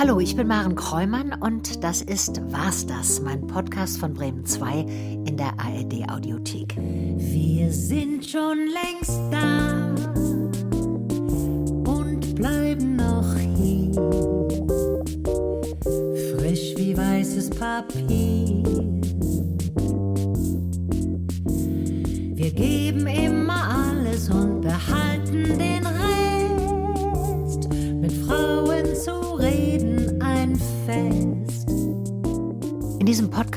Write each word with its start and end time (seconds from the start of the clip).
Hallo, 0.00 0.18
ich 0.18 0.34
bin 0.34 0.46
Maren 0.46 0.76
Kräumann 0.76 1.34
und 1.34 1.84
das 1.84 2.00
ist 2.00 2.40
Was 2.46 2.86
das, 2.86 3.20
mein 3.20 3.46
Podcast 3.46 3.98
von 3.98 4.14
Bremen 4.14 4.46
2 4.46 4.78
in 5.26 5.36
der 5.36 5.52
ARD 5.58 6.10
Audiothek. 6.10 6.74
Wir 6.78 7.70
sind 7.70 8.24
schon 8.24 8.60
längst 8.68 9.20
da 9.30 9.94
und 11.84 12.34
bleiben 12.34 12.96
noch 12.96 13.36
hier. 13.36 14.29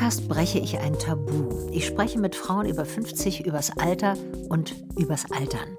Podcast 0.04 0.28
breche 0.28 0.60
ich 0.60 0.78
ein 0.80 1.00
Tabu. 1.00 1.70
Ich 1.72 1.86
spreche 1.88 2.20
mit 2.20 2.36
Frauen 2.36 2.66
über 2.66 2.84
50 2.84 3.46
übers 3.46 3.72
Alter 3.78 4.18
und 4.50 4.76
übers 4.98 5.32
Altern. 5.32 5.78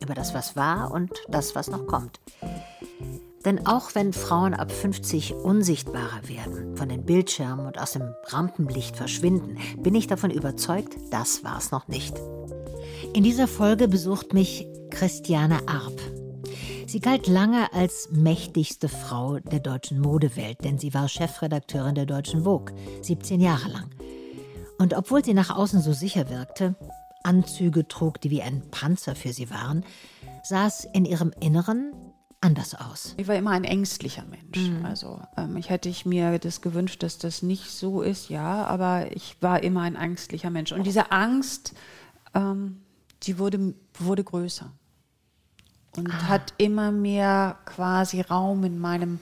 Über 0.00 0.14
das, 0.14 0.34
was 0.34 0.56
war 0.56 0.90
und 0.90 1.12
das, 1.28 1.54
was 1.54 1.70
noch 1.70 1.86
kommt. 1.86 2.18
Denn 3.44 3.64
auch 3.64 3.94
wenn 3.94 4.12
Frauen 4.12 4.54
ab 4.54 4.72
50 4.72 5.34
unsichtbarer 5.34 6.28
werden, 6.28 6.76
von 6.76 6.88
den 6.88 7.04
Bildschirmen 7.04 7.64
und 7.64 7.78
aus 7.80 7.92
dem 7.92 8.12
Rampenlicht 8.30 8.96
verschwinden, 8.96 9.56
bin 9.78 9.94
ich 9.94 10.08
davon 10.08 10.32
überzeugt, 10.32 10.96
das 11.12 11.44
war 11.44 11.58
es 11.58 11.70
noch 11.70 11.86
nicht. 11.86 12.16
In 13.14 13.22
dieser 13.22 13.46
Folge 13.46 13.86
besucht 13.86 14.32
mich 14.32 14.66
Christiane 14.90 15.60
Arp. 15.68 16.00
Sie 16.92 17.00
galt 17.00 17.26
lange 17.26 17.72
als 17.72 18.10
mächtigste 18.12 18.86
Frau 18.86 19.38
der 19.38 19.60
deutschen 19.60 19.98
Modewelt, 19.98 20.62
denn 20.62 20.78
sie 20.78 20.92
war 20.92 21.08
Chefredakteurin 21.08 21.94
der 21.94 22.04
deutschen 22.04 22.44
Vogue, 22.44 22.74
17 23.00 23.40
Jahre 23.40 23.70
lang. 23.70 23.90
Und 24.76 24.92
obwohl 24.92 25.24
sie 25.24 25.32
nach 25.32 25.48
außen 25.48 25.80
so 25.80 25.94
sicher 25.94 26.28
wirkte, 26.28 26.74
Anzüge 27.22 27.88
trug, 27.88 28.20
die 28.20 28.28
wie 28.28 28.42
ein 28.42 28.60
Panzer 28.70 29.14
für 29.14 29.32
sie 29.32 29.48
waren, 29.48 29.86
sah 30.42 30.66
es 30.66 30.84
in 30.84 31.06
ihrem 31.06 31.32
Inneren 31.40 31.94
anders 32.42 32.74
aus. 32.74 33.14
Ich 33.16 33.26
war 33.26 33.36
immer 33.36 33.52
ein 33.52 33.64
ängstlicher 33.64 34.26
Mensch. 34.26 34.58
Mhm. 34.58 34.84
Also 34.84 35.18
ähm, 35.38 35.56
ich 35.56 35.70
hätte 35.70 35.88
ich 35.88 36.04
mir 36.04 36.38
das 36.38 36.60
gewünscht, 36.60 37.02
dass 37.02 37.16
das 37.16 37.40
nicht 37.40 37.70
so 37.70 38.02
ist, 38.02 38.28
ja, 38.28 38.66
aber 38.66 39.16
ich 39.16 39.38
war 39.40 39.62
immer 39.62 39.80
ein 39.80 39.96
ängstlicher 39.96 40.50
Mensch. 40.50 40.72
Und 40.72 40.86
diese 40.86 41.10
Angst, 41.10 41.72
ähm, 42.34 42.82
die 43.22 43.38
wurde, 43.38 43.72
wurde 43.98 44.24
größer 44.24 44.70
und 45.96 46.10
ah. 46.10 46.28
hat 46.28 46.54
immer 46.58 46.90
mehr 46.90 47.58
quasi 47.64 48.20
Raum 48.20 48.64
in 48.64 48.78
meinem 48.78 49.18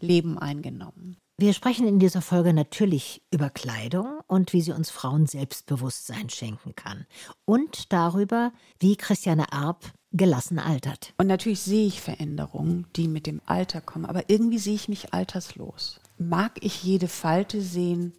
Leben 0.00 0.38
eingenommen. 0.38 1.16
Wir 1.38 1.54
sprechen 1.54 1.88
in 1.88 1.98
dieser 1.98 2.22
Folge 2.22 2.52
natürlich 2.52 3.22
über 3.32 3.50
Kleidung 3.50 4.20
und 4.28 4.52
wie 4.52 4.60
sie 4.60 4.72
uns 4.72 4.90
Frauen 4.90 5.26
Selbstbewusstsein 5.26 6.30
schenken 6.30 6.76
kann. 6.76 7.06
Und 7.44 7.92
darüber, 7.92 8.52
wie 8.78 8.96
Christiane 8.96 9.52
Arp 9.52 9.90
gelassen 10.12 10.58
altert. 10.58 11.14
Und 11.16 11.26
natürlich 11.26 11.60
sehe 11.62 11.86
ich 11.86 12.00
Veränderungen, 12.00 12.86
die 12.96 13.08
mit 13.08 13.26
dem 13.26 13.40
Alter 13.46 13.80
kommen, 13.80 14.04
aber 14.04 14.28
irgendwie 14.28 14.58
sehe 14.58 14.74
ich 14.74 14.88
mich 14.88 15.14
alterslos. 15.14 16.00
Mag 16.18 16.52
ich 16.60 16.84
jede 16.84 17.08
Falte 17.08 17.60
sehen? 17.62 18.12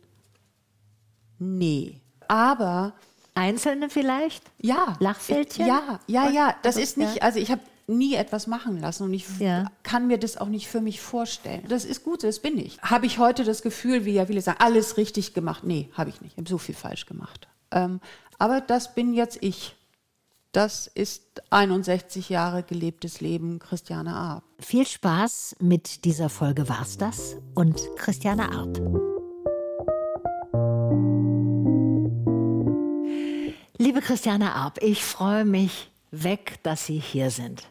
Nee. 1.40 2.02
Aber 2.28 2.94
Einzelne 3.36 3.90
vielleicht? 3.90 4.44
Ja. 4.60 4.96
Lachfältchen? 5.00 5.66
Ja, 5.66 6.00
ja, 6.08 6.30
ja. 6.30 6.56
Das 6.64 6.78
ist 6.78 6.98
nicht, 6.98 7.24
also 7.24 7.40
ich 7.40 7.52
habe 7.52 7.62
nie 7.88 8.16
etwas 8.16 8.48
machen 8.48 8.80
lassen 8.80 9.04
und 9.04 9.14
ich 9.14 9.26
ja. 9.40 9.66
kann 9.84 10.08
mir 10.08 10.18
das 10.18 10.38
auch 10.38 10.48
nicht 10.48 10.68
für 10.68 10.82
mich 10.82 11.02
vorstellen. 11.02 11.64
Das 11.68 11.86
ist 11.86 12.04
gut, 12.04 12.24
das 12.24 12.40
bin 12.40 12.58
ich. 12.58 12.82
Habe 12.82 13.06
ich 13.06 13.18
heute 13.18 13.44
das 13.44 13.62
Gefühl, 13.62 14.06
wie 14.06 14.14
ja 14.14 14.26
viele 14.26 14.42
sagen, 14.42 14.60
alles 14.62 14.98
richtig 14.98 15.34
gemacht? 15.34 15.64
Nee, 15.64 15.90
habe 15.94 16.10
ich 16.10 16.22
nicht. 16.22 16.34
Ich 16.34 16.38
habe 16.38 16.50
so 16.50 16.58
viel 16.58 16.76
falsch 16.76 17.06
gemacht. 17.06 17.48
Ähm, 17.72 18.00
aber 18.40 18.62
das 18.62 18.96
bin 18.96 19.14
jetzt 19.14 19.38
ich. 19.42 19.76
Das 20.52 20.86
ist 20.86 21.42
61 21.50 22.30
Jahre 22.30 22.62
gelebtes 22.62 23.22
Leben 23.22 23.58
Christiane 23.58 24.14
Arp. 24.14 24.44
Viel 24.60 24.86
Spaß 24.86 25.56
mit 25.60 26.06
dieser 26.06 26.30
Folge 26.30 26.70
war's 26.70 26.98
das 26.98 27.38
und 27.56 27.82
Christiane 27.98 28.52
Arp. 28.52 29.13
Liebe 33.84 34.00
Christiane 34.00 34.56
Arp, 34.56 34.82
ich 34.82 35.04
freue 35.04 35.44
mich 35.44 35.92
weg, 36.10 36.54
dass 36.64 36.86
Sie 36.86 37.00
hier 37.00 37.30
sind. 37.30 37.64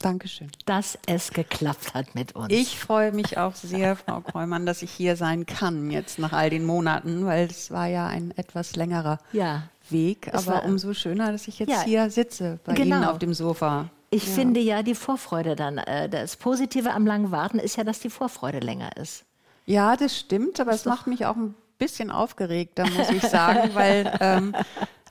Dankeschön. 0.00 0.50
Dass 0.66 0.98
es 1.06 1.30
geklappt 1.30 1.94
hat 1.94 2.16
mit 2.16 2.34
uns. 2.34 2.52
Ich 2.52 2.76
freue 2.76 3.12
mich 3.12 3.38
auch 3.38 3.54
sehr, 3.54 3.94
Frau 4.04 4.20
Kreumann, 4.20 4.66
dass 4.66 4.82
ich 4.82 4.90
hier 4.90 5.14
sein 5.14 5.46
kann 5.46 5.92
jetzt 5.92 6.18
nach 6.18 6.32
all 6.32 6.50
den 6.50 6.66
Monaten, 6.66 7.24
weil 7.24 7.46
es 7.46 7.70
war 7.70 7.86
ja 7.86 8.08
ein 8.08 8.36
etwas 8.36 8.74
längerer 8.74 9.20
ja, 9.32 9.62
Weg. 9.90 10.34
Aber 10.34 10.46
war, 10.46 10.64
umso 10.64 10.92
schöner, 10.92 11.30
dass 11.30 11.46
ich 11.46 11.60
jetzt 11.60 11.70
ja, 11.70 11.82
hier 11.82 12.10
sitze 12.10 12.58
bei 12.64 12.72
genau. 12.72 12.96
Ihnen 12.96 13.04
auf 13.04 13.20
dem 13.20 13.32
Sofa. 13.32 13.90
Ich 14.10 14.26
ja. 14.26 14.32
finde 14.32 14.58
ja 14.58 14.82
die 14.82 14.96
Vorfreude 14.96 15.54
dann, 15.54 15.78
äh, 15.78 16.08
das 16.08 16.34
Positive 16.34 16.90
am 16.90 17.06
langen 17.06 17.30
Warten 17.30 17.60
ist 17.60 17.76
ja, 17.76 17.84
dass 17.84 18.00
die 18.00 18.10
Vorfreude 18.10 18.58
länger 18.58 18.96
ist. 18.96 19.24
Ja, 19.66 19.96
das 19.96 20.18
stimmt, 20.18 20.58
aber 20.58 20.72
es 20.72 20.84
macht 20.84 21.06
mich 21.06 21.26
auch 21.26 21.36
ein 21.36 21.54
bisschen 21.78 22.10
aufgeregt, 22.10 22.72
da 22.74 22.86
muss 22.88 23.08
ich 23.08 23.22
sagen, 23.22 23.70
weil 23.74 24.12
ähm, 24.20 24.52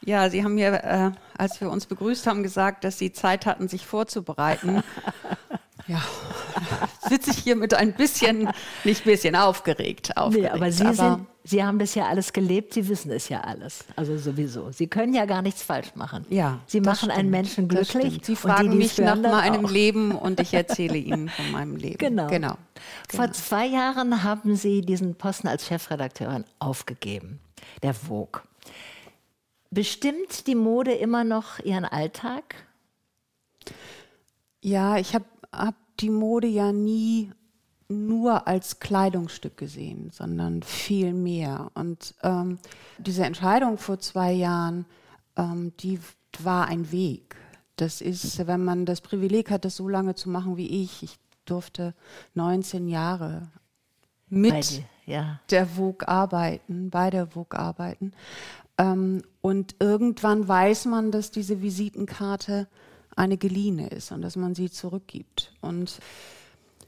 ja, 0.05 0.29
Sie 0.29 0.43
haben 0.43 0.55
mir, 0.55 0.83
äh, 0.83 1.11
als 1.37 1.59
wir 1.61 1.69
uns 1.69 1.85
begrüßt 1.85 2.27
haben, 2.27 2.43
gesagt, 2.43 2.83
dass 2.83 2.97
Sie 2.97 3.11
Zeit 3.11 3.45
hatten, 3.45 3.67
sich 3.67 3.85
vorzubereiten. 3.85 4.83
ja, 5.87 6.01
sitze 7.09 7.31
ich 7.31 7.37
hier 7.37 7.55
mit 7.55 7.73
ein 7.73 7.93
bisschen, 7.93 8.49
nicht 8.83 9.03
bisschen 9.03 9.35
aufgeregt. 9.35 10.15
aufgeregt 10.15 10.53
nee, 10.53 10.59
aber 10.59 10.71
Sie, 10.71 10.85
aber 10.85 10.93
sind, 10.93 11.27
Sie 11.43 11.63
haben 11.63 11.79
das 11.79 11.95
ja 11.95 12.05
alles 12.05 12.31
gelebt, 12.31 12.73
Sie 12.73 12.87
wissen 12.87 13.11
es 13.11 13.27
ja 13.29 13.41
alles. 13.41 13.85
Also 13.95 14.17
sowieso. 14.17 14.71
Sie 14.71 14.87
können 14.87 15.13
ja 15.13 15.25
gar 15.25 15.41
nichts 15.41 15.63
falsch 15.63 15.95
machen. 15.95 16.25
Ja. 16.29 16.59
Sie 16.67 16.79
machen 16.79 16.97
stimmt, 16.97 17.13
einen 17.13 17.29
Menschen 17.29 17.67
glücklich. 17.67 18.19
Sie 18.23 18.35
fragen 18.35 18.71
die, 18.71 18.77
mich 18.77 18.97
nach 18.99 19.15
meinem 19.15 19.65
auch. 19.65 19.71
Leben 19.71 20.11
und 20.15 20.39
ich 20.39 20.53
erzähle 20.53 20.97
Ihnen 20.97 21.29
von 21.29 21.51
meinem 21.51 21.75
Leben. 21.75 21.97
Genau. 21.97 22.27
genau. 22.27 22.57
Vor 23.09 23.25
genau. 23.25 23.33
zwei 23.33 23.65
Jahren 23.65 24.23
haben 24.23 24.55
Sie 24.55 24.81
diesen 24.81 25.15
Posten 25.15 25.47
als 25.47 25.67
Chefredakteurin 25.67 26.45
aufgegeben, 26.59 27.39
der 27.83 27.93
Vogue. 27.93 28.41
Bestimmt 29.71 30.47
die 30.47 30.55
Mode 30.55 30.93
immer 30.93 31.23
noch 31.23 31.59
Ihren 31.59 31.85
Alltag? 31.85 32.55
Ja, 34.61 34.97
ich 34.97 35.13
habe 35.13 35.25
hab 35.51 35.75
die 35.99 36.09
Mode 36.09 36.47
ja 36.47 36.71
nie 36.71 37.31
nur 37.87 38.47
als 38.47 38.79
Kleidungsstück 38.79 39.57
gesehen, 39.57 40.11
sondern 40.11 40.61
viel 40.63 41.13
mehr. 41.13 41.71
Und 41.73 42.13
ähm, 42.21 42.59
diese 42.99 43.25
Entscheidung 43.25 43.77
vor 43.77 43.99
zwei 43.99 44.31
Jahren, 44.31 44.85
ähm, 45.35 45.73
die 45.79 45.99
war 46.39 46.67
ein 46.67 46.91
Weg. 46.91 47.35
Das 47.75 48.01
ist, 48.01 48.45
wenn 48.45 48.63
man 48.63 48.85
das 48.85 49.01
Privileg 49.01 49.49
hat, 49.49 49.65
das 49.65 49.75
so 49.75 49.87
lange 49.87 50.13
zu 50.13 50.29
machen 50.29 50.57
wie 50.57 50.83
ich. 50.83 51.01
Ich 51.01 51.17
durfte 51.45 51.95
19 52.35 52.87
Jahre 52.87 53.49
mit 54.27 54.51
Beide, 54.51 54.83
ja. 55.05 55.39
der 55.49 55.65
Vogue 55.65 56.07
arbeiten, 56.07 56.89
bei 56.89 57.09
der 57.09 57.27
Vogue 57.27 57.57
arbeiten. 57.57 58.13
Ähm, 58.79 59.21
und 59.41 59.75
irgendwann 59.79 60.47
weiß 60.47 60.85
man, 60.85 61.11
dass 61.11 61.29
diese 61.29 61.61
Visitenkarte 61.61 62.67
eine 63.15 63.37
geliehene 63.37 63.89
ist 63.89 64.11
und 64.11 64.21
dass 64.21 64.35
man 64.35 64.55
sie 64.55 64.71
zurückgibt. 64.71 65.53
Und 65.61 65.99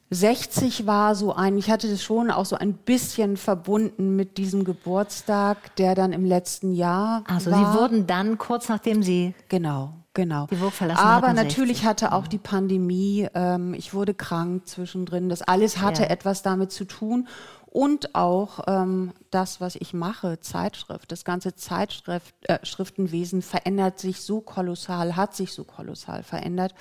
60 0.09 0.87
war 0.87 1.15
so 1.15 1.33
ein, 1.33 1.57
ich 1.57 1.69
hatte 1.69 1.89
das 1.89 2.01
schon 2.01 2.31
auch 2.31 2.45
so 2.45 2.55
ein 2.55 2.73
bisschen 2.73 3.37
verbunden 3.37 4.15
mit 4.15 4.37
diesem 4.37 4.63
Geburtstag, 4.63 5.75
der 5.75 5.93
dann 5.93 6.13
im 6.13 6.25
letzten 6.25 6.73
Jahr. 6.73 7.23
Also 7.27 7.51
war. 7.51 7.73
Sie 7.73 7.79
wurden 7.79 8.07
dann 8.07 8.37
kurz 8.37 8.69
nachdem 8.69 9.03
Sie 9.03 9.35
genau 9.49 9.93
genau 10.13 10.47
die 10.47 10.55
Burg 10.55 10.73
verlassen 10.73 11.01
Aber 11.01 11.33
natürlich 11.33 11.77
60. 11.77 11.85
hatte 11.85 12.11
auch 12.11 12.27
die 12.27 12.37
Pandemie, 12.37 13.27
ähm, 13.33 13.73
ich 13.73 13.93
wurde 13.93 14.13
krank 14.13 14.67
zwischendrin, 14.67 15.29
das 15.29 15.41
alles 15.41 15.79
hatte 15.79 16.03
ja. 16.03 16.09
etwas 16.09 16.41
damit 16.41 16.71
zu 16.71 16.85
tun 16.85 17.27
und 17.71 18.15
auch 18.15 18.59
ähm, 18.67 19.13
das, 19.29 19.61
was 19.61 19.77
ich 19.77 19.93
mache, 19.93 20.41
Zeitschrift, 20.41 21.09
das 21.09 21.23
ganze 21.23 21.55
Zeitschriftenwesen 21.55 23.39
äh, 23.39 23.43
verändert 23.43 23.97
sich 23.97 24.21
so 24.21 24.41
kolossal, 24.41 25.15
hat 25.15 25.33
sich 25.33 25.53
so 25.53 25.63
kolossal 25.63 26.23
verändert, 26.23 26.75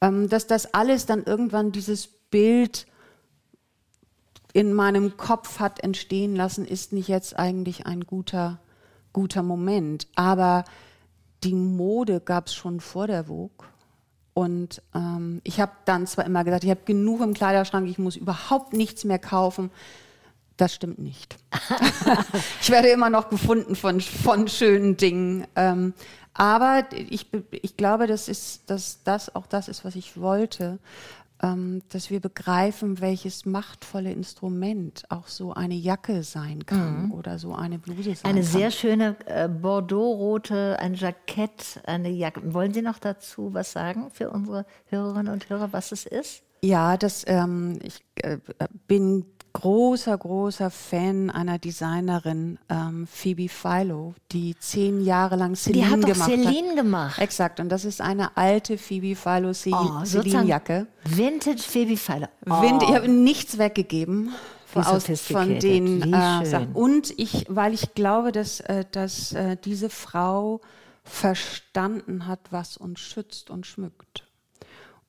ähm, 0.00 0.28
dass 0.28 0.48
das 0.48 0.74
alles 0.74 1.06
dann 1.06 1.22
irgendwann 1.22 1.70
dieses 1.70 2.08
Bild 2.08 2.88
in 4.52 4.72
meinem 4.72 5.16
Kopf 5.16 5.60
hat 5.60 5.84
entstehen 5.84 6.34
lassen, 6.34 6.64
ist 6.64 6.92
nicht 6.92 7.06
jetzt 7.06 7.38
eigentlich 7.38 7.86
ein 7.86 8.00
guter, 8.00 8.58
guter 9.12 9.44
Moment. 9.44 10.08
Aber 10.16 10.64
die 11.44 11.54
Mode 11.54 12.20
gab 12.20 12.48
es 12.48 12.54
schon 12.56 12.80
vor 12.80 13.06
der 13.06 13.26
Vogue. 13.26 13.68
Und 14.34 14.82
ähm, 14.92 15.40
ich 15.44 15.60
habe 15.60 15.72
dann 15.84 16.08
zwar 16.08 16.24
immer 16.24 16.42
gesagt, 16.42 16.64
ich 16.64 16.70
habe 16.70 16.80
genug 16.84 17.20
im 17.20 17.32
Kleiderschrank, 17.32 17.88
ich 17.88 17.98
muss 17.98 18.16
überhaupt 18.16 18.72
nichts 18.72 19.04
mehr 19.04 19.20
kaufen. 19.20 19.70
Das 20.56 20.74
stimmt 20.74 20.98
nicht. 20.98 21.36
ich 22.60 22.70
werde 22.70 22.88
immer 22.88 23.10
noch 23.10 23.28
gefunden 23.28 23.76
von, 23.76 24.00
von 24.00 24.48
schönen 24.48 24.96
Dingen. 24.96 25.46
Ähm, 25.54 25.92
aber 26.32 26.84
ich, 26.92 27.26
ich 27.50 27.76
glaube, 27.76 28.06
das 28.06 28.28
ist, 28.28 28.68
dass 28.70 29.02
das 29.04 29.34
auch 29.34 29.46
das 29.46 29.68
ist, 29.68 29.84
was 29.84 29.96
ich 29.96 30.20
wollte. 30.20 30.78
ähm, 31.42 31.82
dass 31.90 32.10
wir 32.10 32.20
begreifen, 32.20 33.00
welches 33.00 33.44
machtvolle 33.44 34.12
Instrument 34.12 35.04
auch 35.10 35.28
so 35.28 35.52
eine 35.52 35.74
Jacke 35.74 36.22
sein 36.22 36.64
kann 36.64 37.04
mhm. 37.04 37.12
oder 37.12 37.38
so 37.38 37.54
eine 37.54 37.78
Bluse 37.78 38.02
sein 38.02 38.10
eine 38.10 38.16
kann. 38.16 38.30
Eine 38.30 38.42
sehr 38.42 38.70
schöne 38.70 39.16
äh, 39.26 39.48
Bordeaux-rote, 39.48 40.78
ein 40.78 40.94
Jackett, 40.94 41.80
eine 41.86 42.08
Jacke. 42.08 42.54
Wollen 42.54 42.72
Sie 42.72 42.82
noch 42.82 42.98
dazu 42.98 43.52
was 43.52 43.72
sagen 43.72 44.10
für 44.12 44.30
unsere 44.30 44.64
Hörerinnen 44.86 45.32
und 45.32 45.48
Hörer, 45.50 45.72
was 45.72 45.92
es 45.92 46.06
ist? 46.06 46.42
Ja, 46.62 46.96
das, 46.96 47.24
ähm, 47.26 47.78
ich 47.82 48.02
äh, 48.16 48.38
bin 48.88 49.26
großer, 49.60 50.16
großer 50.16 50.70
Fan 50.70 51.30
einer 51.30 51.58
Designerin, 51.58 52.58
ähm, 52.68 53.06
Phoebe 53.06 53.48
Philo, 53.48 54.14
die 54.32 54.56
zehn 54.58 55.00
Jahre 55.00 55.36
lang 55.36 55.54
Celine 55.54 55.84
die 55.84 55.90
hat 55.90 56.00
gemacht 56.00 56.30
Celine 56.30 56.68
hat. 56.68 56.76
gemacht. 56.76 57.18
Exakt. 57.20 57.60
Und 57.60 57.68
das 57.68 57.84
ist 57.84 58.00
eine 58.00 58.36
alte 58.36 58.78
Phoebe 58.78 59.16
Philo 59.16 59.50
oh, 59.50 60.04
Celine-Jacke. 60.04 60.86
Vintage 61.04 61.62
Phoebe 61.62 61.96
Philo. 61.96 62.26
Oh. 62.46 62.62
Wind, 62.62 62.82
ich 62.82 62.94
habe 62.94 63.08
nichts 63.08 63.58
weggegeben. 63.58 64.32
Von, 64.66 64.84
aus, 64.84 65.06
von 65.20 65.58
den 65.58 66.12
äh, 66.12 66.44
Sachen. 66.44 66.72
Und 66.74 67.18
ich, 67.18 67.46
weil 67.48 67.72
ich 67.72 67.94
glaube, 67.94 68.30
dass, 68.32 68.60
äh, 68.60 68.84
dass 68.90 69.32
äh, 69.32 69.56
diese 69.56 69.88
Frau 69.88 70.60
verstanden 71.02 72.26
hat, 72.26 72.40
was 72.50 72.76
uns 72.76 73.00
schützt 73.00 73.48
und 73.48 73.66
schmückt. 73.66 74.26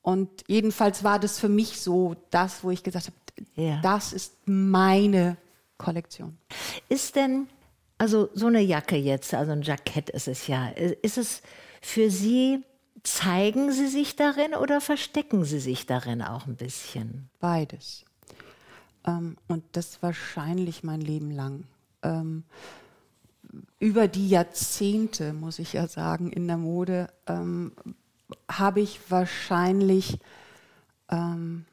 Und 0.02 0.30
jedenfalls 0.48 1.04
war 1.04 1.20
das 1.20 1.38
für 1.38 1.50
mich 1.50 1.82
so 1.82 2.16
das, 2.30 2.64
wo 2.64 2.72
ich 2.72 2.84
gesagt 2.84 3.08
habe, 3.08 3.18
ja. 3.56 3.80
Das 3.82 4.14
ist 4.14 4.36
meine 4.46 5.38
Kollektion. 5.78 6.38
Ist 6.90 7.16
denn, 7.16 7.48
also 7.98 8.30
so 8.34 8.48
eine 8.48 8.62
Jacke 8.62 8.96
jetzt, 8.96 9.34
also 9.34 9.52
ein 9.52 9.62
Jackett 9.62 10.10
ist 10.10 10.28
es 10.28 10.48
ja, 10.48 10.70
ist 10.70 11.18
es 11.18 11.42
für 11.82 12.10
Sie, 12.10 12.64
zeigen 13.04 13.72
Sie 13.72 13.88
sich 13.88 14.16
darin 14.16 14.54
oder 14.54 14.82
verstecken 14.82 15.46
Sie 15.46 15.60
sich 15.60 15.86
darin 15.86 16.22
auch 16.22 16.48
ein 16.48 16.56
bisschen? 16.56 17.30
Beides. 17.40 18.06
Ähm, 19.06 19.38
und 19.48 19.64
das 19.72 20.02
wahrscheinlich 20.02 20.84
mein 20.84 21.02
Leben 21.02 21.32
lang. 21.32 21.64
Ähm, 22.04 22.44
über 23.80 24.08
die 24.08 24.28
Jahrzehnte, 24.30 25.34
muss 25.34 25.60
ich 25.60 25.74
ja 25.74 25.88
sagen, 25.88 26.32
in 26.32 26.48
der 26.48 26.58
Mode, 26.58 27.10
ähm, 27.28 27.72
habe 28.50 28.82
ich 28.82 29.00
wahrscheinlich 29.10 30.20
ähm, 31.10 31.66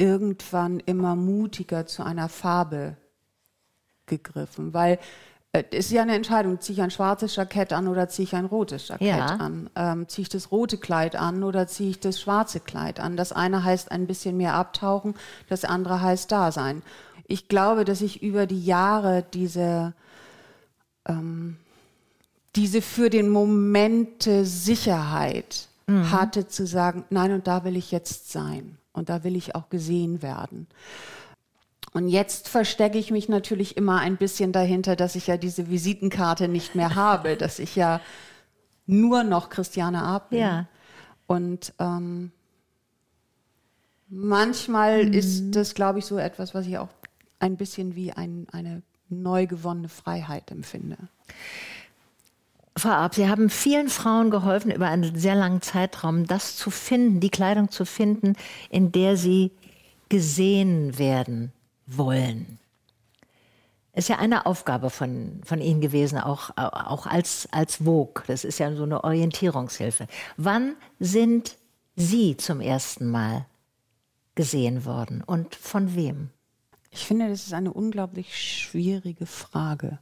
irgendwann 0.00 0.80
immer 0.80 1.14
mutiger 1.14 1.86
zu 1.86 2.02
einer 2.02 2.30
Farbe 2.30 2.96
gegriffen, 4.06 4.72
weil 4.72 4.98
äh, 5.52 5.62
es 5.72 5.86
ist 5.86 5.92
ja 5.92 6.02
eine 6.02 6.14
Entscheidung, 6.14 6.58
ziehe 6.58 6.78
ich 6.78 6.82
ein 6.82 6.90
schwarzes 6.90 7.36
Jackett 7.36 7.74
an 7.74 7.86
oder 7.86 8.08
ziehe 8.08 8.24
ich 8.24 8.34
ein 8.34 8.46
rotes 8.46 8.88
Jackett 8.88 9.06
ja. 9.06 9.26
an? 9.26 9.68
Ähm, 9.76 10.08
ziehe 10.08 10.22
ich 10.22 10.30
das 10.30 10.50
rote 10.50 10.78
Kleid 10.78 11.16
an 11.16 11.42
oder 11.42 11.66
ziehe 11.66 11.90
ich 11.90 12.00
das 12.00 12.18
schwarze 12.18 12.60
Kleid 12.60 12.98
an? 12.98 13.18
Das 13.18 13.32
eine 13.32 13.62
heißt 13.62 13.92
ein 13.92 14.06
bisschen 14.06 14.38
mehr 14.38 14.54
abtauchen, 14.54 15.14
das 15.50 15.66
andere 15.66 16.00
heißt 16.00 16.32
da 16.32 16.50
sein. 16.50 16.82
Ich 17.26 17.48
glaube, 17.48 17.84
dass 17.84 18.00
ich 18.00 18.22
über 18.22 18.46
die 18.46 18.64
Jahre 18.64 19.22
diese, 19.34 19.92
ähm, 21.06 21.58
diese 22.56 22.80
für 22.80 23.10
den 23.10 23.28
Moment 23.28 24.28
Sicherheit 24.42 25.68
mhm. 25.86 26.10
hatte 26.10 26.48
zu 26.48 26.66
sagen, 26.66 27.04
nein, 27.10 27.32
und 27.32 27.46
da 27.46 27.64
will 27.64 27.76
ich 27.76 27.92
jetzt 27.92 28.32
sein. 28.32 28.79
Und 29.00 29.08
da 29.08 29.24
will 29.24 29.34
ich 29.34 29.54
auch 29.54 29.70
gesehen 29.70 30.20
werden. 30.20 30.66
Und 31.94 32.08
jetzt 32.08 32.50
verstecke 32.50 32.98
ich 32.98 33.10
mich 33.10 33.30
natürlich 33.30 33.78
immer 33.78 33.98
ein 33.98 34.18
bisschen 34.18 34.52
dahinter, 34.52 34.94
dass 34.94 35.14
ich 35.14 35.26
ja 35.26 35.38
diese 35.38 35.70
Visitenkarte 35.70 36.48
nicht 36.48 36.74
mehr 36.74 36.94
habe, 36.96 37.38
dass 37.38 37.58
ich 37.60 37.76
ja 37.76 38.02
nur 38.84 39.24
noch 39.24 39.48
Christiane 39.48 40.02
A. 40.02 40.18
bin. 40.18 40.40
Ja. 40.40 40.66
Und 41.26 41.72
ähm, 41.78 42.30
manchmal 44.10 45.06
mhm. 45.06 45.14
ist 45.14 45.52
das, 45.52 45.74
glaube 45.74 46.00
ich, 46.00 46.04
so 46.04 46.18
etwas, 46.18 46.54
was 46.54 46.66
ich 46.66 46.76
auch 46.76 46.90
ein 47.38 47.56
bisschen 47.56 47.94
wie 47.96 48.12
ein, 48.12 48.48
eine 48.52 48.82
neu 49.08 49.46
gewonnene 49.46 49.88
Freiheit 49.88 50.50
empfinde. 50.50 50.98
Frau 52.80 52.90
Arp, 52.90 53.14
Sie 53.14 53.28
haben 53.28 53.50
vielen 53.50 53.88
Frauen 53.88 54.30
geholfen, 54.30 54.70
über 54.70 54.88
einen 54.88 55.18
sehr 55.18 55.34
langen 55.34 55.60
Zeitraum 55.60 56.26
das 56.26 56.56
zu 56.56 56.70
finden, 56.70 57.20
die 57.20 57.30
Kleidung 57.30 57.70
zu 57.70 57.84
finden, 57.84 58.36
in 58.70 58.90
der 58.90 59.16
sie 59.16 59.52
gesehen 60.08 60.98
werden 60.98 61.52
wollen. 61.86 62.58
Ist 63.92 64.08
ja 64.08 64.18
eine 64.18 64.46
Aufgabe 64.46 64.88
von, 64.88 65.40
von 65.44 65.60
Ihnen 65.60 65.80
gewesen, 65.80 66.18
auch, 66.18 66.50
auch 66.56 67.06
als, 67.06 67.48
als 67.50 67.76
Vogue. 67.76 68.22
Das 68.26 68.44
ist 68.44 68.58
ja 68.58 68.74
so 68.74 68.84
eine 68.84 69.04
Orientierungshilfe. 69.04 70.06
Wann 70.36 70.76
sind 70.98 71.56
Sie 71.96 72.36
zum 72.36 72.60
ersten 72.60 73.10
Mal 73.10 73.44
gesehen 74.36 74.86
worden 74.86 75.22
und 75.22 75.54
von 75.54 75.96
wem? 75.96 76.30
Ich 76.90 77.06
finde, 77.06 77.28
das 77.28 77.46
ist 77.46 77.52
eine 77.52 77.72
unglaublich 77.72 78.36
schwierige 78.38 79.26
Frage. 79.26 79.98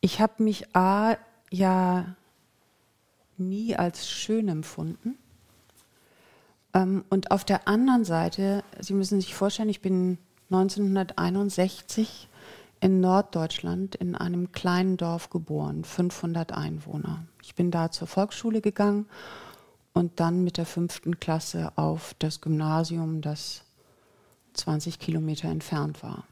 Ich 0.00 0.20
habe 0.20 0.42
mich 0.42 0.76
A 0.76 1.16
ja 1.54 2.14
nie 3.36 3.76
als 3.76 4.08
schön 4.08 4.48
empfunden. 4.48 5.16
Ähm, 6.72 7.04
und 7.10 7.30
auf 7.30 7.44
der 7.44 7.68
anderen 7.68 8.04
Seite, 8.04 8.62
Sie 8.80 8.94
müssen 8.94 9.20
sich 9.20 9.34
vorstellen, 9.34 9.68
ich 9.68 9.80
bin 9.80 10.18
1961 10.50 12.28
in 12.80 13.00
Norddeutschland 13.00 13.94
in 13.94 14.14
einem 14.14 14.52
kleinen 14.52 14.96
Dorf 14.96 15.30
geboren, 15.30 15.84
500 15.84 16.52
Einwohner. 16.52 17.24
Ich 17.42 17.54
bin 17.54 17.70
da 17.70 17.90
zur 17.90 18.06
Volksschule 18.06 18.60
gegangen 18.60 19.06
und 19.94 20.20
dann 20.20 20.44
mit 20.44 20.58
der 20.58 20.66
fünften 20.66 21.18
Klasse 21.18 21.72
auf 21.76 22.14
das 22.18 22.40
Gymnasium, 22.40 23.20
das 23.22 23.62
20 24.54 24.98
Kilometer 24.98 25.48
entfernt 25.48 26.02
war. 26.02 26.24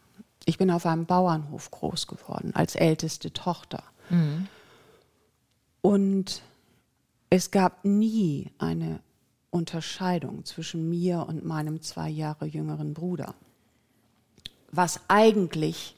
Ich 0.45 0.59
bin 0.59 0.71
auf 0.71 0.85
einem 0.85 1.07
Bauernhof 1.07 1.71
groß 1.71 2.07
geworden, 2.07 2.53
als 2.55 2.75
älteste 2.75 3.33
Tochter. 3.33 3.83
Mhm. 4.11 4.49
Und 5.83 6.43
es 7.29 7.51
gab 7.51 7.85
nie 7.85 8.51
eine 8.59 9.01
Unterscheidung 9.51 10.45
zwischen 10.45 10.89
mir 10.89 11.27
und 11.29 11.45
meinem 11.45 11.83
zwei 11.83 12.09
Jahre 12.09 12.47
jüngeren 12.47 12.95
Bruder. 12.95 13.35
Was 14.71 15.01
eigentlich 15.09 15.97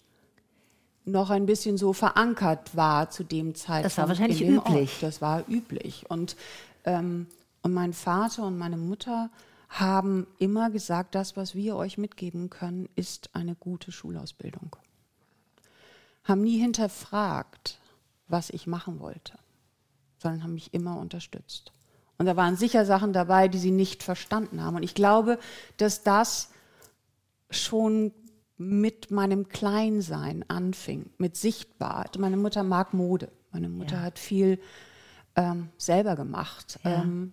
noch 1.04 1.30
ein 1.30 1.46
bisschen 1.46 1.76
so 1.76 1.92
verankert 1.92 2.74
war 2.74 3.10
zu 3.10 3.24
dem 3.24 3.54
Zeitpunkt. 3.54 3.84
Das 3.84 3.98
war 3.98 4.08
wahrscheinlich 4.08 4.42
üblich. 4.42 4.92
Ort. 4.94 5.02
Das 5.02 5.20
war 5.20 5.44
üblich. 5.48 6.06
Und, 6.08 6.34
ähm, 6.84 7.26
und 7.62 7.74
mein 7.74 7.92
Vater 7.92 8.46
und 8.46 8.56
meine 8.56 8.78
Mutter 8.78 9.30
haben 9.68 10.26
immer 10.38 10.70
gesagt, 10.70 11.14
das, 11.14 11.36
was 11.36 11.54
wir 11.54 11.76
euch 11.76 11.98
mitgeben 11.98 12.48
können, 12.48 12.88
ist 12.96 13.30
eine 13.34 13.54
gute 13.54 13.92
Schulausbildung. 13.92 14.76
Haben 16.24 16.42
nie 16.42 16.58
hinterfragt, 16.58 17.78
was 18.28 18.48
ich 18.48 18.66
machen 18.66 18.98
wollte 18.98 19.34
sondern 20.24 20.42
haben 20.42 20.54
mich 20.54 20.72
immer 20.72 20.98
unterstützt. 20.98 21.72
Und 22.16 22.26
da 22.26 22.36
waren 22.36 22.56
sicher 22.56 22.86
Sachen 22.86 23.12
dabei, 23.12 23.46
die 23.46 23.58
sie 23.58 23.70
nicht 23.70 24.02
verstanden 24.02 24.62
haben. 24.62 24.76
Und 24.76 24.82
ich 24.82 24.94
glaube, 24.94 25.38
dass 25.76 26.02
das 26.02 26.50
schon 27.50 28.12
mit 28.56 29.10
meinem 29.10 29.48
Kleinsein 29.48 30.44
anfing, 30.48 31.10
mit 31.18 31.36
sichtbar. 31.36 32.06
Meine 32.18 32.36
Mutter 32.36 32.62
mag 32.62 32.94
Mode. 32.94 33.30
Meine 33.52 33.68
Mutter 33.68 33.96
ja. 33.96 34.02
hat 34.02 34.18
viel 34.18 34.58
ähm, 35.36 35.68
selber 35.76 36.16
gemacht. 36.16 36.78
Ja. 36.84 37.02
Ähm, 37.02 37.32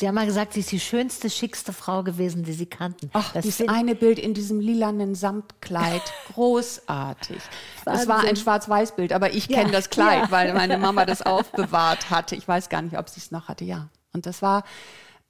Sie 0.00 0.08
haben 0.08 0.14
mal 0.14 0.24
gesagt, 0.24 0.54
sie 0.54 0.60
ist 0.60 0.72
die 0.72 0.80
schönste, 0.80 1.28
schickste 1.28 1.74
Frau 1.74 2.02
gewesen, 2.02 2.42
die 2.42 2.54
Sie 2.54 2.64
kannten. 2.64 3.10
Ach, 3.12 3.34
das 3.34 3.44
dieses 3.44 3.68
eine 3.68 3.94
Bild 3.94 4.18
in 4.18 4.32
diesem 4.32 4.58
lilanen 4.58 5.14
Samtkleid, 5.14 6.00
großartig. 6.32 7.36
Das 7.84 8.08
war 8.08 8.20
ein 8.20 8.34
Schwarz-Weiß-Bild, 8.34 9.12
aber 9.12 9.34
ich 9.34 9.48
kenne 9.48 9.66
ja, 9.66 9.72
das 9.72 9.90
Kleid, 9.90 10.22
ja. 10.22 10.30
weil 10.30 10.54
meine 10.54 10.78
Mama 10.78 11.04
das 11.04 11.20
aufbewahrt 11.20 12.08
hatte. 12.08 12.34
Ich 12.34 12.48
weiß 12.48 12.70
gar 12.70 12.80
nicht, 12.80 12.96
ob 12.96 13.10
sie 13.10 13.20
es 13.20 13.30
noch 13.30 13.48
hatte, 13.48 13.66
ja. 13.66 13.90
Und 14.14 14.24
das 14.24 14.40
war, 14.40 14.64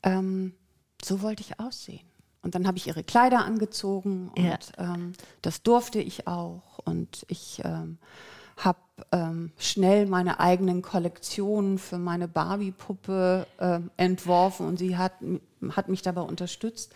ähm, 0.04 0.54
so 1.02 1.20
wollte 1.20 1.42
ich 1.42 1.58
aussehen. 1.58 2.06
Und 2.42 2.54
dann 2.54 2.68
habe 2.68 2.78
ich 2.78 2.86
ihre 2.86 3.02
Kleider 3.02 3.44
angezogen 3.44 4.30
und 4.36 4.44
ja. 4.44 4.56
ähm, 4.78 5.14
das 5.42 5.64
durfte 5.64 5.98
ich 5.98 6.28
auch. 6.28 6.78
Und 6.84 7.24
ich 7.26 7.60
ähm, 7.64 7.98
habe 8.64 8.78
ähm, 9.12 9.52
schnell 9.58 10.06
meine 10.06 10.40
eigenen 10.40 10.82
Kollektionen 10.82 11.78
für 11.78 11.98
meine 11.98 12.28
Barbie-Puppe 12.28 13.46
äh, 13.58 13.80
entworfen 13.96 14.66
und 14.66 14.78
sie 14.78 14.96
hat, 14.96 15.12
hat 15.70 15.88
mich 15.88 16.02
dabei 16.02 16.22
unterstützt. 16.22 16.92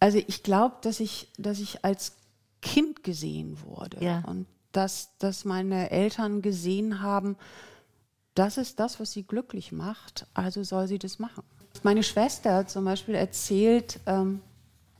Also 0.00 0.18
ich 0.18 0.42
glaube, 0.42 0.76
dass 0.82 1.00
ich, 1.00 1.28
dass 1.38 1.60
ich 1.60 1.84
als 1.84 2.12
Kind 2.62 3.04
gesehen 3.04 3.58
wurde 3.64 4.02
ja. 4.04 4.22
und 4.26 4.46
dass, 4.72 5.16
dass 5.18 5.44
meine 5.44 5.90
Eltern 5.90 6.42
gesehen 6.42 7.02
haben, 7.02 7.36
das 8.34 8.56
ist 8.56 8.78
das, 8.80 9.00
was 9.00 9.12
sie 9.12 9.24
glücklich 9.24 9.72
macht, 9.72 10.26
also 10.34 10.62
soll 10.62 10.86
sie 10.88 10.98
das 10.98 11.18
machen. 11.18 11.42
Meine 11.82 12.02
Schwester 12.02 12.66
zum 12.66 12.84
Beispiel 12.84 13.14
erzählt, 13.14 14.00
ähm, 14.06 14.40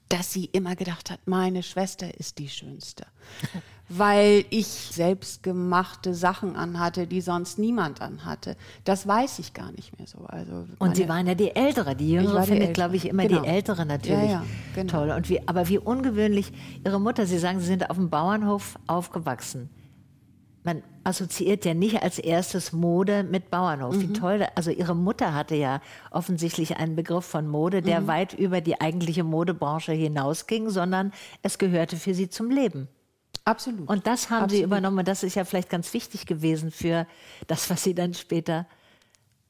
dass 0.08 0.32
sie 0.32 0.46
immer 0.46 0.76
gedacht 0.76 1.10
hat, 1.10 1.20
meine 1.26 1.62
Schwester 1.62 2.18
ist 2.18 2.38
die 2.38 2.48
Schönste. 2.48 3.06
weil 3.90 4.44
ich 4.50 4.66
selbstgemachte 4.66 6.14
Sachen 6.14 6.54
anhatte, 6.54 7.08
die 7.08 7.20
sonst 7.20 7.58
niemand 7.58 8.00
anhatte. 8.00 8.56
Das 8.84 9.06
weiß 9.06 9.40
ich 9.40 9.52
gar 9.52 9.72
nicht 9.72 9.98
mehr 9.98 10.06
so. 10.06 10.20
Also 10.26 10.64
und 10.78 10.96
Sie 10.96 11.08
waren 11.08 11.26
ja 11.26 11.34
die 11.34 11.56
Ältere. 11.56 11.96
Die 11.96 12.12
Jüngere 12.12 12.44
findet, 12.44 12.72
glaube 12.72 12.94
ich, 12.94 13.08
immer 13.08 13.26
genau. 13.26 13.42
die 13.42 13.48
Ältere 13.48 13.84
natürlich 13.84 14.30
ja, 14.30 14.42
ja, 14.42 14.44
genau. 14.76 14.92
toll. 14.92 15.10
Und 15.10 15.28
wie, 15.28 15.46
aber 15.48 15.68
wie 15.68 15.78
ungewöhnlich 15.78 16.52
Ihre 16.84 17.00
Mutter, 17.00 17.26
Sie 17.26 17.38
sagen, 17.38 17.58
Sie 17.58 17.66
sind 17.66 17.90
auf 17.90 17.96
dem 17.96 18.10
Bauernhof 18.10 18.78
aufgewachsen. 18.86 19.70
Man 20.62 20.84
assoziiert 21.02 21.64
ja 21.64 21.74
nicht 21.74 22.00
als 22.00 22.20
erstes 22.20 22.72
Mode 22.72 23.24
mit 23.24 23.50
Bauernhof. 23.50 23.96
Mhm. 23.96 24.00
Wie 24.02 24.12
toll. 24.12 24.46
Also 24.54 24.70
Ihre 24.70 24.94
Mutter 24.94 25.34
hatte 25.34 25.56
ja 25.56 25.80
offensichtlich 26.12 26.76
einen 26.76 26.94
Begriff 26.94 27.24
von 27.24 27.48
Mode, 27.48 27.82
der 27.82 28.02
mhm. 28.02 28.06
weit 28.06 28.34
über 28.34 28.60
die 28.60 28.80
eigentliche 28.80 29.24
Modebranche 29.24 29.92
hinausging, 29.92 30.70
sondern 30.70 31.12
es 31.42 31.58
gehörte 31.58 31.96
für 31.96 32.14
Sie 32.14 32.30
zum 32.30 32.50
Leben. 32.50 32.86
Absolut. 33.50 33.88
Und 33.88 34.06
das 34.06 34.30
haben 34.30 34.44
Absolut. 34.44 34.50
Sie 34.50 34.62
übernommen. 34.62 35.04
Das 35.04 35.22
ist 35.24 35.34
ja 35.34 35.44
vielleicht 35.44 35.70
ganz 35.70 35.92
wichtig 35.92 36.24
gewesen 36.24 36.70
für 36.70 37.06
das, 37.48 37.68
was 37.68 37.82
Sie 37.82 37.94
dann 37.94 38.14
später 38.14 38.66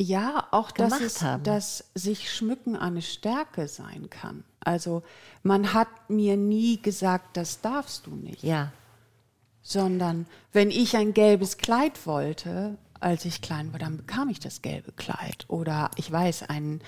ja, 0.00 0.48
auch 0.50 0.70
es, 0.78 1.22
haben. 1.22 1.42
dass 1.42 1.90
sich 1.94 2.32
Schmücken 2.32 2.74
eine 2.74 3.02
Stärke 3.02 3.68
sein 3.68 4.08
kann. 4.08 4.44
Also 4.60 5.02
man 5.42 5.74
hat 5.74 5.88
mir 6.08 6.38
nie 6.38 6.80
gesagt, 6.80 7.36
das 7.36 7.60
darfst 7.60 8.06
du 8.06 8.12
nicht. 8.12 8.42
Ja. 8.42 8.72
Sondern 9.62 10.26
wenn 10.54 10.70
ich 10.70 10.96
ein 10.96 11.12
gelbes 11.12 11.58
Kleid 11.58 12.06
wollte, 12.06 12.78
als 12.98 13.26
ich 13.26 13.42
klein 13.42 13.72
war, 13.72 13.78
dann 13.78 13.98
bekam 13.98 14.30
ich 14.30 14.40
das 14.40 14.62
gelbe 14.62 14.92
Kleid. 14.92 15.44
Oder 15.48 15.90
ich 15.96 16.10
weiß, 16.10 16.44
ein 16.44 16.80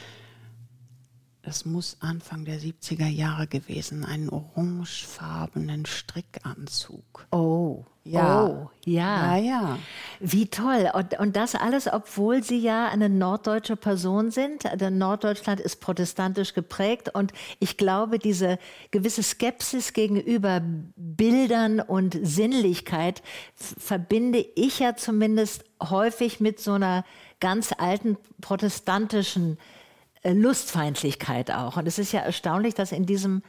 das 1.42 1.64
muss 1.64 1.96
Anfang 2.00 2.44
der 2.44 2.60
70er 2.60 3.08
Jahre 3.08 3.48
gewesen, 3.48 4.04
einen 4.04 4.28
orangefarbenen 4.28 5.86
Strickanzug. 5.86 7.26
Oh, 7.32 7.84
ja. 8.04 8.44
Oh, 8.46 8.70
ja. 8.84 9.36
Ja, 9.36 9.44
ja. 9.44 9.78
Wie 10.20 10.46
toll. 10.46 10.90
Und, 10.94 11.18
und 11.18 11.34
das 11.34 11.56
alles, 11.56 11.92
obwohl 11.92 12.44
Sie 12.44 12.58
ja 12.58 12.88
eine 12.88 13.08
norddeutsche 13.08 13.76
Person 13.76 14.30
sind. 14.30 14.64
Denn 14.80 14.98
Norddeutschland 14.98 15.60
ist 15.60 15.80
protestantisch 15.80 16.54
geprägt. 16.54 17.12
Und 17.12 17.32
ich 17.58 17.76
glaube, 17.76 18.20
diese 18.20 18.58
gewisse 18.92 19.22
Skepsis 19.24 19.92
gegenüber 19.92 20.62
Bildern 20.96 21.80
und 21.80 22.18
Sinnlichkeit 22.22 23.22
verbinde 23.54 24.44
ich 24.54 24.78
ja 24.78 24.94
zumindest 24.94 25.64
häufig 25.82 26.38
mit 26.38 26.60
so 26.60 26.72
einer 26.72 27.04
ganz 27.40 27.72
alten 27.76 28.16
protestantischen 28.40 29.58
äh, 29.58 29.81
Lustfeindlichkeit 30.24 31.50
auch. 31.50 31.76
Und 31.76 31.86
es 31.86 31.98
ist 31.98 32.12
ja 32.12 32.20
erstaunlich, 32.20 32.74
dass 32.74 32.92
in 32.92 33.06
diesem 33.06 33.42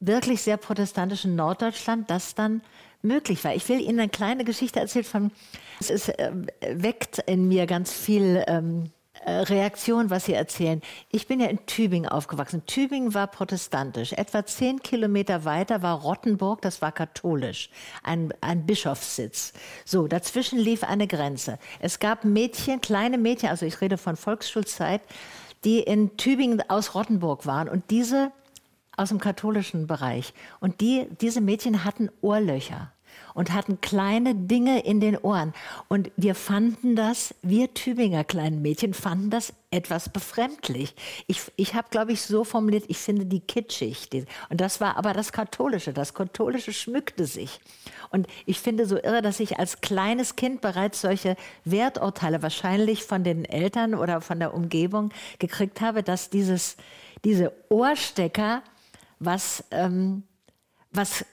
wirklich 0.00 0.42
sehr 0.42 0.56
protestantischen 0.56 1.36
Norddeutschland 1.36 2.10
das 2.10 2.34
dann 2.34 2.62
möglich 3.02 3.42
war. 3.44 3.54
Ich 3.54 3.68
will 3.68 3.80
Ihnen 3.80 4.00
eine 4.00 4.08
kleine 4.08 4.44
Geschichte 4.44 4.80
erzählen 4.80 5.04
von, 5.04 5.30
es 5.80 5.90
ist, 5.90 6.08
äh, 6.08 6.32
weckt 6.70 7.18
in 7.26 7.48
mir 7.48 7.66
ganz 7.66 7.92
viel 7.92 8.44
ähm, 8.46 8.90
äh, 9.24 9.32
Reaktion, 9.32 10.10
was 10.10 10.26
Sie 10.26 10.34
erzählen. 10.34 10.82
Ich 11.10 11.26
bin 11.26 11.40
ja 11.40 11.46
in 11.46 11.64
Tübingen 11.66 12.08
aufgewachsen. 12.08 12.64
Tübingen 12.66 13.14
war 13.14 13.26
protestantisch. 13.26 14.12
Etwa 14.12 14.44
zehn 14.44 14.80
Kilometer 14.80 15.44
weiter 15.44 15.82
war 15.82 16.00
Rottenburg, 16.00 16.60
das 16.62 16.82
war 16.82 16.92
katholisch, 16.92 17.70
ein, 18.02 18.32
ein 18.40 18.66
Bischofssitz. 18.66 19.52
So, 19.84 20.06
dazwischen 20.08 20.58
lief 20.58 20.84
eine 20.84 21.06
Grenze. 21.06 21.58
Es 21.80 21.98
gab 21.98 22.24
Mädchen, 22.24 22.80
kleine 22.80 23.18
Mädchen, 23.18 23.48
also 23.48 23.64
ich 23.64 23.80
rede 23.80 23.98
von 23.98 24.16
Volksschulzeit, 24.16 25.00
die 25.66 25.80
in 25.80 26.16
Tübingen 26.16 26.62
aus 26.70 26.94
Rottenburg 26.94 27.44
waren 27.44 27.68
und 27.68 27.90
diese 27.90 28.30
aus 28.96 29.10
dem 29.10 29.18
katholischen 29.18 29.86
Bereich. 29.86 30.32
Und 30.60 30.80
die, 30.80 31.08
diese 31.20 31.42
Mädchen 31.42 31.84
hatten 31.84 32.08
Ohrlöcher 32.22 32.92
und 33.34 33.52
hatten 33.52 33.80
kleine 33.80 34.34
Dinge 34.34 34.80
in 34.80 35.00
den 35.00 35.18
Ohren. 35.18 35.52
Und 35.88 36.10
wir 36.16 36.34
fanden 36.34 36.96
das, 36.96 37.34
wir 37.42 37.74
Tübinger 37.74 38.24
kleinen 38.24 38.62
Mädchen 38.62 38.94
fanden 38.94 39.30
das 39.30 39.52
etwas 39.70 40.08
befremdlich. 40.08 40.94
Ich, 41.26 41.42
ich 41.56 41.74
habe, 41.74 41.88
glaube 41.90 42.12
ich, 42.12 42.22
so 42.22 42.44
formuliert, 42.44 42.84
ich 42.88 42.98
finde 42.98 43.26
die 43.26 43.40
kitschig. 43.40 44.08
Und 44.48 44.60
das 44.60 44.80
war 44.80 44.96
aber 44.96 45.12
das 45.12 45.32
Katholische. 45.32 45.92
Das 45.92 46.14
Katholische 46.14 46.72
schmückte 46.72 47.26
sich. 47.26 47.60
Und 48.10 48.26
ich 48.46 48.60
finde 48.60 48.86
so 48.86 48.96
irre, 48.96 49.20
dass 49.20 49.40
ich 49.40 49.58
als 49.58 49.80
kleines 49.80 50.36
Kind 50.36 50.60
bereits 50.60 51.02
solche 51.02 51.36
Werturteile 51.64 52.42
wahrscheinlich 52.42 53.04
von 53.04 53.22
den 53.22 53.44
Eltern 53.44 53.94
oder 53.94 54.20
von 54.20 54.38
der 54.38 54.54
Umgebung 54.54 55.10
gekriegt 55.38 55.80
habe, 55.80 56.02
dass 56.02 56.30
dieses, 56.30 56.76
diese 57.24 57.52
Ohrstecker 57.68 58.62
was, 59.18 59.64
ähm, 59.70 60.22
was 60.90 61.24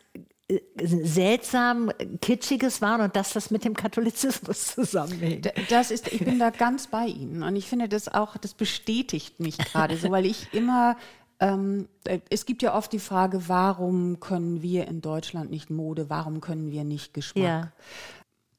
seltsam 0.82 1.92
Kitschiges 2.22 2.82
waren 2.82 3.02
und 3.02 3.16
dass 3.16 3.34
das 3.34 3.52
mit 3.52 3.66
dem 3.66 3.76
Katholizismus 3.76 4.68
zusammenhängt. 4.76 5.52
Das 5.70 5.92
ist, 5.92 6.12
ich 6.12 6.24
bin 6.24 6.40
da 6.40 6.50
ganz 6.50 6.88
bei 6.88 7.06
Ihnen 7.06 7.44
und 7.44 7.56
ich 7.56 7.68
finde 7.68 7.90
das 7.90 8.08
auch, 8.08 8.38
das 8.38 8.54
bestätigt 8.54 9.40
mich 9.40 9.58
gerade 9.58 9.98
so, 9.98 10.12
weil 10.12 10.26
ich 10.26 10.54
immer 10.54 10.98
ähm, 11.40 11.90
äh, 12.06 12.20
es 12.30 12.46
gibt 12.46 12.62
ja 12.62 12.76
oft 12.76 12.92
die 12.94 13.00
Frage, 13.00 13.50
warum 13.50 14.20
können 14.20 14.62
wir 14.62 14.88
in 14.88 15.02
Deutschland 15.02 15.50
nicht 15.52 15.70
Mode, 15.70 16.10
warum 16.10 16.40
können 16.42 16.72
wir 16.72 16.84
nicht 16.84 17.14
Geschmack? 17.14 17.44
Ja. 17.44 17.72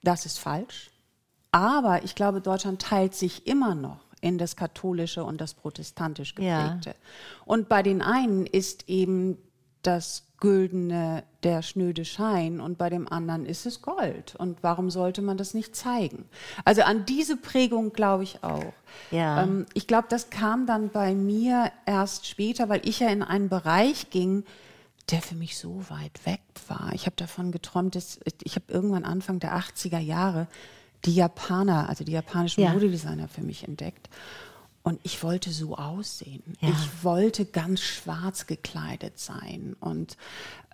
Das 0.03 0.27
ist 0.27 0.39
falsch. 0.39 0.91
Aber 1.51 2.05
ich 2.05 2.15
glaube, 2.15 2.41
Deutschland 2.41 2.83
teilt 2.83 3.15
sich 3.15 3.47
immer 3.47 3.75
noch 3.75 4.01
in 4.21 4.39
das 4.39 4.57
katholische 4.57 5.25
und 5.25 5.41
das 5.41 5.55
protestantisch 5.55 6.35
geprägte. 6.35 6.91
Ja. 6.91 6.95
Und 7.45 7.69
bei 7.69 7.83
den 7.83 8.03
einen 8.03 8.45
ist 8.45 8.89
eben 8.89 9.39
das 9.83 10.27
Güldene 10.45 11.25
der 11.43 11.63
schnöde 11.63 12.05
Schein 12.05 12.61
und 12.61 12.77
bei 12.77 12.91
dem 12.91 13.11
anderen 13.11 13.47
ist 13.47 13.65
es 13.65 13.81
Gold. 13.81 14.35
Und 14.37 14.63
warum 14.63 14.91
sollte 14.91 15.23
man 15.23 15.39
das 15.39 15.55
nicht 15.55 15.75
zeigen? 15.75 16.27
Also 16.67 16.83
an 16.83 17.07
diese 17.07 17.39
Prägung 17.39 17.95
glaube 17.95 18.25
ich 18.25 18.45
auch. 18.45 18.75
Ja. 19.11 19.43
Ähm, 19.43 19.65
ich 19.73 19.87
glaube, 19.87 20.09
das 20.11 20.29
kam 20.29 20.67
dann 20.67 20.91
bei 20.91 21.15
mir 21.15 21.73
erst 21.87 22.27
später, 22.27 22.69
weil 22.69 22.87
ich 22.87 23.01
ja 23.01 23.09
in 23.09 23.23
einen 23.23 23.49
Bereich 23.49 24.11
ging, 24.11 24.45
der 25.11 25.23
für 25.23 25.35
mich 25.35 25.57
so 25.57 25.83
weit 25.89 26.27
weg 26.27 26.43
war. 26.69 26.91
Ich 26.93 27.07
habe 27.07 27.17
davon 27.17 27.51
geträumt, 27.51 27.95
dass 27.95 28.21
ich 28.43 28.57
habe 28.57 28.67
irgendwann 28.69 29.05
Anfang 29.05 29.39
der 29.39 29.57
80er 29.57 29.99
Jahre 29.99 30.47
die 31.07 31.15
Japaner, 31.15 31.89
also 31.89 32.05
die 32.05 32.13
japanischen 32.13 32.65
ja. 32.65 32.73
Modedesigner 32.75 33.29
für 33.29 33.43
mich 33.43 33.67
entdeckt. 33.67 34.11
Und 34.85 35.01
ich 35.03 35.23
wollte 35.23 35.51
so 35.51 35.77
aussehen. 35.77 36.43
Ja. 36.61 36.69
Ich 36.69 37.03
wollte 37.03 37.47
ganz 37.47 37.81
schwarz 37.81 38.47
gekleidet 38.47 39.19
sein. 39.19 39.75
Und 39.81 40.19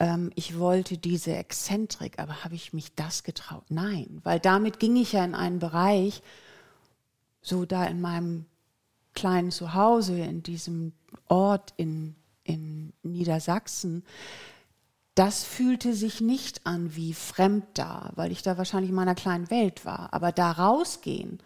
ähm, 0.01 0.33
ich 0.35 0.59
wollte 0.59 0.99
diese 0.99 1.37
Exzentrik. 1.37 2.19
Aber 2.19 2.43
habe 2.43 2.57
ich 2.57 2.73
mich 2.73 2.93
das 2.97 3.23
getraut? 3.23 3.63
Nein, 3.69 4.21
weil 4.25 4.41
damit 4.41 4.81
ging 4.81 4.97
ich 4.97 5.13
ja 5.13 5.25
in 5.25 5.37
einen 5.37 5.61
Bereich, 5.61 6.23
so 7.41 7.65
da 7.65 7.85
in 7.85 8.01
meinem 8.01 8.47
kleinen 9.15 9.53
Zuhause, 9.53 10.19
in 10.19 10.43
diesem 10.43 10.93
Ort 11.29 11.73
in, 11.77 12.17
in 12.43 12.93
Niedersachsen, 13.05 14.03
das 15.15 15.45
fühlte 15.45 15.95
sich 15.95 16.21
nicht 16.21 16.67
an 16.67 16.97
wie 16.97 17.15
fremd 17.15 17.65
da, 17.75 18.11
weil 18.17 18.33
ich 18.33 18.43
da 18.43 18.59
wahrscheinlich 18.59 18.91
in 18.91 18.97
meiner 18.97 19.15
kleinen 19.15 19.51
Welt 19.51 19.85
war. 19.85 20.13
Aber 20.13 20.33
da 20.33 20.51
rausgehen 20.51 21.39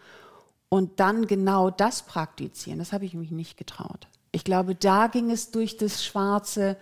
und 0.69 0.99
dann 0.99 1.27
genau 1.27 1.69
das 1.69 2.03
praktizieren, 2.03 2.79
das 2.79 2.93
habe 2.93 3.05
ich 3.05 3.13
mich 3.13 3.31
nicht 3.31 3.57
getraut. 3.57 4.07
Ich 4.31 4.43
glaube, 4.43 4.75
da 4.75 5.07
ging 5.07 5.31
es 5.31 5.51
durch 5.51 5.77
das 5.77 6.03
Schwarze, 6.03 6.77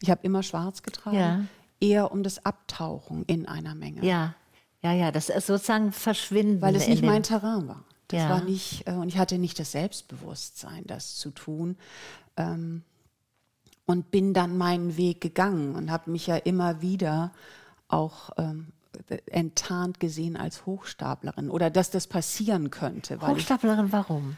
ich 0.00 0.10
habe 0.10 0.20
immer 0.24 0.42
schwarz 0.42 0.82
getragen, 0.82 1.16
ja. 1.16 1.44
eher 1.80 2.12
um 2.12 2.22
das 2.22 2.44
Abtauchen 2.46 3.24
in 3.26 3.46
einer 3.46 3.74
Menge. 3.74 4.04
Ja, 4.04 4.34
ja, 4.82 4.92
ja, 4.92 5.10
das 5.10 5.30
ist 5.30 5.46
sozusagen 5.46 5.92
verschwinden. 5.92 6.60
Weil 6.60 6.76
es 6.76 6.86
nicht 6.88 7.02
mein 7.02 7.22
Terrain 7.22 7.66
war. 7.66 7.84
Das 8.08 8.20
ja. 8.20 8.28
war 8.28 8.44
nicht, 8.44 8.86
äh, 8.86 8.92
und 8.92 9.08
ich 9.08 9.16
hatte 9.16 9.38
nicht 9.38 9.58
das 9.58 9.72
Selbstbewusstsein, 9.72 10.84
das 10.86 11.16
zu 11.16 11.30
tun. 11.30 11.76
Ähm, 12.36 12.82
und 13.86 14.10
bin 14.10 14.34
dann 14.34 14.56
meinen 14.56 14.96
Weg 14.96 15.20
gegangen 15.20 15.74
und 15.74 15.90
habe 15.90 16.10
mich 16.10 16.26
ja 16.26 16.36
immer 16.36 16.80
wieder 16.80 17.32
auch 17.88 18.30
ähm, 18.38 18.68
enttarnt 19.26 20.00
gesehen 20.00 20.36
als 20.36 20.66
Hochstaplerin 20.66 21.50
oder 21.50 21.70
dass 21.70 21.90
das 21.90 22.06
passieren 22.06 22.70
könnte. 22.70 23.20
Hochstaplerin, 23.20 23.86
ich, 23.86 23.92
warum? 23.92 24.36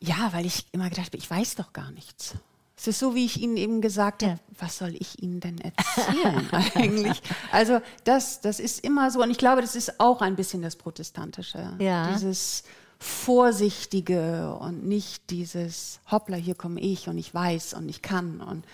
Ja, 0.00 0.32
weil 0.32 0.46
ich 0.46 0.66
immer 0.72 0.88
gedacht 0.88 1.06
habe, 1.06 1.16
ich 1.16 1.30
weiß 1.30 1.56
doch 1.56 1.72
gar 1.72 1.90
nichts. 1.92 2.34
Es 2.76 2.86
ist 2.86 3.00
so, 3.00 3.16
wie 3.16 3.24
ich 3.24 3.40
Ihnen 3.40 3.56
eben 3.56 3.80
gesagt 3.80 4.22
habe, 4.22 4.38
was 4.56 4.78
soll 4.78 4.94
ich 4.96 5.20
Ihnen 5.20 5.40
denn 5.40 5.58
erzählen 5.58 6.48
eigentlich? 6.74 7.20
Also 7.50 7.80
das, 8.04 8.40
das 8.40 8.60
ist 8.60 8.84
immer 8.84 9.10
so 9.10 9.20
und 9.20 9.30
ich 9.30 9.38
glaube, 9.38 9.62
das 9.62 9.74
ist 9.74 9.98
auch 9.98 10.22
ein 10.22 10.36
bisschen 10.36 10.62
das 10.62 10.76
Protestantische. 10.76 11.74
Ja. 11.80 12.12
Dieses 12.12 12.62
Vorsichtige 13.00 14.54
und 14.60 14.86
nicht 14.86 15.30
dieses 15.30 15.98
Hoppla, 16.10 16.36
hier 16.36 16.54
komme 16.54 16.80
ich 16.80 17.08
und 17.08 17.18
ich 17.18 17.34
weiß 17.34 17.74
und 17.74 17.88
ich 17.88 18.00
kann 18.00 18.40
und 18.40 18.64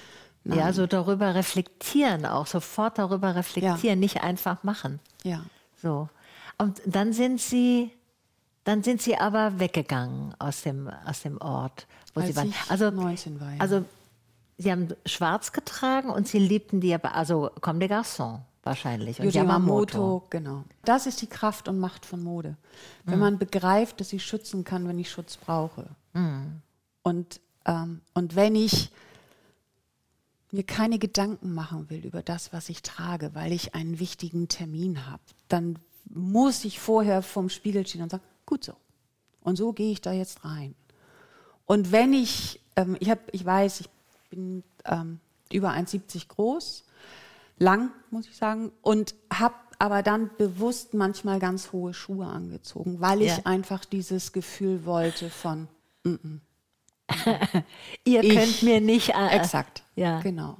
Nein. 0.45 0.59
Ja, 0.59 0.73
so 0.73 0.87
darüber 0.87 1.35
reflektieren 1.35 2.27
auch, 2.27 2.47
sofort 2.47 2.99
darüber 2.99 3.35
reflektieren, 3.35 3.81
ja. 3.83 3.97
nicht 3.97 4.23
einfach 4.23 4.63
machen. 4.63 5.01
Ja. 5.23 5.45
So. 5.83 6.09
Und 6.59 6.83
dann 6.85 7.13
sind 7.15 7.41
Sie, 7.41 7.91
dann 8.65 8.83
sind 8.83 9.01
Sie 9.01 9.17
aber 9.17 9.59
weggegangen 9.59 10.35
aus 10.39 10.63
dem, 10.63 10.91
aus 11.07 11.23
dem 11.23 11.39
Ort, 11.39 11.87
wo 12.13 12.21
Als 12.21 12.31
Sie 12.31 12.37
waren. 12.37 12.53
also, 12.69 12.91
19 12.91 13.41
war, 13.41 13.53
ja. 13.53 13.61
Also, 13.61 13.85
Sie 14.57 14.71
haben 14.71 14.89
schwarz 15.05 15.51
getragen 15.53 16.11
und 16.11 16.29
Sie 16.29 16.39
liebten 16.39 16.81
die, 16.81 16.95
also 16.95 17.51
Comme 17.61 17.81
des 17.81 17.91
Garçons. 17.91 18.41
wahrscheinlich. 18.63 19.19
Und 19.19 19.35
Yamamoto. 19.35 19.99
Yamamoto, 19.99 20.27
genau. 20.31 20.65
Das 20.85 21.07
ist 21.07 21.23
die 21.23 21.27
Kraft 21.27 21.69
und 21.69 21.79
Macht 21.79 22.07
von 22.07 22.23
Mode. 22.23 22.57
Wenn 23.05 23.19
man 23.19 23.39
begreift, 23.39 24.01
dass 24.01 24.11
sie 24.11 24.21
schützen 24.21 24.63
kann, 24.63 24.87
wenn 24.87 24.99
ich 24.99 25.11
Schutz 25.11 25.37
brauche. 25.37 25.87
Und, 27.03 27.41
ähm, 27.67 28.01
und 28.15 28.37
wenn 28.37 28.55
ich 28.55 28.93
mir 30.55 30.65
keine 30.65 30.99
Gedanken 30.99 31.53
machen 31.53 31.91
will 31.91 32.05
über 32.07 32.23
das, 32.23 32.53
was 32.53 32.69
ich 32.69 32.83
trage, 32.83 33.35
weil 33.35 33.53
ich 33.53 33.75
einen 33.75 33.99
wichtigen 33.99 34.49
Termin 34.49 35.07
habe, 35.07 35.23
dann 35.49 35.79
muss 36.07 36.65
ich 36.65 36.81
vorher 36.81 37.23
vorm 37.23 37.49
Spiegel 37.49 37.87
stehen 37.87 38.03
und 38.03 38.11
sagen, 38.11 38.25
gut 38.47 38.65
so. 38.65 38.75
Und 39.43 39.57
so 39.57 39.73
gehe 39.73 39.93
ich 39.93 40.01
da 40.01 40.13
jetzt 40.13 40.45
rein. 40.45 40.75
Und 41.67 41.93
wenn 41.93 42.13
ich, 42.13 42.61
ähm, 42.77 42.97
ich, 43.01 43.11
hab, 43.11 43.21
ich 43.33 43.45
weiß, 43.45 43.81
ich 43.81 43.89
bin 44.31 44.63
ähm, 44.85 45.21
über 45.53 45.71
1,70 45.71 46.29
groß, 46.29 46.85
lang, 47.59 47.91
muss 48.11 48.27
ich 48.27 48.37
sagen, 48.37 48.73
und 48.83 49.15
habe 49.33 49.55
aber 49.79 50.03
dann 50.03 50.31
bewusst 50.39 50.95
manchmal 50.95 51.39
ganz 51.41 51.73
hohe 51.73 51.95
Schuhe 51.95 52.27
angezogen, 52.27 53.01
weil 53.01 53.23
ich 53.23 53.39
Ja. 53.39 53.41
einfach 53.45 53.85
dieses 53.85 54.33
Gefühl 54.33 54.85
wollte 54.85 55.31
von, 55.31 55.69
Ihr 58.05 58.23
Ich- 58.25 58.35
könnt 58.37 58.63
mir 58.63 58.81
nicht. 58.81 59.11
Äh, 59.11 59.29
exakt, 59.37 59.83
Ja. 59.97 60.21
genau. 60.21 60.57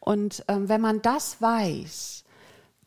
Und 0.00 0.44
ähm, 0.48 0.68
wenn 0.68 0.80
man 0.80 1.02
das 1.02 1.40
weiß, 1.42 2.24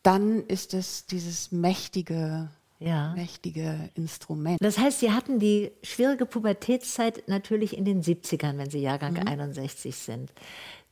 dann 0.02 0.42
ist 0.46 0.74
es 0.74 1.06
dieses 1.06 1.52
mächtige, 1.52 2.48
Ja. 2.80 3.12
mächtige 3.14 3.90
Instrument. 3.94 4.58
Das 4.60 4.78
heißt, 4.78 5.00
Sie 5.00 5.12
hatten 5.12 5.38
die 5.38 5.70
schwierige 5.84 6.26
Pubertätszeit 6.26 7.28
natürlich 7.28 7.76
in 7.76 7.84
den 7.84 8.02
70ern, 8.02 8.58
wenn 8.58 8.70
Sie 8.70 8.80
Jahrgang 8.80 9.12
Mhm. 9.14 9.28
61 9.28 9.94
sind. 9.94 10.32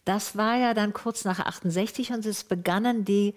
Das 0.05 0.37
war 0.37 0.57
ja 0.57 0.73
dann 0.75 0.93
kurz 0.93 1.25
nach 1.25 1.41
68 1.41 2.13
und 2.13 2.25
es 2.25 2.45
begannen 2.45 3.05
die 3.05 3.35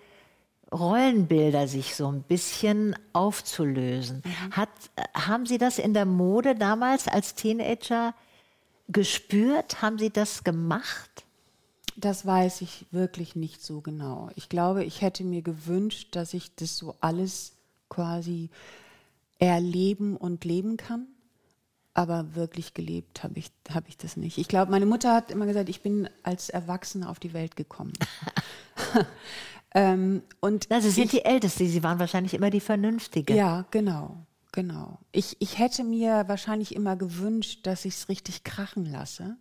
Rollenbilder 0.72 1.68
sich 1.68 1.96
so 1.96 2.08
ein 2.12 2.24
bisschen 2.24 2.96
aufzulösen. 3.14 4.24
Mhm. 4.26 4.52
Hat, 4.56 4.70
äh, 4.96 5.04
haben 5.14 5.46
Sie 5.46 5.58
das 5.58 5.78
in 5.80 5.94
der 5.94 6.06
Mode 6.06 6.56
damals 6.56 7.08
als 7.08 7.36
Teenager 7.36 8.14
gespürt? 8.88 9.82
Haben 9.82 9.98
Sie 9.98 10.10
das 10.10 10.44
gemacht? 10.44 11.26
Das 11.96 12.26
weiß 12.26 12.62
ich 12.62 12.86
wirklich 12.92 13.36
nicht 13.36 13.64
so 13.64 13.82
genau. 13.82 14.30
Ich 14.36 14.50
glaube, 14.50 14.84
ich 14.84 15.02
hätte 15.02 15.24
mir 15.24 15.42
gewünscht, 15.42 16.16
dass 16.16 16.34
ich 16.34 16.56
das 16.56 16.78
so 16.78 16.96
alles 17.02 17.54
quasi 17.90 18.50
erleben 19.38 20.18
und 20.18 20.46
leben 20.46 20.78
kann. 20.78 21.08
Aber 21.94 22.34
wirklich 22.34 22.74
gelebt 22.74 23.24
habe 23.24 23.38
ich, 23.38 23.52
hab 23.72 23.88
ich 23.88 23.98
das 23.98 24.18
nicht. 24.18 24.40
Ich 24.40 24.48
glaube, 24.48 24.72
meine 24.72 24.88
Mutter 24.88 25.14
hat 25.14 25.30
immer 25.30 25.46
gesagt, 25.46 25.70
ich 25.70 25.82
bin 25.82 26.10
als 26.24 26.50
Erwachsene 26.50 27.08
auf 27.08 27.20
die 27.20 27.34
Welt 27.34 27.56
gekommen. 27.56 27.94
ähm, 29.76 30.24
und 30.40 30.68
Na, 30.70 30.82
Sie 30.82 30.90
sind 30.90 31.06
ich, 31.06 31.12
die 31.12 31.26
Älteste, 31.26 31.68
Sie 31.68 31.84
waren 31.84 32.00
wahrscheinlich 32.00 32.34
immer 32.34 32.50
die 32.50 32.60
Vernünftige. 32.60 33.36
Ja, 33.36 33.66
genau, 33.70 34.26
genau. 34.54 35.00
Ich, 35.12 35.36
ich 35.42 35.60
hätte 35.60 35.84
mir 35.84 36.24
wahrscheinlich 36.28 36.74
immer 36.74 36.96
gewünscht, 36.96 37.68
dass 37.68 37.84
ich 37.84 37.96
es 37.96 38.08
richtig 38.08 38.46
krachen 38.46 38.86
lasse. 38.86 39.36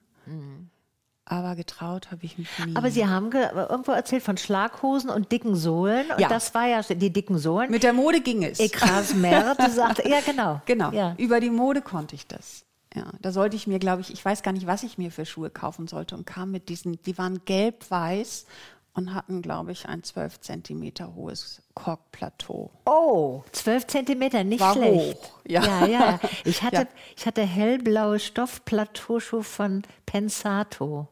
Aber 1.24 1.54
getraut 1.54 2.10
habe 2.10 2.24
ich 2.24 2.36
mich 2.36 2.48
nie. 2.58 2.72
Mhm. 2.72 2.76
Aber 2.76 2.90
Sie 2.90 3.06
haben 3.06 3.30
ge 3.30 3.42
irgendwo 3.54 3.92
erzählt 3.92 4.22
von 4.24 4.36
Schlaghosen 4.36 5.08
und 5.08 5.30
dicken 5.30 5.54
Sohlen. 5.54 6.10
Und 6.10 6.20
Ja. 6.20 6.28
das 6.28 6.52
war 6.54 6.66
ja 6.66 6.82
die 6.82 7.12
dicken 7.12 7.38
Sohlen. 7.38 7.70
Mit 7.70 7.84
der 7.84 7.92
Mode 7.92 8.20
ging 8.20 8.42
es. 8.44 8.58
Ekras 8.58 9.14
Merde 9.14 9.70
sagte, 9.70 10.02
ja 10.08 10.20
genau. 10.26 10.60
Genau. 10.66 10.90
Ja. 10.90 11.14
Über 11.18 11.38
die 11.38 11.50
Mode 11.50 11.80
konnte 11.80 12.16
ich 12.16 12.26
das. 12.26 12.64
Ja, 12.94 13.10
da 13.22 13.32
sollte 13.32 13.56
ich 13.56 13.66
mir, 13.66 13.78
glaube 13.78 14.02
ich, 14.02 14.12
ich 14.12 14.22
weiß 14.22 14.42
gar 14.42 14.52
nicht, 14.52 14.66
was 14.66 14.82
ich 14.82 14.98
mir 14.98 15.10
für 15.10 15.24
Schuhe 15.24 15.48
kaufen 15.48 15.86
sollte 15.88 16.14
und 16.14 16.26
kam 16.26 16.50
mit 16.50 16.68
diesen, 16.68 17.00
die 17.02 17.16
waren 17.16 17.42
gelb-weiß 17.44 18.44
und 18.94 19.14
hatten, 19.14 19.40
glaube 19.42 19.72
ich, 19.72 19.86
ein 19.88 20.02
12 20.02 20.40
Zentimeter 20.40 21.14
hohes 21.14 21.62
Korkplateau. 21.74 22.70
Oh, 22.84 23.42
12 23.52 23.86
Zentimeter, 23.86 24.44
nicht 24.44 24.60
War 24.60 24.74
schlecht. 24.74 25.16
hoch, 25.18 25.30
ja. 25.46 25.64
ja, 25.64 25.86
ja. 25.86 26.20
Ich 26.44 26.62
hatte, 26.62 26.76
Ja. 26.76 26.86
ich 27.16 27.26
hatte 27.26 27.42
hellblaue 27.42 28.18
Stoffplateauschuhe 28.20 29.42
von 29.44 29.82
Pensato. 30.04 31.08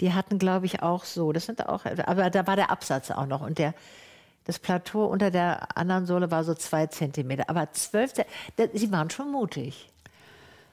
Die 0.00 0.12
hatten, 0.12 0.38
glaube 0.40 0.66
ich, 0.66 0.82
auch 0.82 1.04
so. 1.04 1.32
Das 1.32 1.46
sind 1.46 1.68
auch, 1.68 1.84
aber 1.84 2.30
da 2.30 2.46
war 2.48 2.56
der 2.56 2.70
Absatz 2.72 3.12
auch 3.12 3.26
noch 3.26 3.42
und 3.42 3.58
der, 3.58 3.74
das 4.44 4.58
Plateau 4.58 5.04
unter 5.06 5.30
der 5.30 5.76
anderen 5.76 6.06
Sohle 6.06 6.30
war 6.32 6.42
so 6.42 6.54
zwei 6.54 6.86
Zentimeter. 6.88 7.48
Aber 7.48 7.70
zwölf, 7.72 8.12
Sie 8.72 8.90
waren 8.92 9.08
schon 9.10 9.30
mutig. 9.30 9.88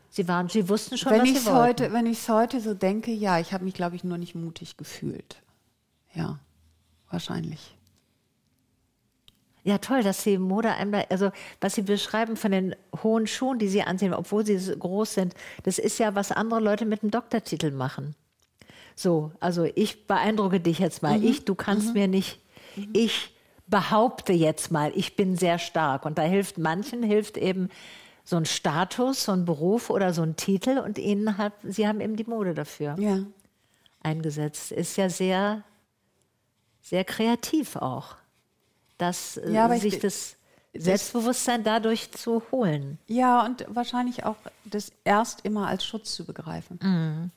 Sie 0.10 0.28
waren, 0.28 0.50
Sie 0.50 0.68
wussten 0.68 0.98
schon, 0.98 1.12
wenn 1.12 1.22
was 1.22 1.28
ich 1.30 1.34
Sie 1.36 1.40
es 1.40 1.46
wollten. 1.46 1.60
heute, 1.84 1.94
wenn 1.94 2.06
ich 2.08 2.18
es 2.18 2.28
heute 2.30 2.60
so 2.60 2.74
denke, 2.74 3.12
ja, 3.12 3.40
ich 3.40 3.54
habe 3.54 3.64
mich, 3.64 3.76
glaube 3.76 3.96
ich, 3.96 4.04
nur 4.04 4.18
nicht 4.18 4.34
mutig 4.36 4.76
gefühlt. 4.76 5.38
Ja, 6.14 6.40
wahrscheinlich. 7.10 7.76
Ja, 9.64 9.78
toll, 9.78 10.02
dass 10.02 10.24
Sie 10.24 10.38
Mode 10.40 10.72
einmal, 10.74 11.06
also 11.10 11.32
was 11.60 11.76
Sie 11.76 11.84
beschreiben 11.84 12.36
von 12.36 12.52
den 12.52 12.76
hohen 13.04 13.28
Schuhen, 13.28 13.60
die 13.60 13.68
Sie 13.68 13.84
anziehen, 13.84 14.14
obwohl 14.14 14.44
sie 14.46 14.58
so 14.58 14.76
groß 14.76 15.14
sind, 15.14 15.36
das 15.64 15.78
ist 15.78 16.00
ja, 16.00 16.16
was 16.16 16.32
andere 16.32 16.60
Leute 16.60 16.86
mit 16.86 17.04
einem 17.04 17.12
Doktortitel 17.12 17.70
machen. 17.72 18.16
So, 18.96 19.32
also 19.40 19.64
ich 19.76 20.08
beeindrucke 20.08 20.60
dich 20.60 20.80
jetzt 20.80 21.04
mal. 21.04 21.24
Ich, 21.24 21.46
du 21.46 21.54
kannst 21.56 21.94
mir 21.94 22.08
nicht, 22.08 22.40
ich 22.94 23.36
behaupte 23.68 24.34
jetzt 24.34 24.72
mal, 24.72 24.92
ich 24.96 25.16
bin 25.16 25.38
sehr 25.38 25.60
stark. 25.60 26.06
Und 26.06 26.18
da 26.18 26.24
hilft 26.24 26.58
manchen, 26.58 27.04
hilft 27.04 27.38
eben 27.38 27.70
so 28.24 28.36
ein 28.38 28.46
Status, 28.46 29.26
so 29.26 29.32
ein 29.32 29.46
Beruf 29.46 29.90
oder 29.92 30.14
so 30.14 30.24
ein 30.24 30.36
Titel 30.36 30.80
und 30.80 30.98
ihnen 30.98 31.38
hat, 31.38 31.54
sie 31.64 31.88
haben 31.88 32.02
eben 32.02 32.16
die 32.16 32.24
Mode 32.26 32.54
dafür 32.54 32.96
Ja. 33.00 33.26
eingesetzt. 34.04 34.72
Ist 34.72 34.98
ja 34.98 35.10
sehr, 35.10 35.64
sehr 36.82 37.04
kreativ 37.04 37.76
auch, 37.76 38.16
dass 38.98 39.38
äh, 39.38 39.52
Ja, 39.52 39.70
sich 39.78 40.00
das 40.00 40.36
Selbstbewusstsein 40.74 41.64
dadurch 41.64 42.12
zu 42.12 42.42
holen. 42.52 42.98
Ja, 43.08 43.46
und 43.46 43.66
wahrscheinlich 43.68 44.24
auch 44.26 44.38
das 44.64 44.92
erst 45.04 45.46
immer 45.46 45.68
als 45.68 45.86
Schutz 45.86 46.16
zu 46.16 46.26
begreifen. 46.26 47.32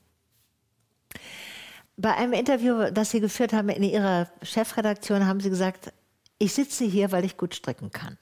Bei 1.97 2.15
einem 2.17 2.33
Interview, 2.33 2.91
das 2.93 3.11
Sie 3.11 3.21
geführt 3.21 3.53
haben 3.53 3.69
in 3.69 3.83
Ihrer 3.83 4.29
Chefredaktion, 4.43 5.27
haben 5.27 5.41
Sie 5.41 5.51
gesagt, 5.51 5.93
ich 6.39 6.53
sitze 6.53 6.85
hier, 6.85 7.13
weil 7.13 7.25
ich 7.25 7.37
gut 7.37 7.55
stricken 7.55 7.91
kann. 7.91 8.19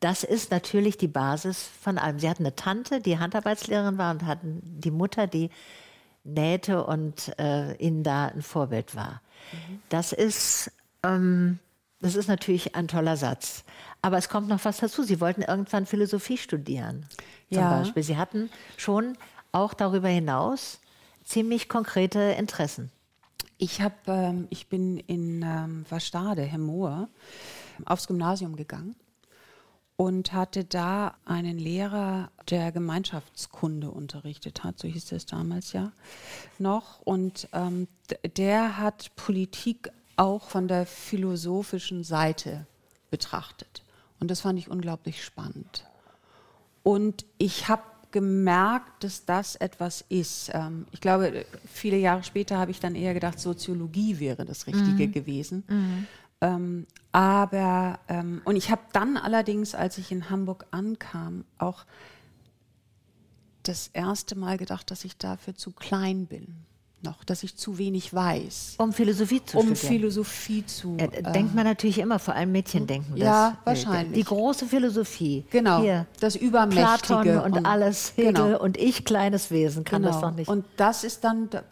Das 0.00 0.24
ist 0.24 0.50
natürlich 0.50 0.98
die 0.98 1.08
Basis 1.08 1.68
von 1.80 1.96
allem. 1.96 2.18
Sie 2.18 2.28
hatten 2.28 2.42
eine 2.42 2.54
Tante, 2.54 3.00
die 3.00 3.18
Handarbeitslehrerin 3.18 3.96
war 3.96 4.10
und 4.12 4.26
hatten 4.26 4.60
die 4.62 4.90
Mutter, 4.90 5.26
die 5.26 5.50
nähte 6.24 6.84
und 6.84 7.38
äh, 7.38 7.74
ihnen 7.76 8.02
da 8.02 8.26
ein 8.26 8.42
Vorbild 8.42 8.94
war. 8.94 9.22
Das 9.88 10.12
ist, 10.12 10.70
ähm, 11.02 11.58
das 12.00 12.16
ist 12.16 12.28
natürlich 12.28 12.74
ein 12.74 12.88
toller 12.88 13.16
Satz. 13.16 13.64
Aber 14.02 14.18
es 14.18 14.28
kommt 14.28 14.48
noch 14.48 14.64
was 14.64 14.78
dazu. 14.78 15.02
Sie 15.02 15.20
wollten 15.20 15.42
irgendwann 15.42 15.86
Philosophie 15.86 16.36
studieren, 16.36 17.06
zum 17.50 17.58
Ja. 17.62 17.78
Beispiel. 17.78 18.02
Sie 18.02 18.16
hatten 18.16 18.50
schon 18.76 19.16
auch 19.52 19.74
darüber 19.74 20.08
hinaus 20.08 20.80
ziemlich 21.24 21.68
konkrete 21.68 22.18
Interessen. 22.38 22.90
Ich, 23.56 23.80
hab, 23.80 24.06
ähm, 24.08 24.46
ich 24.50 24.68
bin 24.68 24.98
in 24.98 25.42
ähm, 25.42 25.84
Verstade, 25.86 26.42
Hemmoor, 26.42 27.08
aufs 27.86 28.06
Gymnasium 28.06 28.56
gegangen 28.56 28.94
und 29.96 30.32
hatte 30.32 30.64
da 30.64 31.14
einen 31.24 31.58
Lehrer, 31.58 32.30
der 32.50 32.72
Gemeinschaftskunde 32.72 33.90
unterrichtet 33.90 34.64
hat, 34.64 34.78
so 34.78 34.88
hieß 34.88 35.12
es 35.12 35.26
damals 35.26 35.72
ja 35.72 35.92
noch. 36.58 37.00
Und 37.02 37.48
ähm, 37.52 37.86
der 38.36 38.78
hat 38.78 39.14
Politik 39.16 39.90
auch 40.16 40.48
von 40.48 40.68
der 40.68 40.86
philosophischen 40.86 42.02
Seite 42.02 42.66
betrachtet. 43.10 43.82
Und 44.18 44.30
das 44.30 44.40
fand 44.40 44.58
ich 44.58 44.70
unglaublich 44.70 45.24
spannend. 45.24 45.86
Und 46.82 47.24
ich 47.38 47.68
habe 47.68 47.82
gemerkt, 48.10 49.02
dass 49.02 49.24
das 49.24 49.56
etwas 49.56 50.04
ist. 50.08 50.50
Ähm, 50.54 50.86
ich 50.92 51.00
glaube, 51.00 51.44
viele 51.72 51.96
Jahre 51.96 52.22
später 52.22 52.58
habe 52.58 52.70
ich 52.70 52.78
dann 52.78 52.94
eher 52.94 53.12
gedacht, 53.12 53.40
Soziologie 53.40 54.20
wäre 54.20 54.44
das 54.44 54.66
Richtige 54.68 55.08
gewesen. 55.08 55.64
Ähm, 56.44 56.86
aber, 57.12 57.98
ähm, 58.08 58.42
und 58.44 58.56
ich 58.56 58.70
habe 58.70 58.82
dann 58.92 59.16
allerdings, 59.16 59.74
als 59.74 59.98
ich 59.98 60.10
in 60.12 60.30
Hamburg 60.30 60.66
ankam, 60.72 61.44
auch 61.58 61.84
das 63.62 63.88
erste 63.92 64.36
Mal 64.36 64.58
gedacht, 64.58 64.90
dass 64.90 65.04
ich 65.04 65.16
dafür 65.16 65.54
zu 65.54 65.70
klein 65.72 66.26
bin. 66.26 66.46
Noch, 67.02 67.22
dass 67.22 67.42
ich 67.42 67.54
zu 67.56 67.76
wenig 67.76 68.14
weiß, 68.14 68.76
Um 68.78 68.90
Philosophie 68.94 69.44
zu 69.44 69.58
um 69.58 69.66
studieren. 69.74 69.88
Philosophie 69.88 70.64
zu. 70.64 70.96
Äh, 70.96 71.22
denkt 71.32 71.54
man 71.54 71.64
natürlich 71.64 71.98
immer, 71.98 72.18
vor 72.18 72.34
allem 72.34 72.50
Mädchen 72.50 72.86
denken 72.86 73.10
das. 73.12 73.18
Ja, 73.20 73.48
Äh, 73.50 73.66
wahrscheinlich. 73.66 74.14
Die 74.14 74.24
große 74.24 74.64
Philosophie. 74.66 75.44
Genau, 75.50 75.82
Hier. 75.82 76.06
das 76.20 76.34
Übermächtige 76.34 76.86
Platon 76.86 77.38
und, 77.40 77.58
und- 77.58 77.66
alles, 77.66 78.12
Hegel 78.16 78.32
genau. 78.32 78.58
und 78.58 78.78
ich, 78.78 79.04
kleines 79.04 79.50
Wesen, 79.50 79.84
kann 79.84 80.02
das 80.02 80.18
doch 80.22 80.30
nicht. 80.30 80.48
Und 80.48 80.64
das 80.78 81.04
ist 81.04 81.24
dann 81.24 81.50
da- 81.50 81.62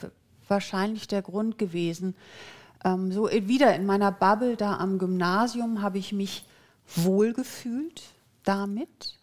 wahrscheinlich 0.49 1.09
der 1.09 1.23
Grund 1.23 1.57
gewesen. 1.59 2.15
Ähm, 2.85 3.13
so 3.13 3.31
wieder 3.31 3.75
in 3.75 3.87
meiner 3.87 4.13
Bubble 4.13 4.57
da 4.57 4.77
am 4.77 4.99
Gymnasium 4.99 5.83
habe 5.83 5.99
ich 5.99 6.13
mich 6.13 6.47
wohlgefühlt 6.95 8.03
damit. 8.45 9.19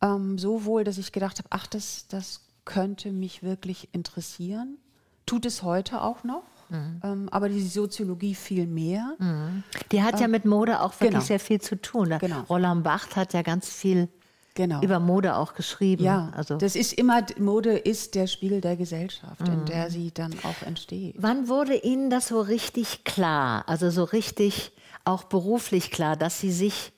Ähm, 0.00 0.38
so 0.38 0.64
wohl, 0.64 0.84
dass 0.84 0.98
ich 0.98 1.12
gedacht 1.12 1.38
habe, 1.38 1.48
ach, 1.50 1.66
das, 1.66 2.06
das 2.08 2.42
könnte 2.64 3.12
mich 3.12 3.42
wirklich 3.42 3.88
interessieren. 3.92 4.78
Tut 5.26 5.46
es 5.46 5.62
heute 5.62 6.02
auch 6.02 6.24
noch. 6.24 6.44
mhm. 6.68 7.00
ähm, 7.02 7.28
aber 7.30 7.48
die 7.48 7.66
Soziologie 7.66 8.34
viel 8.34 8.66
mehr. 8.66 9.16
Mhm. 9.18 9.62
Die 9.90 10.02
hat 10.02 10.14
ähm, 10.14 10.20
ja 10.20 10.28
mit 10.28 10.44
Mode 10.44 10.80
auch 10.80 10.92
wirklich 10.92 11.10
genau. 11.10 11.24
sehr 11.24 11.40
viel 11.40 11.60
zu 11.60 11.80
tun. 11.80 12.14
Genau. 12.20 12.42
Roland 12.42 12.84
Barthes 12.84 13.16
hat 13.16 13.32
ja 13.32 13.42
ganz 13.42 13.70
viel 13.70 14.08
genau. 14.58 14.82
über 14.82 15.00
Mode 15.00 15.36
auch 15.36 15.54
geschrieben. 15.54 16.04
Ja, 16.04 16.30
also. 16.36 16.56
das 16.56 16.76
ist 16.76 16.92
immer, 16.92 17.22
Mode 17.38 17.78
ist 17.78 18.14
der 18.14 18.26
Spiegel 18.26 18.60
der 18.60 18.76
Gesellschaft, 18.76 19.40
in 19.48 19.64
der 19.64 19.90
sie 19.90 20.12
dann 20.12 20.34
auch 20.42 20.66
entsteht. 20.66 21.14
Wann 21.18 21.48
wurde 21.48 21.76
Ihnen 21.76 22.10
das 22.10 22.28
so 22.28 22.40
richtig 22.40 23.04
klar, 23.04 23.64
also 23.66 23.88
so 23.88 24.04
richtig 24.04 24.72
auch 25.04 25.24
beruflich 25.24 25.90
klar, 25.90 26.16
dass 26.16 26.40
Sie 26.40 26.52
sich, 26.52 26.92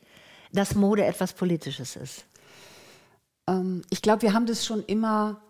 dass 0.53 0.75
Mode 0.75 1.05
etwas 1.05 1.35
Politisches 1.35 1.95
ist? 1.95 2.25
Ähm, 3.47 3.83
ich 3.91 4.03
glaube, 4.03 4.23
wir 4.23 4.33
haben 4.33 4.47
das 4.47 4.65
schon 4.67 4.83
immer 4.85 5.41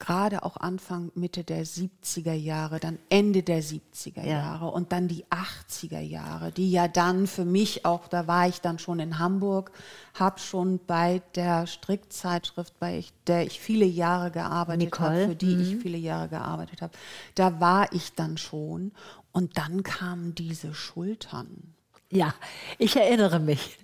gerade 0.00 0.42
auch 0.42 0.56
Anfang, 0.56 1.12
Mitte 1.14 1.44
der 1.44 1.64
70er 1.64 2.32
Jahre, 2.32 2.80
dann 2.80 2.98
Ende 3.08 3.44
der 3.44 3.62
70er 3.62 4.24
Ja. 4.24 4.40
Jahre 4.40 4.66
und 4.68 4.90
dann 4.90 5.06
die 5.06 5.24
80er 5.26 6.00
Jahre, 6.00 6.50
die 6.50 6.70
ja 6.70 6.88
dann 6.88 7.28
für 7.28 7.44
mich 7.44 7.84
auch, 7.84 8.08
da 8.08 8.26
war 8.26 8.48
ich 8.48 8.60
dann 8.60 8.80
schon 8.80 8.98
in 8.98 9.18
Hamburg, 9.20 9.70
habe 10.14 10.40
schon 10.40 10.80
bei 10.84 11.22
der 11.36 11.66
Strickzeitschrift, 11.68 12.78
bei 12.80 12.98
ich, 12.98 13.12
der 13.26 13.46
ich 13.46 13.60
viele 13.60 13.84
Jahre 13.84 14.30
gearbeitet 14.32 14.98
habe, 14.98 15.26
für 15.26 15.36
die 15.36 15.54
ich 15.56 15.76
viele 15.76 15.98
Jahre 15.98 16.28
gearbeitet 16.28 16.82
habe, 16.82 16.92
da 17.36 17.60
war 17.60 17.92
ich 17.92 18.14
dann 18.14 18.38
schon 18.38 18.92
und 19.32 19.58
dann 19.58 19.82
kamen 19.82 20.34
diese 20.34 20.74
Schultern. 20.74 21.74
Ja, 22.12 22.34
ich 22.78 22.96
erinnere 22.96 23.38
mich. 23.38 23.76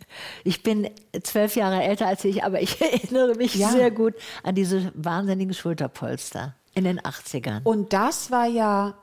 Ich 0.44 0.62
bin 0.62 0.90
zwölf 1.22 1.54
Jahre 1.56 1.82
älter 1.82 2.06
als 2.06 2.24
ich, 2.24 2.42
aber 2.44 2.60
ich 2.60 2.80
erinnere 2.80 3.34
mich 3.36 3.54
Ja. 3.54 3.70
sehr 3.70 3.90
gut 3.90 4.14
an 4.42 4.54
diese 4.54 4.90
wahnsinnigen 4.94 5.54
Schulterpolster 5.54 6.54
in 6.74 6.84
den 6.84 7.00
80ern. 7.00 7.62
Und 7.64 7.92
das 7.92 8.30
war 8.30 8.46
ja 8.46 8.94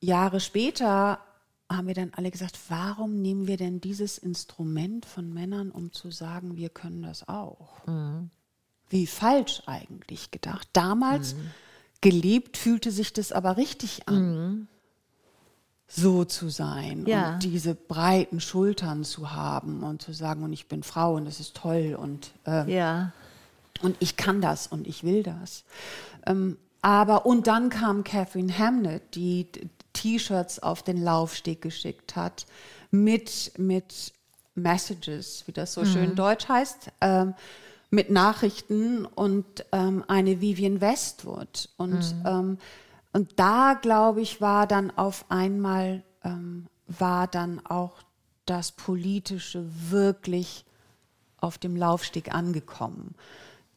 Jahre 0.00 0.40
später, 0.40 1.20
haben 1.70 1.86
wir 1.86 1.94
dann 1.94 2.12
alle 2.16 2.30
gesagt, 2.30 2.58
warum 2.68 3.22
nehmen 3.22 3.46
wir 3.46 3.56
denn 3.56 3.80
dieses 3.80 4.18
Instrument 4.18 5.06
von 5.06 5.32
Männern, 5.32 5.70
um 5.70 5.92
zu 5.92 6.10
sagen, 6.10 6.56
wir 6.56 6.68
können 6.68 7.02
das 7.02 7.28
auch? 7.28 7.68
Wie 8.90 9.06
falsch 9.06 9.62
eigentlich 9.66 10.30
gedacht. 10.32 10.68
Damals 10.72 11.36
gelebt 12.00 12.56
fühlte 12.56 12.90
sich 12.90 13.12
das 13.12 13.30
aber 13.32 13.56
richtig 13.56 14.08
an. 14.08 14.66
So 15.94 16.24
zu 16.24 16.48
sein 16.48 17.04
Ja. 17.06 17.34
und 17.34 17.42
diese 17.42 17.74
breiten 17.74 18.40
Schultern 18.40 19.04
zu 19.04 19.32
haben 19.32 19.82
und 19.82 20.00
zu 20.00 20.12
sagen, 20.12 20.42
und 20.42 20.52
ich 20.52 20.66
bin 20.66 20.82
Frau 20.82 21.14
und 21.16 21.26
das 21.26 21.38
ist 21.38 21.54
toll 21.54 21.96
und 22.00 22.32
äh, 22.46 22.72
ja, 22.72 23.12
und 23.82 23.96
ich 24.00 24.16
kann 24.16 24.40
das 24.40 24.66
und 24.68 24.86
ich 24.86 25.04
will 25.04 25.22
das. 25.22 25.64
Ähm, 26.26 26.56
aber, 26.80 27.26
und 27.26 27.46
dann 27.46 27.68
kam 27.68 28.04
Catherine 28.04 28.56
Hamnet, 28.58 29.02
die 29.14 29.46
T-Shirts 29.92 30.60
auf 30.60 30.82
den 30.82 31.02
Laufsteg 31.02 31.60
geschickt 31.60 32.16
hat, 32.16 32.46
mit, 32.90 33.52
mit 33.58 34.12
Messages, 34.54 35.44
wie 35.46 35.52
das 35.52 35.74
so 35.74 35.84
schön 35.84 36.14
deutsch 36.14 36.48
heißt, 36.48 36.90
ähm, 37.00 37.34
mit 37.90 38.10
Nachrichten 38.10 39.04
und 39.04 39.44
ähm, 39.72 40.04
eine 40.08 40.40
Vivian 40.40 40.80
Westwood. 40.80 41.68
Und, 41.76 42.14
ähm, 42.26 42.58
und 43.12 43.38
da, 43.38 43.74
glaube 43.74 44.20
ich, 44.20 44.40
war 44.40 44.66
dann 44.66 44.90
auf 44.90 45.26
einmal, 45.28 46.02
ähm, 46.24 46.66
war 46.86 47.26
dann 47.26 47.64
auch 47.66 48.02
das 48.46 48.72
Politische 48.72 49.64
wirklich 49.90 50.64
auf 51.38 51.58
dem 51.58 51.76
Laufsteg 51.76 52.34
angekommen. 52.34 53.14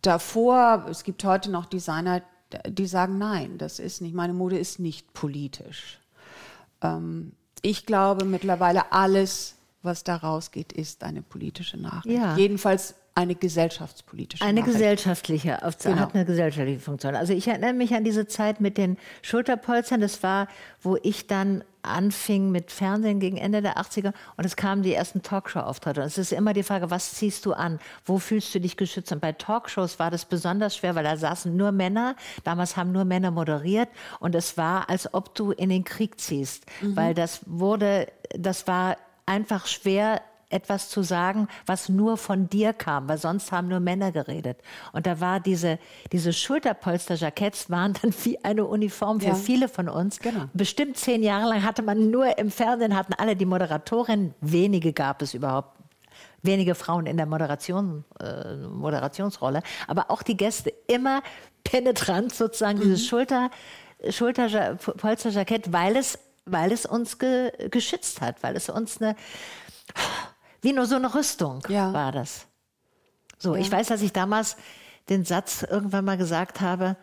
Davor, 0.02 0.86
es 0.90 1.04
gibt 1.04 1.24
heute 1.24 1.52
noch 1.52 1.66
Designer, 1.66 2.22
die 2.68 2.86
sagen, 2.86 3.18
nein, 3.18 3.58
das 3.58 3.80
ist 3.80 4.02
nicht, 4.02 4.14
meine 4.14 4.34
Mode 4.34 4.58
ist 4.58 4.80
nicht 4.80 5.14
politisch. 5.14 6.00
Ähm, 6.82 7.34
ich 7.62 7.86
glaube 7.86 8.26
mittlerweile, 8.26 8.92
alles, 8.92 9.56
was 9.82 10.04
da 10.04 10.16
rausgeht, 10.16 10.72
ist 10.72 11.04
eine 11.04 11.22
politische 11.22 11.78
Nachricht. 11.78 12.18
Ja. 12.18 12.38
Jedenfalls 12.38 12.96
eine 13.18 13.34
gesellschaftspolitische 13.34 14.44
eine 14.44 14.60
Nachricht. 14.60 14.74
gesellschaftliche, 14.78 15.64
auf, 15.66 15.78
Genau. 15.78 15.98
hat 16.02 16.16
eine 16.16 16.26
gesellschaftliche 16.26 16.82
Funktion. 16.82 17.16
Also 17.16 17.32
ich 17.32 17.48
erinnere 17.48 17.72
mich 17.72 17.94
an 17.96 18.04
diese 18.04 18.28
Zeit 18.28 18.60
mit 18.60 18.78
den 18.78 18.98
Schulterpolstern. 19.22 20.02
Das 20.02 20.22
war, 20.22 20.50
wo 20.82 20.98
ich 21.02 21.26
dann 21.26 21.64
anfing 21.82 22.52
mit 22.52 22.72
Fernsehen 22.72 23.22
gegen 23.22 23.38
Ende 23.38 23.62
der 23.62 23.78
80er 23.78 24.12
und 24.36 24.44
es 24.46 24.58
kamen 24.58 24.82
die 24.84 24.94
ersten 24.94 25.22
Talkshow-Auftritte. 25.22 26.02
Und 26.02 26.08
es 26.08 26.18
ist 26.18 26.34
immer 26.34 26.52
die 26.52 26.64
Frage, 26.64 26.90
was 26.92 27.14
ziehst 27.14 27.46
du 27.46 27.54
an? 27.54 27.80
Wo 28.04 28.20
fühlst 28.20 28.54
du 28.54 28.60
dich 28.60 28.76
geschützt? 28.76 29.14
Und 29.14 29.22
bei 29.22 29.32
Talkshows 29.32 29.98
war 29.98 30.12
das 30.12 30.26
besonders 30.26 30.76
schwer, 30.76 30.96
weil 30.96 31.04
da 31.06 31.16
saßen 31.16 31.56
nur 31.56 31.72
Männer. 31.72 32.16
Damals 32.44 32.76
haben 32.76 32.92
nur 32.92 33.06
Männer 33.06 33.32
moderiert 33.32 33.88
und 34.20 34.36
es 34.36 34.58
war, 34.58 34.90
als 34.90 35.14
ob 35.14 35.34
du 35.36 35.52
in 35.52 35.70
den 35.70 35.86
Krieg 35.86 36.20
ziehst, 36.20 36.66
weil 36.82 37.14
das 37.14 37.42
wurde, 37.46 38.08
das 38.38 38.68
war 38.68 38.98
einfach 39.26 39.68
schwer, 39.68 40.22
etwas 40.50 40.90
zu 40.90 41.02
sagen, 41.04 41.48
was 41.66 41.90
nur 41.90 42.18
von 42.18 42.50
dir 42.50 42.74
kam, 42.74 43.08
weil 43.10 43.18
sonst 43.18 43.52
haben 43.52 43.68
nur 43.68 43.80
Männer 43.80 44.12
geredet. 44.12 44.58
Und 44.94 45.06
da 45.08 45.20
war 45.20 45.40
diese, 45.40 45.80
diese 46.12 46.34
Schulterpolster-Jacketts 46.34 47.70
waren 47.70 47.94
dann 48.02 48.14
wie 48.24 48.44
eine 48.44 48.66
Uniform 48.66 49.20
für 49.20 49.28
Ja. 49.28 49.36
viele 49.36 49.68
von 49.70 49.90
uns. 49.90 50.20
Genau. 50.20 50.46
Bestimmt 50.54 50.98
zehn 50.98 51.24
Jahre 51.24 51.50
lang 51.50 51.64
hatte 51.64 51.82
man 51.82 52.12
nur 52.12 52.38
im 52.38 52.52
Fernsehen, 52.52 52.96
hatten 52.96 53.14
alle 53.14 53.36
die 53.36 53.46
Moderatorin, 53.46 54.34
wenige 54.42 54.94
gab 54.94 55.22
es 55.22 55.34
überhaupt. 55.34 55.76
Wenige 56.42 56.76
Frauen 56.76 57.08
in 57.08 57.18
der 57.18 57.26
Moderation, 57.26 58.06
äh, 58.20 58.56
Moderationsrolle, 58.68 59.64
aber 59.88 60.12
auch 60.12 60.22
die 60.22 60.38
Gäste 60.38 60.72
immer 60.88 61.24
penetrant 61.64 62.34
sozusagen 62.36 62.80
dieses 62.80 63.06
Schulter, 63.08 63.50
Schulterpolsterjackett, 64.08 65.74
weil 65.74 65.96
es, 65.96 66.20
weil 66.46 66.72
es 66.72 66.86
uns 66.86 67.18
ge, 67.18 67.52
geschützt 67.70 68.22
hat, 68.22 68.44
weil 68.44 68.56
es 68.56 68.70
uns 68.70 69.02
eine, 69.02 69.16
wie 70.66 70.74
nur 70.74 70.86
so 70.88 70.96
eine 70.96 71.14
Rüstung 71.14 71.62
Ja. 71.70 71.94
war 71.94 72.12
das. 72.12 72.48
So, 73.38 73.56
ich 73.56 73.72
weiß, 73.72 73.88
dass 73.88 74.02
ich 74.02 74.12
damals 74.14 74.58
den 75.10 75.24
Satz 75.26 75.62
irgendwann 75.64 76.04
mal 76.06 76.18
gesagt 76.18 76.60
habe, 76.62 76.96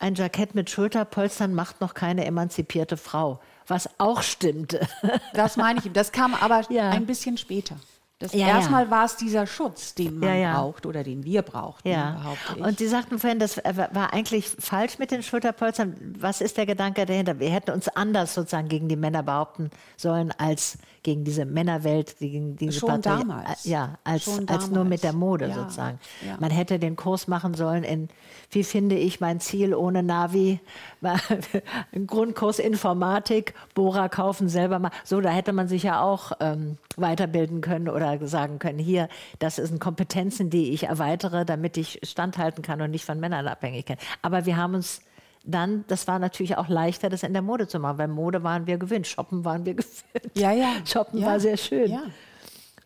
ein 0.00 0.14
Jackett 0.16 0.54
mit 0.56 0.68
Schulterpolstern 0.70 1.54
macht 1.54 1.80
noch 1.80 1.94
keine 1.94 2.24
emanzipierte 2.24 2.96
Frau. 2.96 3.40
Was 3.68 3.88
auch 3.98 4.22
stimmte. 4.22 4.80
Das 5.32 5.56
meine 5.56 5.78
ich. 5.82 5.92
Das 5.92 6.10
kam 6.12 6.34
aber 6.34 6.62
Ja. 6.70 6.90
ein 6.90 7.06
bisschen 7.06 7.38
später. 7.38 7.76
Das 8.18 8.32
Ja, 8.32 8.46
ja. 8.48 8.56
erstmal 8.56 8.90
war 8.90 9.04
es 9.04 9.16
dieser 9.16 9.46
Schutz, 9.46 9.94
den 9.94 10.18
man 10.18 10.28
Ja, 10.30 10.34
ja. 10.34 10.54
braucht 10.54 10.86
oder 10.86 11.02
den 11.04 11.24
wir 11.24 11.42
brauchten, 11.42 11.88
Ja. 11.88 12.12
behaupte 12.12 12.54
ich. 12.56 12.64
Und 12.64 12.78
Sie 12.78 12.86
sagten 12.88 13.18
vorhin, 13.18 13.38
das 13.38 13.56
war 13.58 14.12
eigentlich 14.12 14.48
falsch 14.58 14.98
mit 14.98 15.10
den 15.10 15.22
Schulterpolstern. 15.22 16.16
Was 16.18 16.40
ist 16.40 16.56
der 16.56 16.66
Gedanke 16.66 17.06
dahinter? 17.06 17.38
Wir 17.38 17.50
hätten 17.50 17.70
uns 17.72 17.88
anders 17.88 18.34
sozusagen 18.34 18.68
gegen 18.68 18.88
die 18.88 18.96
Männer 18.96 19.22
behaupten 19.22 19.70
sollen 19.96 20.32
als 20.38 20.78
gegen 21.04 21.22
diese 21.22 21.44
Männerwelt, 21.44 22.18
gegen 22.18 22.56
diese 22.56 22.80
Schon 22.80 22.88
Partei- 22.88 23.18
damals. 23.18 23.64
Ja, 23.64 23.98
als, 24.02 24.24
Schon 24.24 24.48
als 24.48 24.66
nur 24.66 24.78
damals. 24.78 24.88
mit 24.88 25.04
der 25.04 25.12
Mode 25.12 25.46
Ja, 25.48 25.54
sozusagen. 25.54 26.00
ja. 26.26 26.36
Man 26.40 26.50
hätte 26.50 26.80
den 26.80 26.96
Kurs 26.96 27.28
machen 27.28 27.54
sollen 27.54 27.84
in, 27.84 28.08
wie 28.50 28.64
finde 28.64 28.96
ich 28.96 29.20
mein 29.20 29.38
Ziel 29.38 29.74
ohne 29.74 30.02
Navi, 30.02 30.58
Grundkurs 32.06 32.58
Informatik, 32.58 33.54
Bohrer 33.74 34.08
kaufen, 34.08 34.48
selber 34.48 34.78
mal. 34.78 34.90
So, 35.04 35.20
da 35.20 35.30
hätte 35.30 35.52
man 35.52 35.68
sich 35.68 35.82
ja 35.84 36.00
auch 36.00 36.32
ähm, 36.40 36.76
weiterbilden 36.96 37.60
können 37.60 37.88
oder 37.88 38.26
sagen 38.26 38.58
können, 38.58 38.78
hier, 38.78 39.08
das 39.38 39.56
sind 39.56 39.80
Kompetenzen, 39.80 40.50
die 40.50 40.70
ich 40.72 40.84
erweitere, 40.84 41.44
damit 41.44 41.76
ich 41.76 42.00
standhalten 42.02 42.62
kann 42.62 42.80
und 42.80 42.90
nicht 42.90 43.04
von 43.04 43.20
Männern 43.20 43.46
abhängig 43.46 43.84
bin. 43.86 43.96
Aber 44.22 44.46
wir 44.46 44.56
haben 44.56 44.74
uns 44.74 45.00
dann, 45.44 45.84
das 45.88 46.06
war 46.08 46.18
natürlich 46.18 46.56
auch 46.56 46.68
leichter, 46.68 47.10
das 47.10 47.22
in 47.22 47.32
der 47.32 47.42
Mode 47.42 47.68
zu 47.68 47.78
machen. 47.78 47.98
Weil 47.98 48.08
Mode 48.08 48.42
waren 48.42 48.66
wir 48.66 48.78
gewöhnt, 48.78 49.06
Shoppen 49.06 49.44
waren 49.44 49.64
wir 49.66 49.74
gewöhnt. 49.74 49.92
Ja, 50.34 50.52
ja. 50.52 50.72
Shoppen 50.84 51.20
Ja. 51.20 51.26
war 51.28 51.40
sehr 51.40 51.56
schön. 51.56 51.90
Ja. 51.90 52.02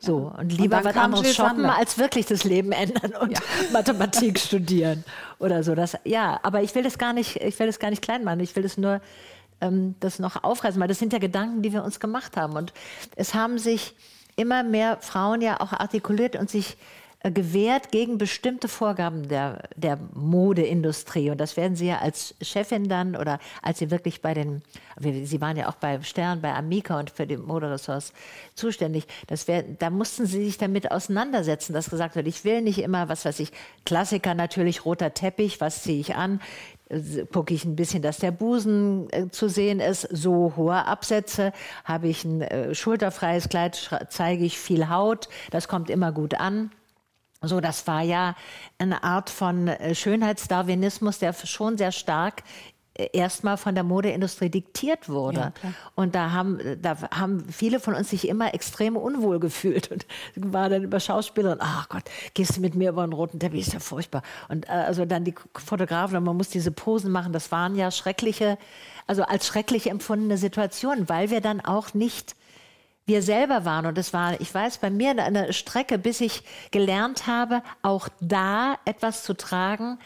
So, 0.01 0.33
und 0.39 0.53
lieber 0.57 0.77
dann 0.77 0.85
was 0.85 0.97
anderes 0.97 1.35
shoppen, 1.35 1.57
Sandler. 1.57 1.77
als 1.77 1.99
wirklich 1.99 2.27
das 2.27 2.45
Leben 2.45 2.71
ändern 2.71 3.15
und 3.21 3.33
Ja. 3.33 3.41
Mathematik 3.73 4.39
studieren 4.39 5.05
oder 5.41 5.65
so. 5.65 5.75
Das, 5.75 5.97
ja, 6.05 6.39
aber 6.45 6.63
ich 6.63 6.73
will 6.77 6.85
das 6.85 6.99
gar 6.99 7.13
nicht, 7.13 7.37
ich 7.37 7.59
will 7.59 7.67
das 7.67 7.81
gar 7.81 7.91
nicht 7.91 8.03
klein 8.03 8.23
machen. 8.23 8.39
Ich 8.41 8.55
will 8.55 8.63
das 8.63 8.77
nur 8.79 9.01
ähm, 9.61 9.97
das 9.99 10.21
noch 10.21 10.45
aufreißen, 10.45 10.81
weil 10.81 10.87
das 10.87 11.01
sind 11.01 11.13
ja 11.13 11.19
Gedanken, 11.19 11.63
die 11.63 11.73
wir 11.73 11.83
uns 11.83 11.99
gemacht 11.99 12.37
haben. 12.37 12.55
Und 12.55 12.73
es 13.17 13.35
haben 13.35 13.59
sich 13.59 13.97
immer 14.37 14.63
mehr 14.63 14.99
Frauen 15.01 15.41
ja 15.41 15.61
auch 15.61 15.73
artikuliert 15.73 16.37
und 16.37 16.49
sich 16.49 16.77
äh, 17.21 17.33
gewehrt 17.33 17.91
gegen 17.91 18.17
bestimmte 18.17 18.69
Vorgaben 18.69 19.27
der, 19.27 19.69
der 19.75 19.99
Modeindustrie. 20.15 21.31
Und 21.31 21.39
das 21.39 21.57
werden 21.57 21.75
Sie 21.75 21.89
ja 21.89 21.99
als 21.99 22.37
Chefin 22.41 22.89
dann 22.89 23.17
oder 23.17 23.41
als 23.61 23.81
Sie 23.81 23.91
wirklich 23.91 24.23
bei 24.23 24.35
den, 24.35 24.63
Sie 25.01 25.41
waren 25.41 25.57
ja 25.57 25.69
auch 25.69 25.75
bei 25.75 26.01
Stern, 26.03 26.41
bei 26.41 26.55
Amica 26.55 26.97
und 26.97 27.11
für 27.11 27.27
die 27.27 27.37
Moderessorts 27.37 28.13
zuständig. 28.55 29.09
Das 29.27 29.49
wär, 29.49 29.65
da 29.65 29.91
mussten 29.91 30.27
Sie 30.27 30.45
sich 30.45 30.59
damit 30.59 30.93
auseinandersetzen, 30.93 31.73
dass 31.73 31.91
gesagt 31.91 32.15
wird, 32.15 32.29
ich 32.29 32.45
will 32.45 32.63
nicht 32.63 32.79
immer, 32.79 33.09
was 33.09 33.25
weiß 33.25 33.41
ich, 33.41 33.51
Klassiker 33.85 34.35
natürlich, 34.35 34.85
roter 34.85 35.13
Teppich, 35.13 35.61
was 35.61 35.83
ziehe 35.83 35.99
ich 35.99 36.15
an? 36.15 36.41
Gucke 37.33 37.53
ich 37.53 37.65
ein 37.65 37.75
bisschen, 37.75 38.01
dass 38.01 38.19
der 38.19 38.31
Busen 38.31 39.13
äh, 39.13 39.29
zu 39.29 39.49
sehen 39.49 39.81
ist, 39.81 40.03
so 40.03 40.53
hohe 40.57 40.87
Absätze, 40.87 41.53
habe 41.85 42.07
ich 42.07 42.25
ein 42.25 42.43
äh, 42.43 42.75
schulterfreies 42.77 43.49
Kleid, 43.49 43.91
zeige 44.09 44.45
ich 44.45 44.57
viel 44.57 44.89
Haut, 44.89 45.29
das 45.51 45.67
kommt 45.67 45.91
immer 45.91 46.13
gut 46.13 46.35
an. 46.35 46.71
So, 47.41 47.61
das 47.61 47.87
war 47.87 48.03
ja 48.03 48.35
eine 48.79 49.05
Art 49.05 49.31
von 49.31 49.69
äh, 49.69 49.95
Schönheitsdarwinismus, 49.95 51.19
der 51.19 51.33
schon 51.33 51.79
sehr 51.79 51.93
stark 51.93 52.43
erstmal 53.13 53.57
von 53.57 53.75
der 53.75 53.85
Modeindustrie 53.85 54.51
diktiert 54.51 55.09
wurde. 55.09 55.53
Ja, 55.63 55.73
und 55.95 56.15
da 56.15 56.33
haben, 56.33 56.59
da 56.83 56.97
haben 57.13 57.45
viele 57.49 57.81
von 57.81 57.95
uns 57.95 58.11
sich 58.11 58.29
immer 58.29 58.55
extrem 58.55 58.97
unwohl 58.97 59.39
gefühlt 59.39 59.91
und 60.37 60.53
war 60.53 60.69
dann 60.69 60.83
über 60.83 61.01
Schauspielerin, 61.01 61.59
ach 61.61 61.89
Gott, 61.89 62.05
gehst 62.35 62.57
du 62.57 62.61
mit 62.61 62.75
mir 62.75 62.91
über 62.91 63.03
einen 63.03 63.13
roten 63.13 63.39
Teppich, 63.39 63.67
ist 63.69 63.73
ja 63.73 63.81
furchtbar. 63.81 64.23
Und 64.49 64.69
äh, 64.69 64.73
also 64.73 65.05
dann 65.05 65.25
die 65.25 65.35
Fotografen, 65.55 66.17
und 66.17 66.25
man 66.25 66.37
muss 66.37 66.49
diese 66.49 66.73
Posen 66.73 67.13
machen, 67.13 67.33
das 67.33 67.53
waren 67.53 67.77
ja 67.77 67.91
schreckliche, 67.91 68.59
also 69.07 69.23
als 69.23 69.47
schrecklich 69.47 69.89
empfundene 69.91 70.37
Situationen, 70.37 71.09
weil 71.09 71.31
wir 71.31 71.41
dann 71.41 71.61
auch 71.61 71.95
nicht 71.95 72.35
wir 73.09 73.23
selber 73.23 73.65
waren. 73.65 73.87
Und 73.87 73.99
es 73.99 74.13
war, 74.13 74.41
ich 74.41 74.55
weiß, 74.55 74.79
bei 74.79 74.91
mir 74.91 75.11
eine 75.11 75.53
Strecke, 75.53 75.99
bis 75.99 76.21
ich 76.21 76.43
gelernt 76.71 77.27
habe, 77.27 77.63
auch 77.83 78.09
da 78.21 78.77
etwas 78.85 79.25
zu 79.25 79.35
tragen, 79.35 79.99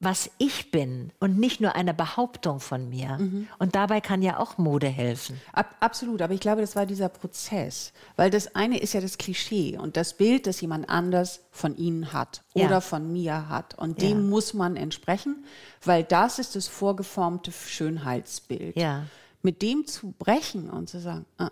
was 0.00 0.30
ich 0.38 0.72
bin 0.72 1.12
und 1.20 1.38
nicht 1.38 1.60
nur 1.60 1.76
eine 1.76 1.94
Behauptung 1.94 2.58
von 2.58 2.88
mir. 2.88 3.16
Mhm. 3.18 3.48
Und 3.60 3.76
dabei 3.76 4.00
kann 4.00 4.22
ja 4.22 4.38
auch 4.40 4.58
Mode 4.58 4.88
helfen. 4.88 5.40
Ab, 5.52 5.76
absolut, 5.78 6.20
aber 6.20 6.34
ich 6.34 6.40
glaube, 6.40 6.60
das 6.60 6.74
war 6.74 6.84
dieser 6.84 7.08
Prozess. 7.08 7.92
Weil 8.16 8.30
das 8.30 8.56
eine 8.56 8.78
ist 8.78 8.94
ja 8.94 9.00
das 9.00 9.18
Klischee 9.18 9.78
und 9.78 9.96
das 9.96 10.14
Bild, 10.14 10.48
das 10.48 10.60
jemand 10.60 10.88
anders 10.88 11.44
von 11.52 11.76
Ihnen 11.76 12.12
hat 12.12 12.42
ja. 12.54 12.66
oder 12.66 12.80
von 12.80 13.12
mir 13.12 13.48
hat. 13.48 13.78
Und 13.78 14.02
dem 14.02 14.22
ja. 14.22 14.26
muss 14.28 14.52
man 14.52 14.74
entsprechen, 14.74 15.44
weil 15.84 16.02
das 16.02 16.40
ist 16.40 16.56
das 16.56 16.66
vorgeformte 16.66 17.52
Schönheitsbild. 17.52 18.76
Ja. 18.76 19.04
Mit 19.42 19.62
dem 19.62 19.86
zu 19.86 20.12
brechen 20.18 20.70
und 20.70 20.88
zu 20.88 20.98
sagen, 20.98 21.24
uh 21.40 21.44
-uh, 21.44 21.50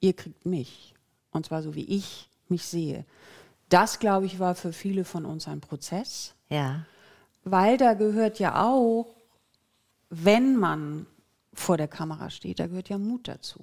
ihr 0.00 0.14
kriegt 0.14 0.46
mich. 0.46 0.94
Und 1.30 1.46
zwar 1.46 1.62
so, 1.62 1.74
wie 1.74 1.84
ich 1.84 2.28
mich 2.48 2.64
sehe. 2.64 3.04
Das, 3.68 3.98
glaube 3.98 4.26
ich, 4.26 4.38
war 4.38 4.54
für 4.54 4.72
viele 4.72 5.04
von 5.04 5.24
uns 5.26 5.46
ein 5.46 5.60
Prozess. 5.60 6.34
Ja 6.48 6.86
weil 7.50 7.76
da 7.76 7.94
gehört 7.94 8.38
ja 8.38 8.64
auch, 8.64 9.06
wenn 10.10 10.56
man 10.56 11.06
vor 11.52 11.76
der 11.76 11.88
Kamera 11.88 12.30
steht, 12.30 12.60
da 12.60 12.66
gehört 12.66 12.88
ja 12.88 12.98
Mut 12.98 13.28
dazu. 13.28 13.60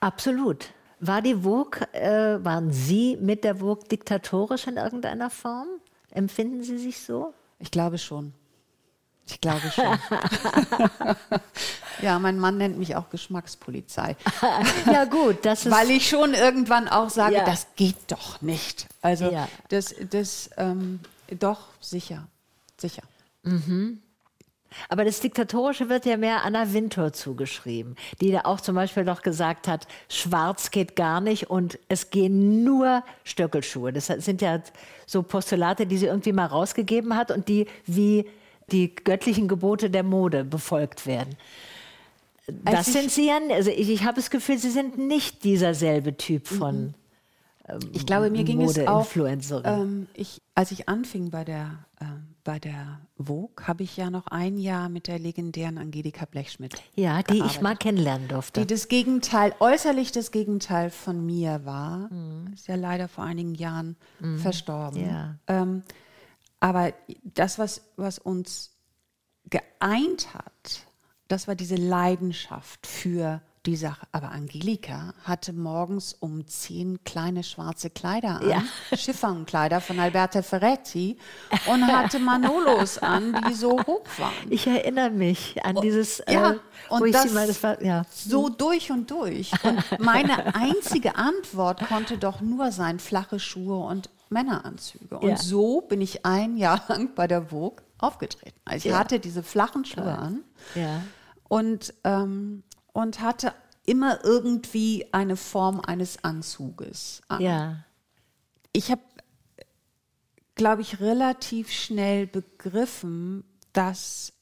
Absolut. 0.00 0.70
War 1.00 1.22
die 1.22 1.36
Vogue, 1.36 1.80
äh, 1.92 2.44
waren 2.44 2.72
Sie 2.72 3.16
mit 3.20 3.44
der 3.44 3.56
Vogue 3.56 3.84
diktatorisch 3.88 4.66
in 4.66 4.76
irgendeiner 4.76 5.30
Form? 5.30 5.68
Empfinden 6.10 6.62
Sie 6.62 6.78
sich 6.78 7.00
so? 7.00 7.32
Ich 7.60 7.70
glaube 7.70 7.98
schon. 7.98 8.32
Ich 9.28 9.40
glaube 9.40 9.70
schon. 9.70 9.98
ja, 12.02 12.18
mein 12.18 12.38
Mann 12.38 12.56
nennt 12.56 12.78
mich 12.78 12.96
auch 12.96 13.10
Geschmackspolizei. 13.10 14.16
ja, 14.86 15.04
gut, 15.04 15.44
das 15.44 15.66
ist. 15.66 15.72
Weil 15.72 15.90
ich 15.90 16.08
schon 16.08 16.34
irgendwann 16.34 16.88
auch 16.88 17.10
sage, 17.10 17.36
ja. 17.36 17.44
das 17.44 17.66
geht 17.76 17.96
doch 18.08 18.40
nicht. 18.40 18.86
Also, 19.02 19.30
ja. 19.30 19.48
das, 19.68 19.94
das 20.10 20.50
ähm, 20.56 21.00
doch 21.38 21.68
sicher. 21.80 22.26
Sicher. 22.78 23.02
Mhm. 23.42 24.00
Aber 24.88 25.04
das 25.04 25.20
Diktatorische 25.20 25.88
wird 25.88 26.06
ja 26.06 26.16
mehr 26.16 26.44
Anna 26.44 26.72
Wintour 26.72 27.12
zugeschrieben, 27.12 27.96
die 28.20 28.30
da 28.30 28.42
auch 28.42 28.60
zum 28.60 28.74
Beispiel 28.74 29.04
noch 29.04 29.22
gesagt 29.22 29.66
hat, 29.66 29.86
schwarz 30.08 30.70
geht 30.70 30.94
gar 30.94 31.20
nicht 31.20 31.50
und 31.50 31.78
es 31.88 32.10
gehen 32.10 32.64
nur 32.64 33.02
Stöckelschuhe. 33.24 33.92
Das 33.92 34.06
sind 34.06 34.42
ja 34.42 34.60
so 35.06 35.22
Postulate, 35.22 35.86
die 35.86 35.96
sie 35.96 36.06
irgendwie 36.06 36.32
mal 36.32 36.46
rausgegeben 36.46 37.16
hat 37.16 37.30
und 37.30 37.48
die 37.48 37.66
wie 37.86 38.26
die 38.72 38.94
göttlichen 38.94 39.48
Gebote 39.48 39.90
der 39.90 40.02
Mode 40.02 40.44
befolgt 40.44 41.06
werden. 41.06 41.36
Das 42.64 42.92
sind 42.92 43.10
sie 43.10 43.26
ja, 43.26 43.38
also 43.50 43.70
ich, 43.70 43.90
ich 43.90 44.04
habe 44.04 44.16
das 44.16 44.30
Gefühl, 44.30 44.58
sie 44.58 44.70
sind 44.70 44.96
nicht 44.96 45.44
dieser 45.44 45.74
selbe 45.74 46.16
Typ 46.16 46.46
von. 46.46 46.78
Mhm. 46.78 46.94
Ähm, 47.68 47.78
ich 47.92 48.06
glaube, 48.06 48.30
mir 48.30 48.44
ging 48.44 48.62
es 48.62 48.78
auch, 48.86 49.06
ähm, 49.64 50.06
ich, 50.14 50.40
als 50.54 50.70
ich 50.70 50.88
anfing 50.88 51.30
bei 51.30 51.44
der 51.44 51.84
ähm, 52.00 52.28
bei 52.48 52.58
der 52.58 53.00
Vogue 53.18 53.50
habe 53.66 53.82
ich 53.82 53.98
ja 53.98 54.08
noch 54.08 54.28
ein 54.28 54.56
Jahr 54.56 54.88
mit 54.88 55.06
der 55.06 55.18
legendären 55.18 55.76
Angelika 55.76 56.24
Blechschmidt. 56.24 56.80
Ja, 56.94 57.22
die 57.22 57.42
ich 57.44 57.60
mal 57.60 57.76
kennenlernen 57.76 58.26
durfte. 58.26 58.62
Die 58.62 58.66
das 58.66 58.88
Gegenteil, 58.88 59.54
äußerlich 59.60 60.12
das 60.12 60.30
Gegenteil 60.30 60.88
von 60.88 61.26
mir 61.26 61.66
war. 61.66 62.10
Mhm. 62.10 62.54
Ist 62.54 62.66
ja 62.66 62.76
leider 62.76 63.06
vor 63.06 63.24
einigen 63.24 63.54
Jahren 63.54 63.96
mhm. 64.20 64.38
verstorben. 64.38 64.98
Ja. 64.98 65.34
Ähm, 65.46 65.82
aber 66.60 66.92
das, 67.22 67.58
was, 67.58 67.82
was 67.96 68.18
uns 68.18 68.70
geeint 69.48 70.34
hat, 70.34 70.86
das 71.28 71.46
war 71.46 71.54
diese 71.54 71.76
Leidenschaft 71.76 72.86
für 72.86 73.42
die 73.66 73.76
Sache. 73.76 74.06
Aber 74.12 74.30
Angelika 74.30 75.12
hatte 75.24 75.52
morgens 75.52 76.14
um 76.14 76.46
zehn 76.46 77.02
kleine 77.04 77.42
schwarze 77.42 77.90
Kleider 77.90 78.40
an, 78.40 78.48
ja. 78.48 78.62
Chiffonkleider 78.94 79.80
von 79.80 80.00
Alberta 80.00 80.42
Ferretti 80.42 81.18
und 81.66 81.86
hatte 81.86 82.18
Manolos 82.18 82.98
an, 82.98 83.36
die 83.48 83.54
so 83.54 83.78
hoch 83.78 84.06
waren. 84.16 84.32
Ich 84.48 84.66
erinnere 84.66 85.10
mich 85.10 85.64
an 85.64 85.76
dieses, 85.82 86.22
ja, 86.28 86.52
äh, 86.52 86.58
und 86.88 87.14
das, 87.14 87.32
mal, 87.32 87.46
das 87.46 87.62
war, 87.62 87.82
ja. 87.82 88.04
so 88.10 88.48
durch 88.48 88.90
und 88.90 89.10
durch. 89.10 89.52
Und 89.62 90.00
meine 90.00 90.54
einzige 90.54 91.16
Antwort 91.16 91.86
konnte 91.86 92.16
doch 92.16 92.40
nur 92.40 92.72
sein, 92.72 92.98
flache 92.98 93.38
Schuhe 93.38 93.78
und 93.86 94.08
Männeranzüge. 94.30 95.18
Und 95.18 95.28
ja. 95.28 95.36
so 95.36 95.80
bin 95.80 96.00
ich 96.00 96.24
ein 96.24 96.56
Jahr 96.56 96.82
lang 96.88 97.14
bei 97.14 97.26
der 97.26 97.46
Vogue 97.50 97.82
aufgetreten. 97.98 98.58
Also 98.64 98.88
ich 98.88 98.92
ja. 98.92 98.98
hatte 98.98 99.20
diese 99.20 99.42
flachen 99.42 99.84
Schuhe 99.84 100.16
an. 100.16 100.44
Ja. 100.74 101.02
Und 101.48 101.94
ähm, 102.04 102.62
und 102.92 103.20
hatte 103.20 103.54
immer 103.86 104.22
irgendwie 104.24 105.06
eine 105.12 105.36
Form 105.36 105.80
eines 105.80 106.22
Anzuges 106.24 107.22
an. 107.28 107.40
Ja. 107.40 107.84
Ich 108.72 108.90
habe, 108.90 109.02
glaube 110.54 110.82
ich, 110.82 111.00
relativ 111.00 111.70
schnell 111.70 112.26
begriffen, 112.26 113.44
dass 113.72 114.32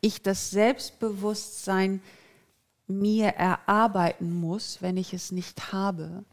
ich 0.00 0.22
das 0.22 0.50
Selbstbewusstsein 0.50 2.02
mir 2.86 3.28
erarbeiten 3.28 4.34
muss, 4.34 4.82
wenn 4.82 4.96
ich 4.96 5.14
es 5.14 5.32
nicht 5.32 5.72
habe, 5.72 6.24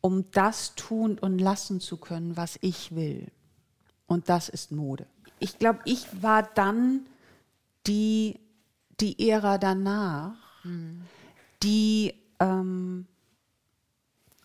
um 0.00 0.30
das 0.32 0.74
tun 0.74 1.18
und 1.18 1.38
lassen 1.38 1.80
zu 1.80 1.96
können, 1.96 2.36
was 2.36 2.58
ich 2.60 2.94
will. 2.94 3.28
Und 4.06 4.28
das 4.28 4.48
ist 4.48 4.72
Mode. 4.72 5.06
Ich 5.38 5.58
glaube, 5.58 5.80
ich 5.84 6.06
war 6.22 6.42
dann 6.42 7.06
die, 7.86 8.38
die 9.00 9.30
Ära 9.30 9.58
danach, 9.58 10.64
mhm. 10.64 11.02
die 11.62 12.14
ähm, 12.38 13.06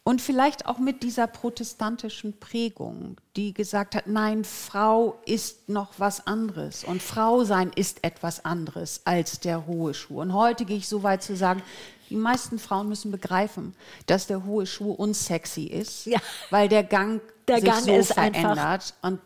und 0.08 0.22
vielleicht 0.22 0.68
auch 0.68 0.78
mit 0.78 1.02
dieser 1.02 1.26
protestantischen 1.26 2.40
Prägung, 2.40 3.18
die 3.36 3.56
gesagt 3.56 3.96
hat, 3.96 4.06
nein, 4.06 4.44
Frau 4.44 5.20
ist 5.26 5.68
noch 5.68 5.94
was 5.98 6.28
anderes 6.28 6.84
und 6.84 7.02
Frau 7.02 7.44
sein 7.44 7.72
ist 7.76 8.04
etwas 8.04 8.46
anderes 8.46 9.02
als 9.06 9.40
der 9.40 9.66
hohe 9.66 9.96
Schuh. 9.96 10.22
Und 10.22 10.34
heute 10.34 10.66
gehe 10.66 10.78
ich 10.78 10.88
so 10.88 11.02
weit 11.02 11.24
zu 11.24 11.36
sagen, 11.36 11.64
die 12.10 12.16
meisten 12.16 12.60
Frauen 12.60 12.88
müssen 12.88 13.12
begreifen, 13.12 13.76
dass 14.06 14.28
der 14.28 14.46
hohe 14.46 14.66
Schuh 14.66 14.92
unsexy 14.92 15.64
ist, 15.64 16.06
ja. 16.06 16.20
weil 16.50 16.70
der 16.70 16.84
Gang 16.84 17.22
der 17.48 17.60
sich 17.60 17.70
Gang 17.70 17.84
so 17.84 17.96
ist 17.96 18.14
verändert 18.14 18.94
und 19.02 19.20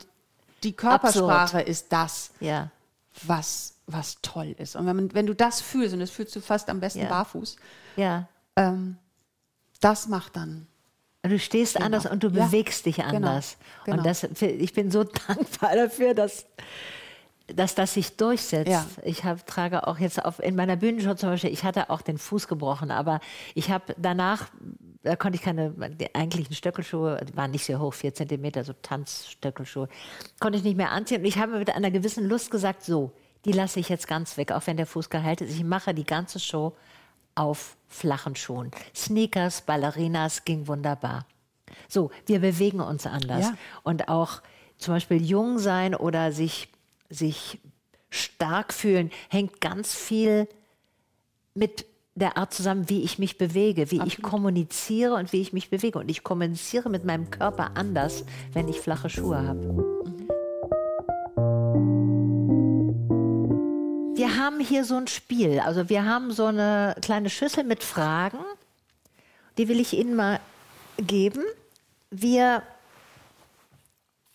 die 0.63 0.73
Körpersprache 0.73 1.57
absurd. 1.57 1.67
ist 1.67 1.91
das, 1.91 2.31
ja. 2.39 2.69
was 3.23 3.75
was 3.91 4.17
toll 4.21 4.55
ist. 4.57 4.75
Und 4.75 4.85
wenn, 4.85 4.95
man, 4.95 5.13
wenn 5.13 5.25
du 5.25 5.33
das 5.33 5.61
fühlst, 5.61 5.93
und 5.93 5.99
das 5.99 6.11
fühlst 6.11 6.35
du 6.35 6.41
fast 6.41 6.69
am 6.69 6.79
besten 6.79 7.01
ja. 7.01 7.09
barfuß. 7.09 7.55
Ähm, 8.55 8.97
das 9.79 10.07
macht 10.07 10.35
dann. 10.35 10.67
Du 11.23 11.37
stehst 11.37 11.73
genau. 11.73 11.85
anders 11.85 12.05
und 12.05 12.23
du 12.23 12.29
ja. 12.29 12.45
bewegst 12.45 12.85
dich 12.85 12.97
genau. 12.97 13.09
anders. 13.09 13.57
Genau. 13.85 13.97
Und 13.97 14.05
das, 14.05 14.23
ich 14.41 14.73
bin 14.73 14.91
so 14.91 15.03
dankbar 15.27 15.75
dafür, 15.75 16.13
dass, 16.13 16.45
dass 17.55 17.75
das 17.75 17.93
sich 17.93 18.17
durchsetzt. 18.17 18.69
Ja. 18.69 18.85
Ich 19.03 19.23
hab, 19.23 19.45
trage 19.45 19.87
auch 19.87 19.99
jetzt 19.99 20.23
auf, 20.23 20.39
in 20.39 20.55
meiner 20.55 20.75
Bühnenshow 20.75 21.13
zum 21.15 21.29
Beispiel, 21.29 21.51
ich 21.51 21.63
hatte 21.63 21.89
auch 21.89 22.01
den 22.01 22.17
Fuß 22.17 22.47
gebrochen, 22.47 22.91
aber 22.91 23.19
ich 23.55 23.69
habe 23.71 23.95
danach, 23.97 24.49
da 25.03 25.15
konnte 25.15 25.37
ich 25.37 25.41
keine 25.41 25.71
die 25.71 26.13
eigentlichen 26.13 26.55
Stöckelschuhe, 26.55 27.23
die 27.27 27.35
waren 27.35 27.51
nicht 27.51 27.65
sehr 27.65 27.79
hoch, 27.79 27.93
vier 27.93 28.13
Zentimeter, 28.13 28.63
so 28.63 28.73
Tanzstöckelschuhe, 28.73 29.87
konnte 30.39 30.57
ich 30.57 30.63
nicht 30.63 30.77
mehr 30.77 30.91
anziehen. 30.91 31.21
Und 31.21 31.27
ich 31.27 31.37
habe 31.37 31.57
mit 31.57 31.73
einer 31.75 31.91
gewissen 31.91 32.27
Lust 32.27 32.51
gesagt, 32.51 32.83
so, 32.83 33.11
die 33.45 33.51
lasse 33.51 33.79
ich 33.79 33.89
jetzt 33.89 34.07
ganz 34.07 34.37
weg, 34.37 34.51
auch 34.51 34.65
wenn 34.67 34.77
der 34.77 34.85
Fuß 34.85 35.09
geheilt 35.09 35.41
ist. 35.41 35.55
Ich 35.55 35.63
mache 35.63 35.93
die 35.93 36.03
ganze 36.03 36.39
Show 36.39 36.75
auf 37.35 37.77
flachen 37.87 38.35
Schuhen. 38.35 38.71
Sneakers, 38.95 39.61
Ballerinas 39.61 40.43
ging 40.43 40.67
wunderbar. 40.67 41.25
So, 41.87 42.11
wir 42.25 42.39
bewegen 42.39 42.81
uns 42.81 43.05
anders. 43.05 43.45
Ja. 43.45 43.53
Und 43.83 44.09
auch 44.09 44.41
zum 44.77 44.95
Beispiel 44.95 45.21
jung 45.21 45.59
sein 45.59 45.95
oder 45.95 46.31
sich, 46.31 46.69
sich 47.09 47.59
stark 48.09 48.73
fühlen, 48.73 49.11
hängt 49.29 49.61
ganz 49.61 49.95
viel 49.95 50.47
mit 51.53 51.85
der 52.15 52.37
Art 52.37 52.53
zusammen, 52.53 52.89
wie 52.89 53.03
ich 53.03 53.17
mich 53.17 53.37
bewege, 53.37 53.91
wie 53.91 53.99
Absolut. 53.99 54.07
ich 54.07 54.21
kommuniziere 54.21 55.13
und 55.15 55.31
wie 55.31 55.41
ich 55.41 55.53
mich 55.53 55.69
bewege. 55.69 55.99
Und 55.99 56.09
ich 56.09 56.23
kommuniziere 56.23 56.89
mit 56.89 57.05
meinem 57.05 57.31
Körper 57.31 57.71
anders, 57.75 58.25
wenn 58.53 58.67
ich 58.67 58.79
flache 58.79 59.09
Schuhe 59.09 59.47
habe. 59.47 59.99
Wir 64.15 64.37
haben 64.37 64.59
hier 64.59 64.83
so 64.83 64.95
ein 64.95 65.07
Spiel. 65.07 65.61
Also 65.61 65.87
wir 65.87 66.05
haben 66.05 66.31
so 66.31 66.45
eine 66.45 66.95
kleine 67.01 67.29
Schüssel 67.29 67.63
mit 67.63 67.83
Fragen. 67.83 68.39
Die 69.57 69.69
will 69.69 69.79
ich 69.79 69.97
Ihnen 69.97 70.15
mal 70.15 70.41
geben. 70.97 71.43
Wir 72.09 72.63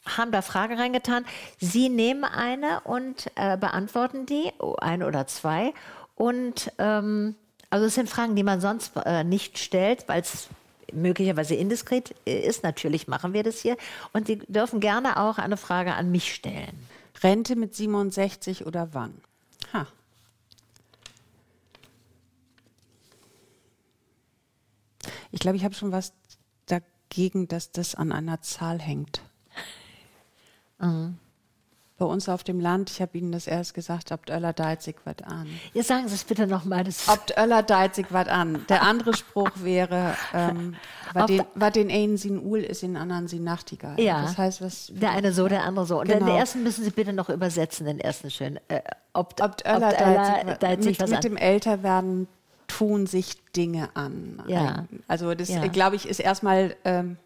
haben 0.07 0.33
da 0.33 0.43
Fragen 0.43 0.79
reingetan. 0.79 1.25
Sie 1.59 1.89
nehmen 1.89 2.25
eine 2.25 2.81
und 2.81 3.31
äh, 3.37 3.57
beantworten 3.57 4.27
die, 4.27 4.53
oh, 4.59 4.77
eine 4.77 5.07
oder 5.07 5.27
zwei. 5.27 5.73
Und 6.15 6.73
ähm, 6.79 7.35
also 7.71 7.87
es 7.87 7.95
sind 7.95 8.09
Fragen, 8.09 8.37
die 8.37 8.43
man 8.43 8.61
sonst 8.61 8.93
äh, 9.05 9.25
nicht 9.25 9.59
stellt, 9.59 10.09
weil 10.09 10.21
es 10.21 10.49
möglicherweise 10.93 11.55
indiskret 11.55 12.11
ist. 12.25 12.63
Natürlich 12.63 13.09
machen 13.09 13.33
wir 13.33 13.43
das 13.43 13.61
hier. 13.61 13.77
Und 14.13 14.27
Sie 14.27 14.39
dürfen 14.39 14.81
gerne 14.81 15.19
auch 15.19 15.39
eine 15.39 15.57
Frage 15.57 15.95
an 15.95 16.11
mich 16.11 16.35
stellen. 16.35 16.87
Rente 17.23 17.57
mit 17.57 17.75
67 17.75 18.67
oder 18.67 18.91
wann? 18.93 19.15
Ha. 19.73 19.87
Ich 25.33 25.41
glaube, 25.41 25.57
ich 25.57 25.65
habe 25.65 25.75
schon 25.75 25.91
was 25.91 26.13
dagegen, 26.67 27.49
dass 27.49 27.73
das 27.73 27.95
an 27.95 28.13
einer 28.13 28.41
Zahl 28.43 28.79
hängt. 28.79 29.21
Mhm. 30.79 31.19
Bei 31.97 32.07
uns 32.07 32.29
auf 32.29 32.43
dem 32.43 32.59
Land, 32.59 32.91
ich 32.91 33.01
habe 33.01 33.17
Ihnen 33.17 33.31
das 33.31 33.47
erst 33.47 33.73
gesagt, 33.73 34.11
obt 34.11 34.29
Öller 34.29 34.53
deizig 34.53 34.97
wat 35.05 35.25
an. 35.25 35.47
Jetzt 35.75 35.87
sagen 35.87 36.09
Sie 36.09 36.15
es 36.17 36.25
bitte 36.25 36.49
nochmal. 36.49 36.85
Obt 37.07 37.39
Öller 37.39 37.63
deizig 37.63 38.07
wat 38.11 38.29
an. 38.29 38.67
Der 38.69 38.83
andere 38.83 39.15
Spruch 39.15 39.51
wäre, 39.63 40.17
ähm, 40.33 40.75
was 41.15 41.27
den, 41.27 41.45
den 41.75 41.91
einen 41.93 42.17
sin 42.17 42.45
Uhl 42.45 42.59
ist, 42.59 42.83
in 42.83 42.97
anderen 42.97 43.29
sin 43.29 43.45
Nachtigall. 43.45 44.01
Ja. 44.01 44.23
Das 44.23 44.37
heißt, 44.37 44.61
was. 44.61 44.91
Der 44.93 45.13
eine 45.13 45.33
so, 45.33 45.47
der 45.47 45.63
andere 45.63 45.87
so. 45.87 46.01
Und 46.01 46.09
genau. 46.09 46.27
den 46.27 46.35
ersten 46.35 46.65
müssen 46.65 46.83
Sie 46.83 46.91
bitte 46.91 47.13
noch 47.13 47.29
übersetzen, 47.29 47.87
den 47.87 48.01
ersten 48.01 48.29
schön. 48.29 48.59
Äh, 48.67 48.81
obt, 49.13 49.41
obt 49.41 49.65
Öller 49.65 49.93
deizig, 49.93 50.59
deizig 50.59 50.99
mit, 50.99 51.11
mit 51.11 51.25
dem 51.25 51.37
Älterwerden 51.37 52.27
tun 52.67 53.07
sich 53.07 53.37
Dinge 53.53 53.91
an. 53.95 54.43
Ja. 54.49 54.87
Also 55.07 55.35
das, 55.35 55.49
ja. 55.49 55.65
glaube 55.69 55.95
ich, 55.95 56.09
ist 56.09 56.19
erstmal, 56.19 56.75
ähm, 56.85 57.19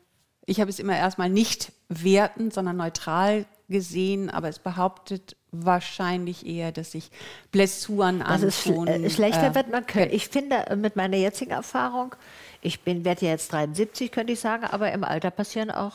ich 0.48 0.61
habe 0.61 0.70
es 0.70 0.78
immer 0.78 0.96
erstmal 0.96 1.28
nicht 1.28 1.72
wertend, 1.90 2.54
sondern 2.54 2.78
neutral 2.78 3.44
gesehen, 3.68 4.30
aber 4.30 4.48
es 4.48 4.58
behauptet 4.58 5.37
wahrscheinlich 5.52 6.46
eher, 6.46 6.72
dass 6.72 6.92
sich 6.92 7.11
Blessuren 7.52 8.22
antun. 8.22 8.87
Dass 8.87 8.96
es 8.96 9.02
äh, 9.04 9.11
schlechter 9.11 9.48
äh, 9.48 9.54
wird 9.54 9.70
man 9.70 9.87
können. 9.87 10.11
Ich 10.11 10.28
finde, 10.28 10.56
äh, 10.68 10.76
mit 10.76 10.96
meiner 10.96 11.18
jetzigen 11.18 11.50
Erfahrung, 11.50 12.14
ich 12.62 12.80
bin, 12.80 13.04
werde 13.04 13.26
ja 13.26 13.32
jetzt 13.32 13.52
73, 13.52 14.11
könnte 14.11 14.32
ich 14.32 14.40
sagen, 14.40 14.64
aber 14.64 14.90
im 14.92 15.04
Alter 15.04 15.30
passieren 15.30 15.70
auch, 15.70 15.94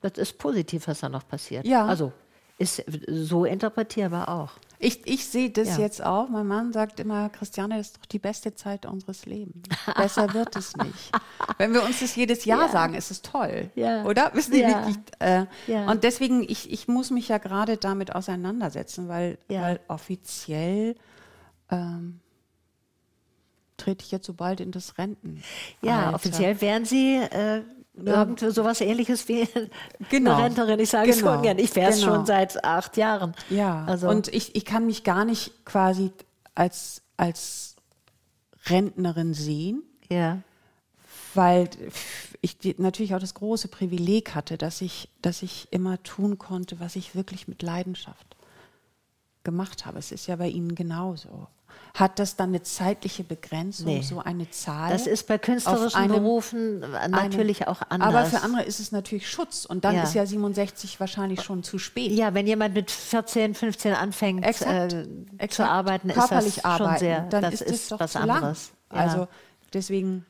das 0.00 0.12
ist 0.16 0.38
positiv, 0.38 0.88
was 0.88 1.00
da 1.00 1.10
noch 1.10 1.28
passiert. 1.28 1.66
Ja. 1.66 1.84
Also 1.84 2.12
ist 2.56 2.82
so 3.06 3.44
interpretierbar 3.44 4.28
auch. 4.28 4.52
Ich, 4.80 5.06
ich 5.06 5.26
sehe 5.26 5.50
das 5.50 5.76
ja. 5.76 5.78
jetzt 5.78 6.04
auch. 6.04 6.28
Mein 6.28 6.46
Mann 6.46 6.72
sagt 6.72 7.00
immer, 7.00 7.28
Christiane, 7.30 7.78
das 7.78 7.88
ist 7.88 7.98
doch 7.98 8.06
die 8.06 8.20
beste 8.20 8.54
Zeit 8.54 8.86
unseres 8.86 9.26
Lebens. 9.26 9.68
Besser 9.96 10.32
wird 10.34 10.54
es 10.54 10.76
nicht. 10.76 11.12
Wenn 11.58 11.72
wir 11.74 11.82
uns 11.82 12.00
das 12.00 12.14
jedes 12.14 12.44
Jahr 12.44 12.66
ja. 12.66 12.68
sagen, 12.68 12.94
ist 12.94 13.10
es 13.10 13.22
toll. 13.22 13.70
Ja. 13.74 14.04
Oder? 14.04 14.30
Wissen 14.34 14.52
Sie 14.52 14.60
ja. 14.60 14.86
nicht? 14.86 15.00
Äh, 15.18 15.46
und 15.88 16.04
deswegen, 16.04 16.42
ich, 16.42 16.70
ich 16.70 16.86
muss 16.86 17.10
mich 17.10 17.28
ja 17.28 17.38
gerade 17.38 17.76
damit 17.76 18.14
auseinandersetzen, 18.14 19.08
weil, 19.08 19.38
weil 19.48 19.80
offiziell 19.88 20.94
ähm, 21.70 22.20
trete 23.76 24.04
ich 24.04 24.12
jetzt 24.12 24.26
so 24.26 24.34
bald 24.34 24.60
in 24.60 24.70
das 24.70 24.98
Renten. 24.98 25.42
Ja, 25.82 26.14
offiziell 26.14 26.60
wären 26.60 26.84
Sie 26.84 27.16
äh, 27.16 27.62
Irgend 28.04 28.40
sowas 28.40 28.80
ähnliches 28.80 29.28
wie 29.28 29.48
genau. 30.10 30.34
eine 30.34 30.44
Renterin. 30.44 30.80
Ich 30.80 30.90
sage 30.90 31.10
genau. 31.12 31.32
es 31.32 31.36
ungern. 31.38 31.58
Ich 31.58 31.74
wäre 31.74 31.90
es 31.90 32.00
genau. 32.00 32.14
schon 32.14 32.26
seit 32.26 32.64
acht 32.64 32.96
Jahren. 32.96 33.34
Ja, 33.50 33.84
also. 33.86 34.08
und 34.08 34.28
ich, 34.28 34.54
ich 34.54 34.64
kann 34.64 34.86
mich 34.86 35.04
gar 35.04 35.24
nicht 35.24 35.64
quasi 35.64 36.12
als, 36.54 37.02
als 37.16 37.76
Rentnerin 38.66 39.34
sehen. 39.34 39.82
Ja. 40.08 40.38
Weil 41.34 41.68
ich 42.40 42.56
natürlich 42.78 43.14
auch 43.14 43.20
das 43.20 43.34
große 43.34 43.68
Privileg 43.68 44.34
hatte, 44.34 44.56
dass 44.58 44.80
ich, 44.80 45.08
dass 45.22 45.42
ich 45.42 45.68
immer 45.70 46.02
tun 46.02 46.38
konnte, 46.38 46.80
was 46.80 46.96
ich 46.96 47.14
wirklich 47.14 47.48
mit 47.48 47.62
Leidenschaft 47.62 48.36
gemacht 49.44 49.86
habe. 49.86 49.98
Es 49.98 50.12
ist 50.12 50.26
ja 50.26 50.36
bei 50.36 50.48
Ihnen 50.48 50.74
genauso. 50.74 51.48
Hat 51.94 52.18
das 52.18 52.36
dann 52.36 52.50
eine 52.50 52.62
zeitliche 52.62 53.24
Begrenzung, 53.24 53.86
nee. 53.86 54.02
so 54.02 54.20
eine 54.20 54.48
Zahl? 54.50 54.90
Das 54.90 55.06
ist 55.06 55.26
bei 55.26 55.38
künstlerischen 55.38 55.96
einem, 55.96 56.22
Berufen 56.22 56.80
natürlich 57.08 57.62
einem, 57.62 57.70
auch 57.76 57.82
anders. 57.88 58.08
Aber 58.08 58.24
für 58.24 58.42
andere 58.42 58.62
ist 58.64 58.80
es 58.80 58.92
natürlich 58.92 59.28
Schutz 59.28 59.64
und 59.64 59.84
dann 59.84 59.96
ja. 59.96 60.02
ist 60.02 60.14
ja 60.14 60.24
67 60.24 61.00
wahrscheinlich 61.00 61.42
schon 61.42 61.62
zu 61.62 61.78
spät. 61.78 62.12
Ja, 62.12 62.34
wenn 62.34 62.46
jemand 62.46 62.74
mit 62.74 62.90
14, 62.90 63.54
15 63.54 63.94
anfängt 63.94 64.44
exakt, 64.44 64.92
äh, 64.92 65.06
exakt. 65.38 65.52
zu 65.54 65.68
arbeiten, 65.68 66.08
Körperlich 66.08 66.56
ist 66.56 66.56
das 66.58 66.64
arbeiten, 66.64 66.90
schon 66.90 66.98
sehr, 66.98 67.20
dann 67.22 67.42
das 67.42 67.54
ist, 67.54 67.62
ist 67.62 67.92
doch 67.92 68.00
was 68.00 68.16
anderes. 68.16 68.72
Ja. 68.92 68.98
Also 68.98 69.28
deswegen 69.72 70.24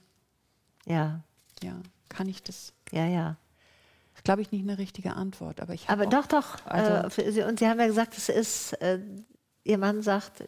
ja. 0.86 1.20
ja, 1.62 1.72
kann 2.08 2.28
ich 2.28 2.42
das. 2.42 2.72
Ja, 2.92 3.06
ja 3.06 3.36
glaube 4.28 4.42
ich, 4.42 4.52
nicht 4.52 4.62
eine 4.62 4.76
richtige 4.76 5.14
Antwort. 5.14 5.58
Aber, 5.62 5.72
ich 5.72 5.88
aber 5.88 6.04
doch, 6.04 6.26
doch. 6.26 6.64
Also 6.66 7.22
äh, 7.22 7.32
Sie, 7.32 7.42
und 7.42 7.58
Sie 7.58 7.66
haben 7.66 7.80
ja 7.80 7.86
gesagt, 7.86 8.18
es 8.18 8.28
ist, 8.28 8.74
äh, 8.74 9.00
Ihr 9.64 9.78
Mann 9.78 10.02
sagt, 10.02 10.44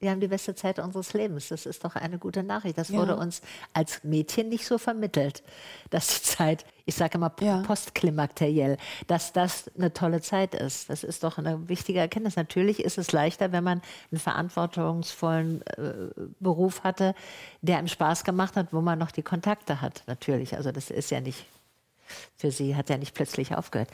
wir 0.00 0.10
haben 0.10 0.20
die 0.20 0.28
beste 0.28 0.54
Zeit 0.54 0.78
unseres 0.78 1.12
Lebens. 1.12 1.48
Das 1.48 1.66
ist 1.66 1.84
doch 1.84 1.94
eine 1.94 2.18
gute 2.18 2.42
Nachricht. 2.42 2.78
Das 2.78 2.88
ja. 2.88 2.98
wurde 2.98 3.16
uns 3.16 3.42
als 3.74 4.02
Mädchen 4.02 4.48
nicht 4.48 4.66
so 4.66 4.78
vermittelt, 4.78 5.42
dass 5.90 6.08
die 6.08 6.22
Zeit, 6.22 6.64
ich 6.86 6.94
sage 6.94 7.18
immer 7.18 7.30
ja. 7.40 7.60
postklimakteriell, 7.62 8.78
dass 9.06 9.34
das 9.34 9.70
eine 9.76 9.92
tolle 9.92 10.22
Zeit 10.22 10.54
ist. 10.54 10.88
Das 10.88 11.04
ist 11.04 11.22
doch 11.22 11.36
eine 11.36 11.68
wichtige 11.68 12.00
Erkenntnis. 12.00 12.36
Natürlich 12.36 12.82
ist 12.82 12.96
es 12.96 13.12
leichter, 13.12 13.52
wenn 13.52 13.62
man 13.62 13.82
einen 14.10 14.18
verantwortungsvollen 14.18 15.62
äh, 15.66 15.92
Beruf 16.40 16.82
hatte, 16.82 17.14
der 17.60 17.76
einem 17.76 17.88
Spaß 17.88 18.24
gemacht 18.24 18.56
hat, 18.56 18.72
wo 18.72 18.80
man 18.80 18.98
noch 18.98 19.10
die 19.10 19.22
Kontakte 19.22 19.82
hat. 19.82 20.02
Natürlich. 20.06 20.56
Also 20.56 20.72
das 20.72 20.88
ist 20.90 21.10
ja 21.10 21.20
nicht, 21.20 21.44
für 22.38 22.50
Sie 22.50 22.74
hat 22.74 22.88
ja 22.88 22.96
nicht 22.96 23.14
plötzlich 23.14 23.54
aufgehört. 23.54 23.90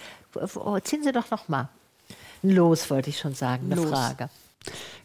Ziehen 0.84 1.02
Sie 1.02 1.12
doch 1.12 1.30
noch 1.32 1.48
mal. 1.48 1.68
Los, 2.42 2.90
wollte 2.90 3.10
ich 3.10 3.18
schon 3.18 3.34
sagen, 3.34 3.72
eine 3.72 3.80
Los. 3.80 3.90
Frage. 3.90 4.30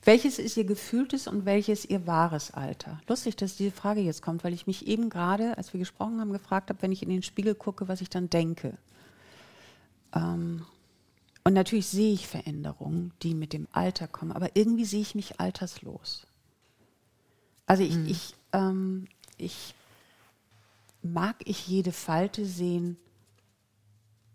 Welches 0.04 0.40
ist 0.40 0.58
Ihr 0.58 0.64
gefühltes 0.64 1.28
und 1.28 1.46
welches 1.46 1.86
Ihr 1.86 2.08
wahres 2.08 2.52
Alter? 2.52 3.00
Lustig, 3.08 3.36
dass 3.36 3.56
diese 3.56 3.72
Frage 3.72 4.02
jetzt 4.02 4.22
kommt, 4.22 4.44
weil 4.44 4.54
ich 4.54 4.68
mich 4.68 4.88
eben 4.88 5.10
gerade, 5.10 5.58
als 5.58 5.74
wir 5.74 5.80
gesprochen 5.80 6.20
haben, 6.20 6.32
gefragt 6.32 6.70
habe, 6.70 6.82
wenn 6.82 6.92
ich 6.92 7.04
in 7.04 7.10
den 7.10 7.24
Spiegel 7.24 7.56
gucke, 7.56 7.88
was 7.88 8.02
ich 8.02 8.10
dann 8.10 8.30
denke. 8.30 8.78
Ähm, 10.14 10.66
und 11.44 11.54
natürlich 11.54 11.88
sehe 11.88 12.14
ich 12.14 12.28
Veränderungen, 12.28 13.14
die 13.22 13.34
mit 13.34 13.54
dem 13.54 13.68
Alter 13.72 14.08
kommen, 14.08 14.32
aber 14.32 14.56
irgendwie 14.56 14.86
sehe 14.86 15.02
ich 15.02 15.16
mich 15.16 15.40
alterslos. 15.40 16.28
Also 17.66 17.84
ich, 17.84 17.96
mhm. 17.96 18.08
ich, 18.08 18.36
ähm, 18.54 19.08
ich 19.38 19.76
mag 21.02 21.36
ich 21.46 21.68
jede 21.68 21.92
Falte 21.92 22.46
sehen? 22.46 22.98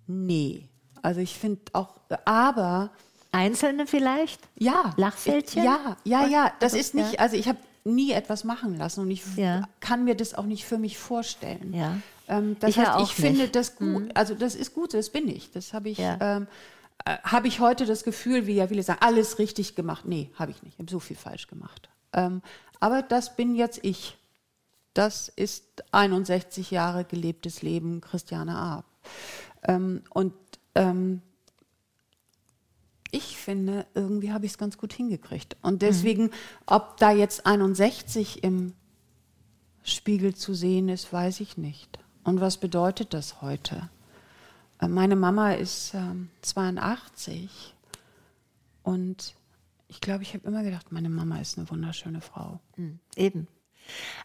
Nee. 0.06 0.68
Also 1.02 1.20
ich 1.20 1.38
finde 1.38 1.60
auch, 1.72 2.00
aber 2.24 2.90
Einzelne 3.32 3.86
vielleicht? 3.86 4.40
Ja. 4.56 4.94
Lachfältchen? 4.96 5.64
Ja, 5.64 5.96
ja, 6.04 6.26
ja. 6.26 6.52
Das 6.60 6.74
ist 6.74 6.94
nicht, 6.94 7.20
also 7.20 7.36
ich 7.36 7.48
habe 7.48 7.58
nie 7.84 8.12
etwas 8.12 8.44
machen 8.44 8.76
lassen 8.76 9.00
und 9.00 9.10
ich 9.10 9.22
ja. 9.36 9.62
kann 9.80 10.04
mir 10.04 10.14
das 10.14 10.34
auch 10.34 10.44
nicht 10.44 10.64
für 10.64 10.78
mich 10.78 10.98
vorstellen. 10.98 11.72
Ja. 11.72 11.98
Ähm, 12.28 12.56
das 12.58 12.70
ich 12.70 12.78
heißt, 12.78 13.00
ich 13.00 13.14
finde 13.14 13.48
das 13.48 13.76
gut, 13.76 14.04
mhm. 14.04 14.10
also 14.14 14.34
das 14.34 14.54
ist 14.54 14.74
gut, 14.74 14.94
das 14.94 15.10
bin 15.10 15.28
ich. 15.28 15.50
Das 15.52 15.72
habe 15.72 15.88
ich, 15.88 15.98
ja. 15.98 16.18
ähm, 16.20 16.46
äh, 17.04 17.16
habe 17.22 17.48
ich 17.48 17.60
heute 17.60 17.86
das 17.86 18.02
Gefühl, 18.02 18.46
wie 18.46 18.54
ja 18.54 18.66
viele 18.66 18.82
sagen, 18.82 19.00
alles 19.02 19.38
richtig 19.38 19.74
gemacht. 19.74 20.04
Nee, 20.06 20.30
habe 20.34 20.50
ich 20.50 20.62
nicht. 20.62 20.74
Ich 20.74 20.78
habe 20.80 20.90
so 20.90 20.98
viel 20.98 21.16
falsch 21.16 21.46
gemacht. 21.46 21.88
Ähm, 22.12 22.42
aber 22.80 23.02
das 23.02 23.36
bin 23.36 23.54
jetzt 23.54 23.80
ich. 23.82 24.16
Das 24.92 25.28
ist 25.28 25.84
61 25.92 26.70
Jahre 26.70 27.04
gelebtes 27.04 27.62
Leben 27.62 28.00
Christiane 28.00 28.56
Arp. 28.56 28.86
Ähm, 29.64 30.02
und 30.10 30.32
ähm, 30.74 31.20
ich 33.10 33.36
finde, 33.36 33.86
irgendwie 33.94 34.32
habe 34.32 34.46
ich 34.46 34.52
es 34.52 34.58
ganz 34.58 34.78
gut 34.78 34.92
hingekriegt. 34.92 35.56
Und 35.62 35.82
deswegen, 35.82 36.24
mhm. 36.24 36.30
ob 36.66 36.96
da 36.98 37.12
jetzt 37.12 37.46
61 37.46 38.42
im 38.42 38.72
Spiegel 39.82 40.34
zu 40.34 40.54
sehen 40.54 40.88
ist, 40.88 41.12
weiß 41.12 41.40
ich 41.40 41.56
nicht. 41.56 41.98
Und 42.24 42.40
was 42.40 42.56
bedeutet 42.56 43.14
das 43.14 43.40
heute? 43.40 43.88
Äh, 44.80 44.88
meine 44.88 45.16
Mama 45.16 45.52
ist 45.52 45.94
ähm, 45.94 46.30
82 46.42 47.74
und 48.82 49.34
ich 49.88 50.00
glaube, 50.00 50.22
ich 50.22 50.34
habe 50.34 50.46
immer 50.46 50.62
gedacht, 50.62 50.90
meine 50.90 51.08
Mama 51.08 51.40
ist 51.40 51.58
eine 51.58 51.70
wunderschöne 51.70 52.20
Frau. 52.20 52.60
Mhm, 52.76 52.98
eben. 53.14 53.46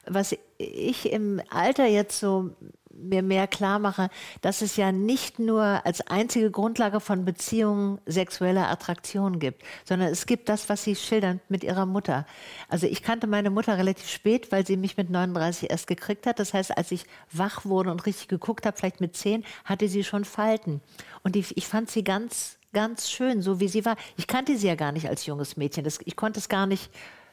Was 0.07 0.35
ich 0.57 1.11
im 1.11 1.39
Alter 1.49 1.85
jetzt 1.85 2.19
so 2.19 2.55
mir 2.93 3.21
mehr 3.23 3.47
klar 3.47 3.79
mache, 3.79 4.09
dass 4.41 4.61
es 4.61 4.75
ja 4.75 4.91
nicht 4.91 5.39
nur 5.39 5.85
als 5.85 6.01
einzige 6.07 6.51
Grundlage 6.51 6.99
von 6.99 7.25
Beziehungen 7.25 7.99
sexuelle 8.05 8.67
Attraktion 8.67 9.39
gibt, 9.39 9.63
sondern 9.85 10.09
es 10.09 10.25
gibt 10.25 10.49
das, 10.49 10.69
was 10.69 10.83
Sie 10.83 10.95
schildern 10.95 11.39
mit 11.49 11.63
Ihrer 11.63 11.85
Mutter. 11.85 12.25
Also 12.69 12.87
ich 12.87 13.03
kannte 13.03 13.27
meine 13.27 13.49
Mutter 13.49 13.77
relativ 13.77 14.07
spät, 14.07 14.51
weil 14.51 14.65
sie 14.65 14.77
mich 14.77 14.97
mit 14.97 15.09
39 15.09 15.69
erst 15.69 15.87
gekriegt 15.87 16.25
hat. 16.25 16.39
Das 16.39 16.53
heißt, 16.53 16.77
als 16.77 16.91
ich 16.91 17.05
wach 17.31 17.65
wurde 17.65 17.91
und 17.91 18.05
richtig 18.05 18.27
geguckt 18.27 18.65
habe, 18.65 18.77
vielleicht 18.77 19.01
mit 19.01 19.15
10, 19.15 19.43
hatte 19.65 19.87
sie 19.87 20.03
schon 20.03 20.25
Falten. 20.25 20.81
Und 21.23 21.35
ich, 21.35 21.57
ich 21.57 21.67
fand 21.67 21.89
sie 21.89 22.03
ganz, 22.03 22.57
ganz 22.73 23.09
schön, 23.09 23.41
so 23.41 23.59
wie 23.59 23.67
sie 23.67 23.85
war. 23.85 23.95
Ich 24.17 24.27
kannte 24.27 24.57
sie 24.57 24.67
ja 24.67 24.75
gar 24.75 24.91
nicht 24.91 25.07
als 25.07 25.25
junges 25.25 25.57
Mädchen. 25.57 25.83
Das, 25.83 25.99
ich 26.05 26.15
konnte 26.15 26.39
es 26.39 26.49
gar 26.49 26.67
nicht 26.67 26.91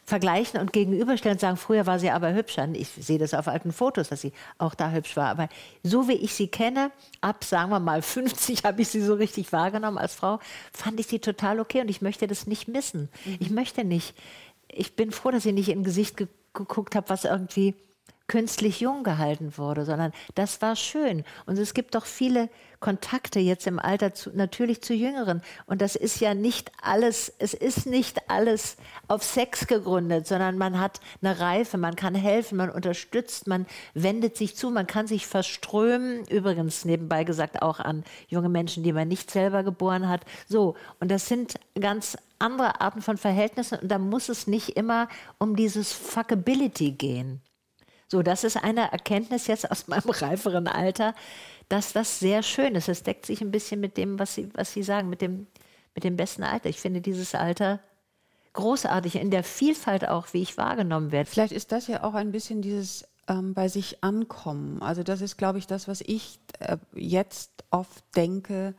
vergleichen 0.09 0.59
und 0.59 0.73
gegenüberstellen 0.73 1.37
und 1.37 1.41
sagen, 1.41 1.57
früher 1.59 1.85
war 1.85 1.99
sie 1.99 2.11
aber 2.11 2.33
hübscher. 2.33 2.67
Ich 2.73 2.89
sehe 2.89 3.19
das 3.19 3.35
auf 3.35 3.47
alten 3.47 3.73
Fotos, 3.73 4.09
dass 4.09 4.23
sie 4.23 4.33
auch 4.57 4.75
da 4.75 4.91
hübsch 4.91 5.17
war. 5.19 5.29
Aber 5.29 5.51
so 5.83 6.09
wie 6.09 6.15
ich 6.15 6.33
sie 6.33 6.49
kenne, 6.49 6.91
ab, 7.21 7.45
sagen 7.45 7.71
wir 7.71 7.79
mal, 7.79 8.01
50 8.19 8.65
habe 8.65 8.81
ich 8.81 8.89
sie 8.89 9.03
so 9.03 9.15
richtig 9.15 9.53
wahrgenommen 9.53 9.99
als 9.99 10.15
Frau, 10.15 10.41
fand 10.73 10.99
ich 10.99 11.09
sie 11.09 11.19
total 11.19 11.61
okay 11.61 11.83
und 11.83 11.91
ich 11.91 12.01
möchte 12.01 12.27
das 12.27 12.47
nicht 12.47 12.69
missen. 12.69 13.11
Mhm. 13.27 13.37
Ich 13.39 13.51
möchte 13.51 13.85
nicht. 13.85 14.15
Ich 14.69 14.97
bin 14.97 15.13
froh, 15.13 15.31
dass 15.31 15.45
ich 15.45 15.53
nicht 15.53 15.69
in 15.69 15.85
Gesicht 15.85 16.17
ge 16.17 16.27
geguckt 16.55 16.97
habe, 16.97 17.11
was 17.11 17.25
irgendwie 17.25 17.75
künstlich 18.29 18.81
jung 18.81 19.03
gehalten 19.03 19.57
wurde, 19.57 19.85
sondern 19.85 20.13
das 20.35 20.61
war 20.63 20.77
schön. 20.77 21.25
Und 21.47 21.59
es 21.59 21.75
gibt 21.75 21.95
doch 21.95 22.05
viele 22.05 22.51
Kontakte 22.81 23.41
jetzt 23.41 23.67
im 23.67 23.79
Alter 23.79 24.15
zu, 24.15 24.31
natürlich 24.37 24.83
zu 24.83 24.95
Jüngeren. 24.95 25.43
Und 25.67 25.81
das 25.81 25.97
ist 25.97 26.21
ja 26.21 26.35
nicht 26.35 26.71
alles, 26.81 27.33
es 27.39 27.55
ist 27.55 27.87
nicht 27.87 28.31
alles 28.31 28.77
auf 29.09 29.25
Sex 29.25 29.67
gegründet, 29.67 30.27
sondern 30.27 30.59
man 30.59 30.79
hat 30.79 31.01
eine 31.21 31.41
Reife, 31.41 31.79
man 31.79 31.97
kann 31.97 32.15
helfen, 32.15 32.57
man 32.57 32.71
unterstützt, 32.71 33.47
man 33.47 33.67
wendet 33.95 34.37
sich 34.37 34.55
zu, 34.55 34.71
man 34.71 34.87
kann 34.87 35.07
sich 35.07 35.27
verströmen. 35.27 36.25
Übrigens 36.29 36.85
nebenbei 36.85 37.25
gesagt 37.25 37.63
auch 37.63 37.81
an 37.81 38.05
junge 38.29 38.49
Menschen, 38.49 38.85
die 38.85 38.93
man 38.93 39.09
nicht 39.09 39.31
selber 39.31 39.65
geboren 39.65 40.09
hat. 40.09 40.21
So. 40.47 40.77
Und 41.01 41.11
das 41.11 41.27
sind 41.27 41.55
ganz 41.81 42.17
andere 42.39 42.81
Arten 42.81 43.03
von 43.03 43.17
Verhältnissen. 43.17 43.79
Und 43.81 43.89
da 43.89 43.99
muss 43.99 44.29
es 44.29 44.47
nicht 44.47 44.77
immer 44.77 45.09
um 45.39 45.57
dieses 45.57 45.93
Fuckability 45.93 46.93
gehen. 46.93 47.41
So, 48.09 48.23
das 48.23 48.43
ist 48.43 48.57
eine 48.57 48.91
Erkenntnis 48.91 49.47
jetzt 49.47 49.71
aus 49.71 49.87
meinem 49.89 50.11
reiferen 50.11 50.67
Alter, 50.67 51.15
dass 51.69 51.93
das 51.93 52.19
sehr 52.19 52.43
schön 52.43 52.75
ist. 52.75 52.89
Es 52.89 53.03
deckt 53.03 53.27
sich 53.27 53.41
ein 53.41 53.51
bisschen 53.51 53.81
mit 53.81 53.97
dem, 53.97 54.19
was 54.19 54.35
Sie, 54.35 54.49
was 54.55 54.73
Sie 54.73 54.83
sagen, 54.83 55.11
mit 55.11 55.21
dem, 55.21 55.47
mit 55.95 56.05
dem 56.05 56.17
besten 56.17 56.43
Alter. 56.43 56.69
Ich 56.69 56.81
finde 56.81 57.01
dieses 57.01 57.35
Alter 57.35 57.81
großartig, 58.55 59.17
in 59.17 59.31
der 59.31 59.45
Vielfalt 59.45 60.09
auch, 60.09 60.33
wie 60.33 60.43
ich 60.43 60.57
wahrgenommen 60.57 61.13
werde. 61.13 61.31
Vielleicht 61.31 61.53
ist 61.53 61.71
das 61.71 61.87
ja 61.87 62.03
auch 62.03 62.15
ein 62.15 62.33
bisschen 62.33 62.63
dieses 62.63 63.07
ähm, 63.29 63.55
bei 63.55 63.69
sich 63.69 64.03
ankommen. 64.03 64.83
Also 64.83 65.03
das 65.03 65.21
ist, 65.21 65.37
glaube 65.37 65.59
ich, 65.59 65.67
das, 65.67 65.87
was 65.87 66.01
ich 66.01 66.41
äh, 66.59 66.79
jetzt 66.95 67.53
oft 67.71 68.03
denke, 68.17 68.75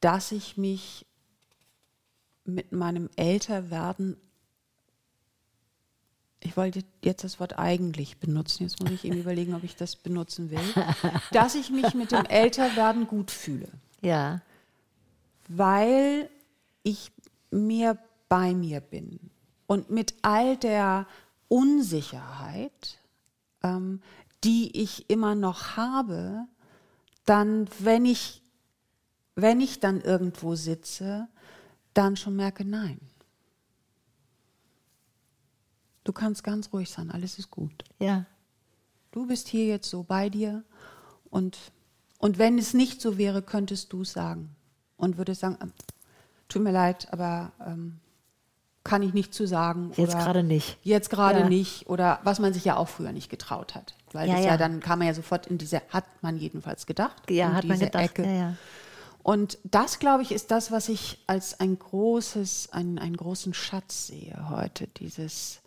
dass 0.00 0.32
ich 0.32 0.56
mich 0.56 1.06
mit 2.44 2.72
meinem 2.72 3.10
Älterwerden 3.16 4.16
ich 6.46 6.56
wollte 6.56 6.84
jetzt 7.02 7.24
das 7.24 7.40
Wort 7.40 7.58
eigentlich 7.58 8.18
benutzen. 8.18 8.62
Jetzt 8.62 8.80
muss 8.80 8.92
ich 8.92 9.04
eben 9.04 9.18
überlegen, 9.18 9.54
ob 9.54 9.64
ich 9.64 9.74
das 9.74 9.96
benutzen 9.96 10.50
will. 10.50 10.60
Dass 11.32 11.56
ich 11.56 11.70
mich 11.70 11.92
mit 11.94 12.12
dem 12.12 12.24
Älterwerden 12.24 13.08
gut 13.08 13.32
fühle. 13.32 13.68
Ja. 14.00 14.40
Weil 15.48 16.30
ich 16.84 17.10
mehr 17.50 17.98
bei 18.28 18.54
mir 18.54 18.80
bin. 18.80 19.18
Und 19.66 19.90
mit 19.90 20.14
all 20.22 20.56
der 20.56 21.08
Unsicherheit, 21.48 23.00
ähm, 23.64 24.00
die 24.44 24.80
ich 24.80 25.10
immer 25.10 25.34
noch 25.34 25.76
habe, 25.76 26.46
dann, 27.24 27.68
wenn 27.80 28.04
ich, 28.04 28.40
wenn 29.34 29.60
ich 29.60 29.80
dann 29.80 30.00
irgendwo 30.00 30.54
sitze, 30.54 31.26
dann 31.92 32.16
schon 32.16 32.36
merke, 32.36 32.64
nein 32.64 33.00
Du 36.06 36.12
kannst 36.12 36.44
ganz 36.44 36.72
ruhig 36.72 36.88
sein, 36.88 37.10
alles 37.10 37.36
ist 37.36 37.50
gut. 37.50 37.82
Ja. 37.98 38.26
Du 39.10 39.26
bist 39.26 39.48
hier 39.48 39.66
jetzt 39.66 39.90
so 39.90 40.04
bei 40.04 40.30
dir 40.30 40.62
und, 41.30 41.58
und 42.18 42.38
wenn 42.38 42.58
es 42.58 42.74
nicht 42.74 43.00
so 43.00 43.18
wäre, 43.18 43.42
könntest 43.42 43.92
du 43.92 44.02
es 44.02 44.12
sagen 44.12 44.54
und 44.96 45.18
würdest 45.18 45.40
sagen, 45.40 45.58
ähm, 45.60 45.72
tut 46.46 46.62
mir 46.62 46.70
leid, 46.70 47.12
aber 47.12 47.50
ähm, 47.66 47.98
kann 48.84 49.02
ich 49.02 49.14
nicht 49.14 49.34
zu 49.34 49.48
sagen. 49.48 49.90
Jetzt 49.96 50.16
gerade 50.16 50.44
nicht. 50.44 50.78
Jetzt 50.84 51.10
gerade 51.10 51.40
ja. 51.40 51.48
nicht. 51.48 51.88
Oder 51.88 52.20
was 52.22 52.38
man 52.38 52.52
sich 52.52 52.64
ja 52.64 52.76
auch 52.76 52.86
früher 52.86 53.10
nicht 53.10 53.28
getraut 53.28 53.74
hat. 53.74 53.96
Weil 54.12 54.28
ja, 54.28 54.38
ja. 54.38 54.44
ja. 54.50 54.56
dann 54.56 54.78
kam 54.78 55.00
man 55.00 55.08
ja 55.08 55.14
sofort 55.14 55.48
in 55.48 55.58
diese, 55.58 55.82
hat 55.88 56.04
man 56.22 56.38
jedenfalls 56.38 56.86
gedacht. 56.86 57.28
Ja, 57.28 57.52
hat 57.52 57.64
man 57.64 57.80
gedacht. 57.80 58.04
Ecke. 58.04 58.56
Und 59.24 59.58
das, 59.64 59.98
glaube 59.98 60.22
ich, 60.22 60.30
ist 60.30 60.52
das, 60.52 60.70
was 60.70 60.88
ich 60.88 61.18
als 61.26 61.58
ein 61.58 61.76
großes, 61.76 62.68
einen, 62.70 63.00
einen 63.00 63.16
großen 63.16 63.54
Schatz 63.54 64.06
sehe 64.06 64.50
heute. 64.50 64.86
Dieses, 64.86 65.62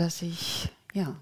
dass 0.00 0.22
ich, 0.22 0.70
ja, 0.94 1.14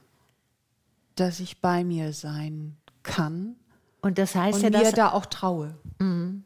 dass 1.17 1.41
ich 1.41 1.61
bei 1.61 1.83
mir 1.83 2.13
sein 2.13 2.77
kann. 3.03 3.57
Und 4.03 4.19
das 4.19 4.37
heißt 4.37 4.59
und 4.59 4.63
ja, 4.63 4.71
mir 4.71 4.85
dass 4.85 4.95
da 4.95 5.11
auch 5.11 5.27
traue. 5.27 5.77
Mhm. 5.99 6.45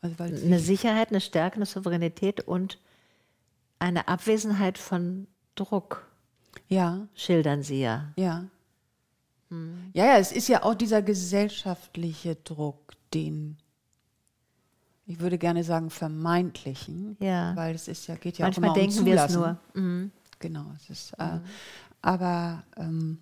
Also, 0.00 0.22
eine 0.22 0.58
Sicherheit, 0.60 1.10
eine 1.10 1.20
Stärke, 1.20 1.56
eine 1.56 1.66
Souveränität 1.66 2.40
und 2.40 2.78
eine 3.78 4.08
Abwesenheit 4.08 4.78
von 4.78 5.26
Druck. 5.56 6.10
Ja. 6.68 7.06
Schildern 7.14 7.62
Sie 7.62 7.82
ja. 7.82 8.12
Ja. 8.16 8.44
Mhm. 9.50 9.90
Ja, 9.92 10.06
ja, 10.06 10.18
es 10.18 10.32
ist 10.32 10.48
ja 10.48 10.62
auch 10.62 10.74
dieser 10.74 11.02
gesellschaftliche 11.02 12.36
Druck, 12.36 12.94
den 13.12 13.58
ich 15.06 15.20
würde 15.20 15.36
gerne 15.36 15.64
sagen 15.64 15.90
vermeintlichen, 15.90 17.18
ja. 17.20 17.54
weil 17.56 17.74
es 17.74 17.88
ist 17.88 18.06
ja 18.06 18.14
geht 18.14 18.38
ja 18.38 18.46
Manchmal 18.46 18.70
auch 18.70 18.74
immer 18.74 18.82
denken 18.82 19.00
um 19.00 19.04
wir 19.04 19.22
es 19.22 19.34
nur. 19.34 19.58
Mhm 19.74 20.12
genau. 20.44 20.66
Es 20.76 20.90
ist, 20.90 21.12
äh, 21.14 21.40
aber 22.02 22.64
ähm, 22.76 23.18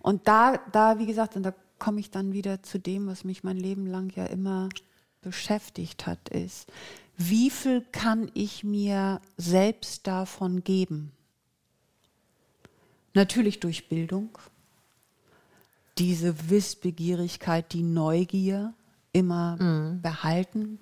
und 0.00 0.26
da, 0.26 0.56
da, 0.72 0.98
wie 0.98 1.06
gesagt, 1.06 1.36
und 1.36 1.44
da 1.44 1.54
komme 1.78 2.00
ich 2.00 2.10
dann 2.10 2.32
wieder 2.32 2.64
zu 2.64 2.80
dem, 2.80 3.06
was 3.06 3.22
mich 3.22 3.44
mein 3.44 3.56
Leben 3.56 3.86
lang 3.86 4.12
ja 4.16 4.26
immer 4.26 4.68
beschäftigt 5.20 6.06
hat, 6.06 6.30
ist, 6.30 6.68
wie 7.16 7.48
viel 7.48 7.82
kann 7.92 8.28
ich 8.34 8.64
mir 8.64 9.20
selbst 9.36 10.08
davon 10.08 10.64
geben? 10.64 11.12
Natürlich 13.14 13.60
durch 13.60 13.88
Bildung, 13.88 14.36
diese 15.96 16.50
Wissbegierigkeit, 16.50 17.72
die 17.72 17.84
Neugier 17.84 18.74
immer 19.12 19.56
mhm. 19.62 20.02
behalten 20.02 20.80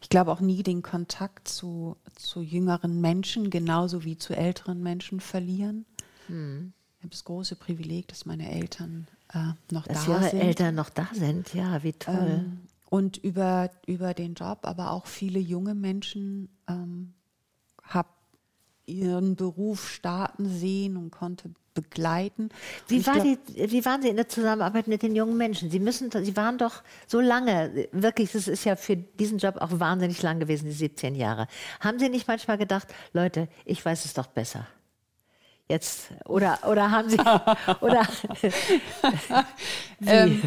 ich 0.00 0.08
glaube 0.08 0.32
auch 0.32 0.40
nie 0.40 0.62
den 0.62 0.82
Kontakt 0.82 1.48
zu, 1.48 1.96
zu 2.16 2.40
jüngeren 2.40 3.00
Menschen, 3.00 3.50
genauso 3.50 4.04
wie 4.04 4.16
zu 4.16 4.34
älteren 4.34 4.82
Menschen 4.82 5.20
verlieren. 5.20 5.84
Hm. 6.26 6.72
Ich 6.98 7.04
habe 7.04 7.10
das 7.10 7.24
große 7.24 7.56
Privileg, 7.56 8.08
dass 8.08 8.26
meine 8.26 8.50
Eltern 8.50 9.06
äh, 9.32 9.52
noch 9.72 9.86
dass 9.86 10.06
da 10.06 10.12
ihre 10.12 10.30
sind. 10.30 10.40
Eltern 10.40 10.74
noch 10.74 10.90
da 10.90 11.08
sind, 11.12 11.54
ja, 11.54 11.82
wie 11.82 11.92
toll. 11.92 12.42
Ähm, 12.44 12.60
und 12.88 13.16
über, 13.18 13.70
über 13.86 14.14
den 14.14 14.34
Job, 14.34 14.60
aber 14.62 14.90
auch 14.90 15.06
viele 15.06 15.38
junge 15.38 15.74
Menschen 15.74 16.48
ähm, 16.68 17.14
habe 17.82 18.08
ihren 18.90 19.36
Beruf 19.36 19.88
starten 19.88 20.48
sehen 20.48 20.96
und 20.96 21.10
konnte 21.10 21.50
begleiten. 21.74 22.50
Wie, 22.88 23.06
war 23.06 23.14
glaub, 23.14 23.24
die, 23.46 23.70
wie 23.70 23.84
waren 23.84 24.02
Sie 24.02 24.08
in 24.08 24.16
der 24.16 24.28
Zusammenarbeit 24.28 24.88
mit 24.88 25.02
den 25.02 25.14
jungen 25.14 25.36
Menschen? 25.36 25.70
Sie 25.70 25.78
müssen, 25.78 26.10
Sie 26.10 26.36
waren 26.36 26.58
doch 26.58 26.82
so 27.06 27.20
lange, 27.20 27.88
wirklich, 27.92 28.32
das 28.32 28.48
ist 28.48 28.64
ja 28.64 28.76
für 28.76 28.96
diesen 28.96 29.38
Job 29.38 29.56
auch 29.58 29.70
wahnsinnig 29.72 30.20
lang 30.22 30.40
gewesen, 30.40 30.66
die 30.66 30.72
17 30.72 31.14
Jahre. 31.14 31.46
Haben 31.80 31.98
Sie 31.98 32.08
nicht 32.08 32.26
manchmal 32.26 32.58
gedacht, 32.58 32.88
Leute, 33.12 33.48
ich 33.64 33.84
weiß 33.84 34.04
es 34.04 34.14
doch 34.14 34.26
besser? 34.26 34.66
Jetzt, 35.68 36.08
oder, 36.24 36.58
oder 36.68 36.90
haben 36.90 37.08
Sie, 37.08 37.18
oder? 37.80 38.06
ähm, 40.04 40.42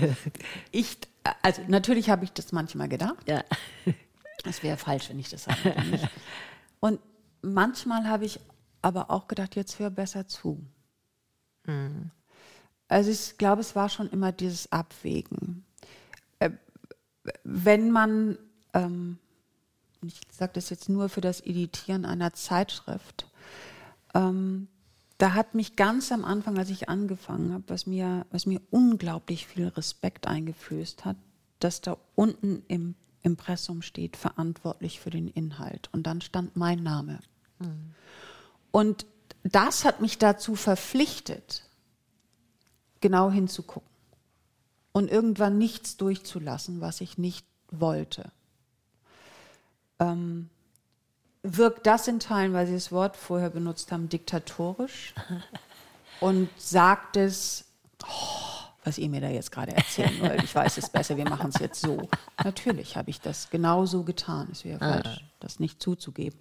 ich, 0.71 0.97
also 1.41 1.61
natürlich 1.69 2.09
habe 2.09 2.25
ich 2.25 2.33
das 2.33 2.51
manchmal 2.51 2.89
gedacht. 2.89 3.29
Ja. 3.29 3.43
Das 4.43 4.61
wäre 4.61 4.75
falsch, 4.75 5.09
wenn 5.09 5.19
ich 5.19 5.29
das 5.29 5.45
sage. 5.45 5.73
Und 6.81 6.99
manchmal 7.43 8.07
habe 8.07 8.25
ich 8.25 8.39
aber 8.81 9.11
auch 9.11 9.27
gedacht, 9.27 9.55
jetzt 9.55 9.79
hör 9.79 9.89
besser 9.89 10.27
zu. 10.27 10.65
Mhm. 11.65 12.11
Also 12.87 13.11
ich 13.11 13.37
glaube, 13.37 13.61
es 13.61 13.75
war 13.75 13.89
schon 13.89 14.09
immer 14.09 14.31
dieses 14.31 14.71
Abwägen. 14.71 15.65
Äh, 16.39 16.51
wenn 17.43 17.91
man, 17.91 18.37
ähm, 18.73 19.17
ich 20.03 20.19
sage 20.31 20.53
das 20.53 20.69
jetzt 20.69 20.89
nur 20.89 21.09
für 21.09 21.21
das 21.21 21.41
Editieren 21.41 22.05
einer 22.05 22.33
Zeitschrift, 22.33 23.27
ähm, 24.13 24.67
da 25.17 25.33
hat 25.33 25.55
mich 25.55 25.75
ganz 25.75 26.11
am 26.11 26.25
Anfang, 26.25 26.57
als 26.57 26.69
ich 26.69 26.89
angefangen 26.89 27.53
habe, 27.53 27.63
was 27.67 27.85
mir, 27.87 28.25
was 28.31 28.45
mir 28.45 28.61
unglaublich 28.71 29.47
viel 29.47 29.67
Respekt 29.69 30.27
eingeflößt 30.27 31.05
hat, 31.05 31.15
dass 31.59 31.79
da 31.81 31.97
unten 32.15 32.63
im 32.67 32.95
Impressum 33.21 33.81
steht, 33.81 34.17
verantwortlich 34.17 34.99
für 34.99 35.09
den 35.09 35.29
Inhalt. 35.29 35.89
Und 35.93 36.05
dann 36.05 36.19
stand 36.19 36.57
mein 36.57 36.83
Name. 36.83 37.19
Mhm. 37.59 37.93
Und 38.71 39.05
das 39.43 39.85
hat 39.85 40.01
mich 40.01 40.17
dazu 40.17 40.55
verpflichtet, 40.55 41.63
genau 43.01 43.29
hinzugucken 43.29 43.93
und 44.93 45.11
irgendwann 45.11 45.57
nichts 45.57 45.97
durchzulassen, 45.97 46.79
was 46.79 47.01
ich 47.01 47.17
nicht 47.17 47.45
wollte. 47.71 48.31
Ähm, 49.99 50.49
wirkt 51.41 51.85
das 51.85 52.07
in 52.07 52.19
Teilen, 52.19 52.53
weil 52.53 52.67
Sie 52.67 52.73
das 52.73 52.91
Wort 52.91 53.17
vorher 53.17 53.49
benutzt 53.49 53.91
haben, 53.91 54.07
diktatorisch 54.07 55.13
und 56.21 56.49
sagt 56.57 57.17
es, 57.17 57.65
oh, 58.03 58.42
was 58.83 58.97
ihr 58.97 59.09
mir 59.09 59.21
da 59.21 59.29
jetzt 59.29 59.51
gerade 59.51 59.71
erzählen 59.71 60.19
wollt, 60.21 60.43
ich 60.43 60.53
weiß 60.53 60.77
es 60.77 60.89
besser, 60.89 61.17
wir 61.17 61.27
machen 61.27 61.51
es 61.53 61.59
jetzt 61.59 61.81
so. 61.81 62.09
Natürlich 62.43 62.97
habe 62.97 63.09
ich 63.09 63.21
das 63.21 63.49
genauso 63.49 64.03
getan. 64.03 64.49
Es 64.51 64.65
wäre 64.65 64.79
falsch, 64.79 65.23
das 65.39 65.59
nicht 65.59 65.81
zuzugeben. 65.81 66.39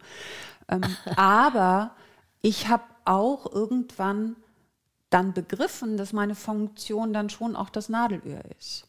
Ähm, 0.68 0.82
aber 1.16 1.94
ich 2.40 2.68
habe 2.68 2.84
auch 3.04 3.50
irgendwann 3.50 4.36
dann 5.10 5.32
begriffen, 5.32 5.96
dass 5.96 6.12
meine 6.12 6.34
Funktion 6.34 7.12
dann 7.12 7.30
schon 7.30 7.54
auch 7.54 7.70
das 7.70 7.88
Nadelöhr 7.88 8.42
ist. 8.58 8.86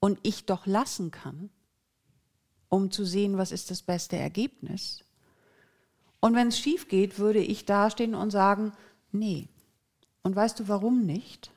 Und 0.00 0.18
ich 0.22 0.46
doch 0.46 0.66
lassen 0.66 1.10
kann, 1.10 1.50
um 2.68 2.90
zu 2.90 3.04
sehen, 3.04 3.38
was 3.38 3.52
ist 3.52 3.70
das 3.70 3.82
beste 3.82 4.16
Ergebnis. 4.16 5.04
Und 6.20 6.34
wenn 6.34 6.48
es 6.48 6.58
schief 6.58 6.88
geht, 6.88 7.18
würde 7.18 7.38
ich 7.38 7.64
dastehen 7.66 8.14
und 8.14 8.30
sagen, 8.30 8.72
nee. 9.12 9.48
Und 10.22 10.34
weißt 10.34 10.60
du, 10.60 10.68
warum 10.68 11.04
nicht? 11.04 11.52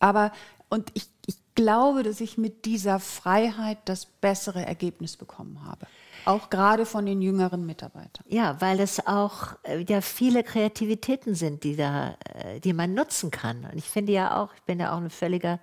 Aber, 0.00 0.32
und 0.68 0.90
ich, 0.94 1.08
ich 1.26 1.36
glaube, 1.54 2.02
dass 2.02 2.20
ich 2.20 2.38
mit 2.38 2.64
dieser 2.64 2.98
Freiheit 2.98 3.78
das 3.84 4.06
bessere 4.06 4.64
Ergebnis 4.64 5.16
bekommen 5.16 5.64
habe. 5.64 5.86
Auch 6.24 6.50
gerade 6.50 6.84
von 6.86 7.06
den 7.06 7.22
jüngeren 7.22 7.64
Mitarbeitern. 7.64 8.24
Ja, 8.28 8.60
weil 8.60 8.80
es 8.80 9.06
auch 9.06 9.54
äh, 9.62 9.84
ja 9.88 10.00
viele 10.00 10.42
Kreativitäten 10.42 11.34
sind, 11.34 11.64
die 11.64 11.76
da, 11.76 12.16
äh, 12.34 12.60
die 12.60 12.72
man 12.72 12.94
nutzen 12.94 13.30
kann. 13.30 13.64
Und 13.64 13.76
ich 13.76 13.84
finde 13.84 14.12
ja 14.12 14.42
auch, 14.42 14.52
ich 14.54 14.62
bin 14.62 14.80
ja 14.80 14.92
auch 14.92 14.98
eine 14.98 15.10
völlige 15.10 15.60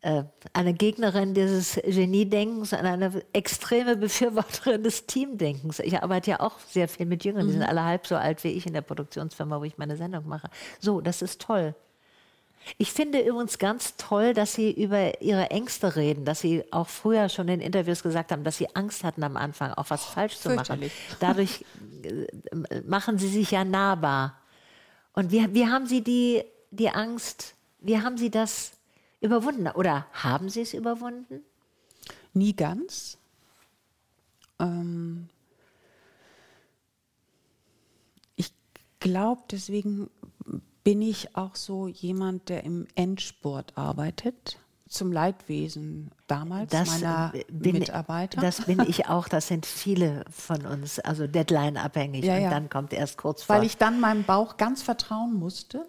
äh, 0.00 0.24
eine 0.52 0.74
Gegnerin 0.74 1.34
dieses 1.34 1.74
Geniedenkens, 1.84 2.72
eine 2.72 3.22
extreme 3.32 3.96
Befürworterin 3.96 4.84
des 4.84 5.06
Teamdenkens. 5.06 5.80
Ich 5.80 6.00
arbeite 6.00 6.30
ja 6.30 6.40
auch 6.40 6.58
sehr 6.60 6.88
viel 6.88 7.06
mit 7.06 7.24
Jüngern, 7.24 7.46
die 7.46 7.52
sind 7.52 7.62
mhm. 7.62 7.68
alle 7.68 7.84
halb 7.84 8.06
so 8.06 8.16
alt 8.16 8.44
wie 8.44 8.48
ich 8.48 8.66
in 8.66 8.74
der 8.74 8.82
Produktionsfirma, 8.82 9.58
wo 9.58 9.64
ich 9.64 9.76
meine 9.76 9.96
Sendung 9.96 10.28
mache. 10.28 10.50
So, 10.78 11.00
das 11.00 11.20
ist 11.20 11.40
toll. 11.40 11.74
Ich 12.76 12.92
finde 12.92 13.20
übrigens 13.20 13.58
ganz 13.58 13.96
toll, 13.96 14.34
dass 14.34 14.52
Sie 14.52 14.70
über 14.70 15.22
Ihre 15.22 15.50
Ängste 15.50 15.96
reden, 15.96 16.24
dass 16.24 16.40
Sie 16.40 16.64
auch 16.70 16.88
früher 16.88 17.28
schon 17.28 17.48
in 17.48 17.60
Interviews 17.60 18.02
gesagt 18.02 18.30
haben, 18.30 18.44
dass 18.44 18.58
Sie 18.58 18.74
Angst 18.74 19.04
hatten 19.04 19.22
am 19.22 19.36
Anfang, 19.36 19.72
auch 19.72 19.88
was 19.88 20.04
falsch 20.04 20.36
zu 20.36 20.50
machen. 20.50 20.90
Dadurch 21.20 21.64
äh, 22.02 22.80
machen 22.82 23.18
Sie 23.18 23.28
sich 23.28 23.50
ja 23.52 23.64
nahbar. 23.64 24.38
Und 25.14 25.32
wie, 25.32 25.52
wie 25.54 25.66
haben 25.66 25.86
Sie 25.86 26.02
die, 26.02 26.44
die 26.70 26.90
Angst, 26.90 27.54
wie 27.80 28.00
haben 28.00 28.18
Sie 28.18 28.30
das 28.30 28.72
überwunden 29.20 29.68
oder 29.68 30.06
haben 30.12 30.48
Sie 30.48 30.60
es 30.60 30.74
überwunden? 30.74 31.42
Nie 32.34 32.54
ganz. 32.54 33.18
Ähm 34.60 35.28
ich 38.36 38.52
glaube, 39.00 39.42
deswegen 39.50 40.10
bin 40.88 41.02
ich 41.02 41.36
auch 41.36 41.54
so 41.54 41.86
jemand, 41.86 42.48
der 42.48 42.64
im 42.64 42.86
Endsport 42.94 43.76
arbeitet. 43.76 44.58
Zum 44.88 45.12
Leidwesen 45.12 46.10
damals 46.28 46.70
das 46.70 46.88
meiner 46.88 47.34
bin, 47.52 47.78
Mitarbeiter. 47.78 48.40
Das 48.40 48.64
bin 48.64 48.80
ich 48.88 49.06
auch. 49.10 49.28
Das 49.28 49.48
sind 49.48 49.66
viele 49.66 50.24
von 50.30 50.64
uns, 50.64 50.98
also 50.98 51.26
Deadline 51.26 51.76
abhängig. 51.76 52.24
Ja, 52.24 52.36
und 52.36 52.42
ja. 52.44 52.48
dann 52.48 52.70
kommt 52.70 52.94
erst 52.94 53.18
kurz 53.18 53.42
vor. 53.42 53.56
Weil 53.56 53.64
ich 53.64 53.76
dann 53.76 54.00
meinem 54.00 54.24
Bauch 54.24 54.56
ganz 54.56 54.80
vertrauen 54.80 55.34
musste 55.34 55.86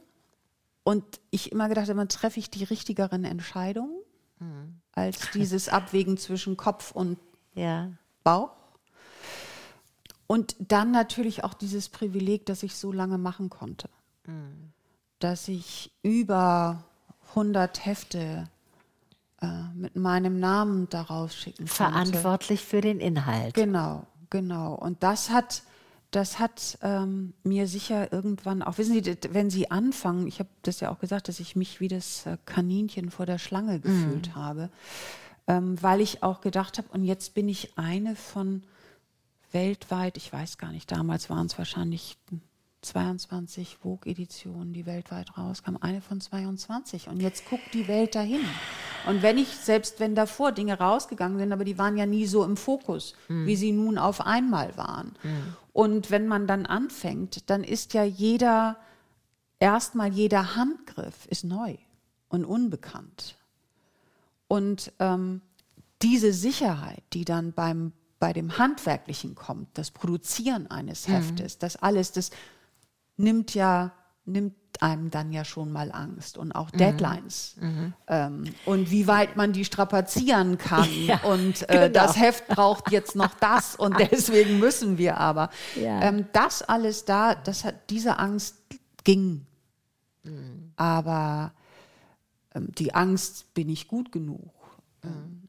und 0.84 1.06
ich 1.32 1.54
immer 1.54 1.70
gedacht 1.70 1.88
habe, 1.88 1.98
dann 1.98 2.10
treffe 2.10 2.38
ich 2.38 2.50
die 2.50 2.66
richtigeren 2.66 3.24
Entscheidungen 3.24 4.02
mhm. 4.40 4.82
als 4.92 5.32
dieses 5.32 5.70
Abwägen 5.70 6.18
zwischen 6.18 6.58
Kopf 6.58 6.92
und 6.92 7.18
ja. 7.54 7.90
Bauch. 8.26 8.52
Und 10.28 10.58
dann 10.60 10.92
natürlich 10.92 11.46
auch 11.46 11.54
dieses 11.54 11.88
Privileg, 11.88 12.46
dass 12.48 12.64
ich 12.64 12.76
so 12.76 12.92
lange 12.92 13.18
machen 13.18 13.50
konnte. 13.50 13.90
Mhm 14.26 14.69
dass 15.20 15.48
ich 15.48 15.92
über 16.02 16.84
100 17.30 17.86
Hefte 17.86 18.50
äh, 19.42 19.48
mit 19.74 19.96
meinem 19.96 20.40
Namen 20.40 20.90
daraus 20.90 21.36
schicken 21.36 21.60
konnte. 21.60 21.74
Verantwortlich 21.74 22.64
für 22.66 22.82
den 22.82 23.00
Inhalt. 23.00 23.54
Genau, 23.54 24.06
genau. 24.30 24.74
Und 24.74 25.04
das 25.04 25.30
hat, 25.30 25.64
das 26.12 26.40
hat 26.40 26.78
ähm, 26.82 27.34
mir 27.44 27.68
sicher 27.68 28.12
irgendwann 28.12 28.62
auch, 28.62 28.78
wissen 28.78 29.02
Sie, 29.02 29.18
wenn 29.32 29.50
Sie 29.50 29.72
anfangen, 29.72 30.28
ich 30.28 30.40
habe 30.40 30.50
das 30.64 30.80
ja 30.80 30.92
auch 30.92 31.00
gesagt, 31.00 31.28
dass 31.28 31.40
ich 31.40 31.56
mich 31.56 31.80
wie 31.80 31.88
das 31.88 32.26
äh, 32.26 32.38
Kaninchen 32.46 33.12
vor 33.12 33.26
der 33.26 33.38
Schlange 33.38 33.80
gefühlt 33.80 34.30
mhm. 34.30 34.36
habe, 34.36 34.70
ähm, 35.48 35.82
weil 35.82 36.02
ich 36.02 36.24
auch 36.24 36.42
gedacht 36.42 36.78
habe, 36.78 36.88
und 36.92 37.04
jetzt 37.04 37.34
bin 37.34 37.48
ich 37.48 37.78
eine 37.78 38.16
von 38.16 38.64
weltweit, 39.52 40.18
ich 40.18 40.32
weiß 40.32 40.58
gar 40.58 40.72
nicht, 40.72 40.92
damals 40.92 41.30
waren 41.30 41.48
es 41.48 41.58
wahrscheinlich 41.58 42.18
22 42.82 43.78
Vogue-Editionen, 43.78 44.74
die 44.74 44.86
weltweit 44.86 45.38
rauskamen, 45.38 45.82
eine 45.82 46.02
von 46.02 46.22
22. 46.22 47.08
Und 47.10 47.22
jetzt 47.22 47.50
guckt 47.50 47.74
die 47.74 47.88
Welt 47.88 48.16
dahin. 48.16 48.42
Und 49.08 49.22
wenn 49.22 49.38
ich, 49.38 49.50
selbst 49.50 50.00
wenn 50.00 50.16
davor 50.16 50.52
Dinge 50.52 50.78
rausgegangen 50.78 51.38
sind, 51.38 51.52
aber 51.52 51.66
die 51.66 51.78
waren 51.78 51.98
ja 51.98 52.06
nie 52.06 52.26
so 52.26 52.44
im 52.44 52.58
Fokus, 52.58 53.16
mhm. 53.28 53.46
wie 53.46 53.56
sie 53.56 53.72
nun 53.72 53.98
auf 53.98 54.26
einmal 54.26 54.76
waren. 54.78 55.14
Mhm. 55.24 55.56
Und 55.74 56.12
wenn 56.12 56.28
man 56.28 56.48
dann 56.48 56.66
anfängt, 56.66 57.50
dann 57.50 57.64
ist 57.64 57.94
ja 57.94 58.04
jeder, 58.04 58.78
erstmal 59.60 60.12
jeder 60.12 60.56
Handgriff 60.56 61.26
ist 61.28 61.44
neu 61.44 61.76
und 62.30 62.46
unbekannt. 62.46 63.36
Und 64.48 64.92
ähm, 65.00 65.42
diese 66.02 66.34
Sicherheit, 66.34 67.04
die 67.14 67.26
dann 67.26 67.52
beim, 67.54 67.92
bei 68.20 68.34
dem 68.34 68.58
Handwerklichen 68.58 69.36
kommt, 69.36 69.78
das 69.78 69.92
Produzieren 69.92 70.68
eines 70.72 71.08
mhm. 71.08 71.14
Heftes, 71.14 71.56
mhm. 71.56 71.60
das 71.60 71.76
alles, 71.78 72.12
das 72.12 72.32
nimmt 73.20 73.54
ja 73.54 73.92
nimmt 74.26 74.56
einem 74.80 75.10
dann 75.10 75.32
ja 75.32 75.44
schon 75.44 75.72
mal 75.72 75.92
Angst 75.92 76.38
und 76.38 76.54
auch 76.54 76.72
mhm. 76.72 76.78
Deadlines 76.78 77.56
mhm. 77.60 77.94
ähm, 78.08 78.44
und 78.66 78.92
wie 78.92 79.08
weit 79.08 79.36
man 79.36 79.52
die 79.52 79.66
strapazieren 79.66 80.58
kann 80.58 80.88
ja, 81.06 81.20
und 81.24 81.70
äh, 81.70 81.88
genau. 81.88 81.90
das 81.90 82.18
Heft 82.18 82.48
braucht 82.48 82.92
jetzt 82.92 83.16
noch 83.16 83.34
das 83.36 83.76
und 83.78 84.00
deswegen 84.00 84.60
müssen 84.60 84.98
wir 84.98 85.18
aber 85.18 85.50
ja. 85.76 86.02
ähm, 86.02 86.28
das 86.32 86.62
alles 86.62 87.06
da 87.06 87.36
das 87.36 87.66
hat 87.66 87.90
diese 87.90 88.20
Angst 88.20 88.56
ging 89.04 89.46
mhm. 90.24 90.72
aber 90.78 91.52
ähm, 92.56 92.70
die 92.78 92.94
Angst 92.94 93.54
bin 93.54 93.70
ich 93.70 93.88
gut 93.88 94.12
genug 94.12 94.54
ähm, 95.04 95.44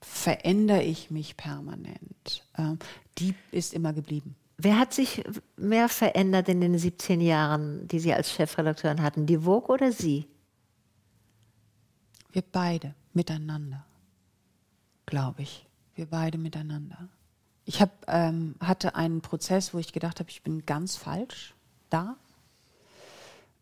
verändere 0.00 0.82
ich 0.82 1.10
mich 1.10 1.36
permanent 1.36 2.44
ähm, 2.56 2.78
die 3.18 3.34
ist 3.50 3.74
immer 3.74 3.92
geblieben 3.92 4.36
Wer 4.62 4.78
hat 4.78 4.92
sich 4.92 5.24
mehr 5.56 5.88
verändert 5.88 6.50
in 6.50 6.60
den 6.60 6.76
17 6.76 7.22
Jahren, 7.22 7.88
die 7.88 7.98
Sie 7.98 8.12
als 8.12 8.30
Chefredakteurin 8.30 9.00
hatten? 9.00 9.24
Die 9.24 9.38
Vogue 9.38 9.72
oder 9.72 9.90
Sie? 9.90 10.28
Wir 12.30 12.42
beide 12.42 12.94
miteinander, 13.14 13.86
glaube 15.06 15.42
ich. 15.42 15.66
Wir 15.94 16.04
beide 16.04 16.36
miteinander. 16.36 17.08
Ich 17.64 17.80
hab, 17.80 18.04
ähm, 18.06 18.54
hatte 18.60 18.96
einen 18.96 19.22
Prozess, 19.22 19.72
wo 19.72 19.78
ich 19.78 19.94
gedacht 19.94 20.20
habe, 20.20 20.28
ich 20.28 20.42
bin 20.42 20.66
ganz 20.66 20.96
falsch 20.96 21.54
da. 21.88 22.16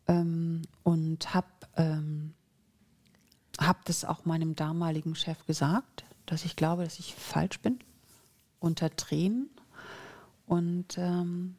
Ähm, 0.08 0.62
und 0.82 1.32
habe 1.32 1.46
ähm, 1.76 2.34
hab 3.60 3.84
das 3.84 4.04
auch 4.04 4.24
meinem 4.24 4.56
damaligen 4.56 5.14
Chef 5.14 5.46
gesagt, 5.46 6.04
dass 6.26 6.44
ich 6.44 6.56
glaube, 6.56 6.82
dass 6.82 6.98
ich 6.98 7.14
falsch 7.14 7.60
bin. 7.60 7.78
Unter 8.58 8.96
Tränen 8.96 9.48
und 10.48 10.96
ähm, 10.96 11.56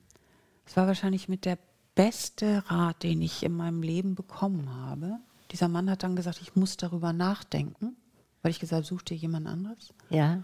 es 0.65 0.75
war 0.75 0.87
wahrscheinlich 0.87 1.29
mit 1.29 1.45
der 1.45 1.57
beste 1.95 2.63
Rat, 2.67 3.03
den 3.03 3.21
ich 3.21 3.43
in 3.43 3.55
meinem 3.55 3.81
Leben 3.81 4.15
bekommen 4.15 4.73
habe. 4.73 5.19
Dieser 5.51 5.67
Mann 5.67 5.89
hat 5.89 6.03
dann 6.03 6.15
gesagt, 6.15 6.39
ich 6.41 6.55
muss 6.55 6.77
darüber 6.77 7.13
nachdenken, 7.13 7.95
weil 8.41 8.51
ich 8.51 8.59
gesagt, 8.59 8.85
such 8.85 9.03
dir 9.03 9.15
jemand 9.15 9.47
anderes. 9.47 9.93
Ja. 10.09 10.43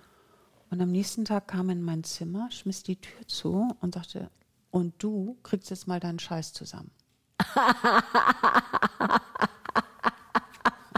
Und 0.69 0.81
am 0.81 0.91
nächsten 0.91 1.25
Tag 1.25 1.47
kam 1.47 1.69
er 1.69 1.73
in 1.73 1.83
mein 1.83 2.03
Zimmer, 2.03 2.51
schmiss 2.51 2.83
die 2.83 2.97
Tür 2.97 3.27
zu 3.27 3.75
und 3.81 3.95
sagte, 3.95 4.29
und 4.71 4.93
du 4.97 5.37
kriegst 5.43 5.69
jetzt 5.69 5.87
mal 5.87 5.99
deinen 5.99 6.19
Scheiß 6.19 6.53
zusammen. 6.53 6.91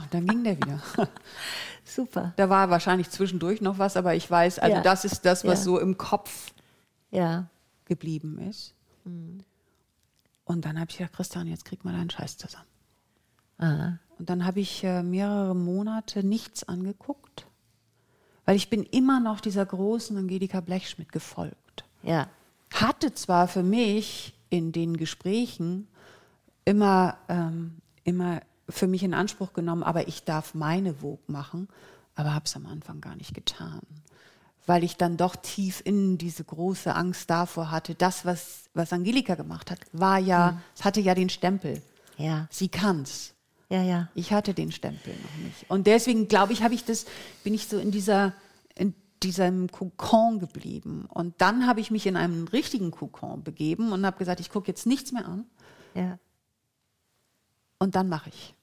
und 0.01 0.13
dann 0.13 0.25
ging 0.25 0.43
der 0.43 0.57
wieder. 0.57 0.81
Super. 1.85 2.33
Da 2.35 2.49
war 2.49 2.69
wahrscheinlich 2.69 3.09
zwischendurch 3.09 3.61
noch 3.61 3.77
was, 3.77 3.95
aber 3.95 4.15
ich 4.15 4.29
weiß, 4.29 4.59
also 4.59 4.77
ja. 4.77 4.81
das 4.81 5.05
ist 5.05 5.25
das, 5.25 5.45
was 5.45 5.59
ja. 5.59 5.65
so 5.65 5.79
im 5.79 5.97
Kopf 5.97 6.51
ja. 7.11 7.49
geblieben 7.85 8.37
ist. 8.39 8.73
Mhm. 9.05 9.39
Und 10.45 10.65
dann 10.65 10.79
habe 10.79 10.89
ich 10.89 10.97
gedacht, 10.97 11.13
Christian, 11.13 11.47
jetzt 11.47 11.65
krieg 11.65 11.83
mal 11.83 11.93
deinen 11.93 12.09
Scheiß 12.09 12.37
zusammen. 12.37 12.67
Aha. 13.57 13.99
Und 14.17 14.29
dann 14.29 14.45
habe 14.45 14.59
ich 14.59 14.83
äh, 14.83 15.03
mehrere 15.03 15.55
Monate 15.55 16.23
nichts 16.23 16.63
angeguckt, 16.63 17.45
weil 18.45 18.55
ich 18.55 18.69
bin 18.69 18.83
immer 18.83 19.19
noch 19.19 19.41
dieser 19.41 19.65
großen 19.65 20.17
Angelika 20.17 20.61
Blechschmidt 20.61 21.11
gefolgt. 21.11 21.83
Ja. 22.01 22.29
Hatte 22.73 23.13
zwar 23.13 23.47
für 23.47 23.63
mich 23.63 24.33
in 24.49 24.71
den 24.71 24.95
Gesprächen 24.97 25.87
immer, 26.65 27.17
ähm, 27.27 27.77
immer 28.03 28.41
für 28.69 28.87
mich 28.87 29.03
in 29.03 29.13
Anspruch 29.13 29.53
genommen, 29.53 29.83
aber 29.83 30.07
ich 30.07 30.23
darf 30.23 30.53
meine 30.53 30.95
Vogue 30.95 31.23
machen, 31.27 31.67
aber 32.15 32.33
habe 32.33 32.45
es 32.45 32.55
am 32.55 32.65
Anfang 32.65 33.01
gar 33.01 33.15
nicht 33.15 33.33
getan 33.33 33.81
weil 34.67 34.83
ich 34.83 34.97
dann 34.97 35.17
doch 35.17 35.35
tief 35.37 35.81
in 35.83 36.17
diese 36.17 36.43
große 36.43 36.93
Angst 36.93 37.29
davor 37.29 37.71
hatte. 37.71 37.95
Das, 37.95 38.25
was, 38.25 38.69
was 38.73 38.93
Angelika 38.93 39.35
gemacht 39.35 39.71
hat, 39.71 39.79
war 39.93 40.19
ja, 40.19 40.51
mhm. 40.51 40.61
es 40.75 40.85
hatte 40.85 41.01
ja 41.01 41.15
den 41.15 41.29
Stempel. 41.29 41.81
Ja. 42.17 42.47
Sie 42.51 42.67
kann's. 42.67 43.33
Ja, 43.69 43.81
ja. 43.81 44.09
Ich 44.13 44.33
hatte 44.33 44.53
den 44.53 44.71
Stempel 44.71 45.13
noch 45.13 45.45
nicht. 45.45 45.69
Und 45.69 45.87
deswegen 45.87 46.27
glaube 46.27 46.53
ich, 46.53 46.63
habe 46.63 46.73
ich 46.73 46.83
das, 46.83 47.05
bin 47.43 47.53
ich 47.53 47.67
so 47.67 47.77
in 47.79 47.91
dieser, 47.91 48.33
in 48.75 48.93
diesem 49.23 49.71
Kokon 49.71 50.39
geblieben. 50.39 51.05
Und 51.09 51.35
dann 51.39 51.65
habe 51.65 51.79
ich 51.79 51.89
mich 51.89 52.05
in 52.05 52.17
einen 52.17 52.47
richtigen 52.49 52.91
Kokon 52.91 53.43
begeben 53.43 53.93
und 53.93 54.05
habe 54.05 54.17
gesagt, 54.17 54.41
ich 54.41 54.49
gucke 54.49 54.67
jetzt 54.67 54.85
nichts 54.85 55.13
mehr 55.13 55.25
an. 55.25 55.45
Ja. 55.95 56.19
Und 57.79 57.95
dann 57.95 58.09
mache 58.09 58.29
ich. 58.29 58.53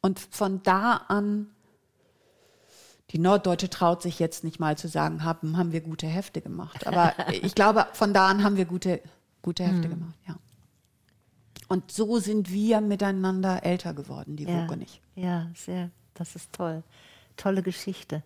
Und 0.00 0.20
von 0.20 0.62
da 0.62 0.96
an, 1.08 1.50
die 3.10 3.18
Norddeutsche 3.18 3.68
traut 3.68 4.00
sich 4.02 4.18
jetzt 4.18 4.42
nicht 4.44 4.58
mal 4.60 4.78
zu 4.78 4.88
sagen, 4.88 5.22
haben, 5.24 5.56
haben 5.58 5.72
wir 5.72 5.80
gute 5.82 6.06
Hefte 6.06 6.40
gemacht. 6.40 6.86
Aber 6.86 7.12
ich 7.32 7.54
glaube, 7.54 7.86
von 7.92 8.14
da 8.14 8.28
an 8.28 8.42
haben 8.42 8.56
wir 8.56 8.64
gute, 8.64 9.00
gute 9.42 9.64
Hefte 9.64 9.84
Hm. 9.84 9.90
gemacht, 9.90 10.14
ja. 10.26 10.36
Und 11.68 11.90
so 11.90 12.18
sind 12.18 12.52
wir 12.52 12.80
miteinander 12.80 13.64
älter 13.64 13.94
geworden, 13.94 14.36
die 14.36 14.44
Ja. 14.44 14.62
Woke 14.62 14.74
und 14.74 14.82
ich. 14.82 15.00
Ja, 15.14 15.50
sehr. 15.54 15.90
Das 16.14 16.36
ist 16.36 16.52
toll. 16.52 16.82
Tolle 17.36 17.62
Geschichte. 17.62 18.22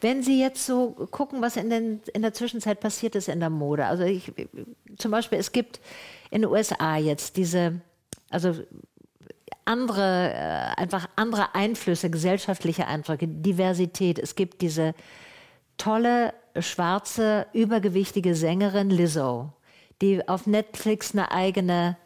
Wenn 0.00 0.22
Sie 0.22 0.40
jetzt 0.40 0.64
so 0.64 0.90
gucken, 1.10 1.42
was 1.42 1.56
in, 1.56 1.68
den, 1.68 2.00
in 2.14 2.22
der 2.22 2.32
Zwischenzeit 2.32 2.80
passiert 2.80 3.16
ist 3.16 3.28
in 3.28 3.40
der 3.40 3.50
Mode. 3.50 3.84
Also 3.86 4.04
ich, 4.04 4.32
zum 4.96 5.10
Beispiel, 5.10 5.38
es 5.38 5.52
gibt 5.52 5.80
in 6.30 6.42
den 6.42 6.50
USA 6.50 6.96
jetzt 6.96 7.36
diese, 7.36 7.80
also 8.30 8.54
andere, 9.64 10.32
äh, 10.32 10.80
einfach 10.80 11.08
andere 11.16 11.54
Einflüsse, 11.54 12.10
gesellschaftliche 12.10 12.86
Eindrücke, 12.86 13.28
Diversität. 13.28 14.18
Es 14.18 14.34
gibt 14.34 14.62
diese 14.62 14.94
tolle, 15.76 16.34
schwarze, 16.58 17.46
übergewichtige 17.52 18.34
Sängerin 18.34 18.90
Lizzo, 18.90 19.52
die 20.00 20.26
auf 20.28 20.46
Netflix 20.46 21.12
eine 21.12 21.30
eigene 21.30 21.96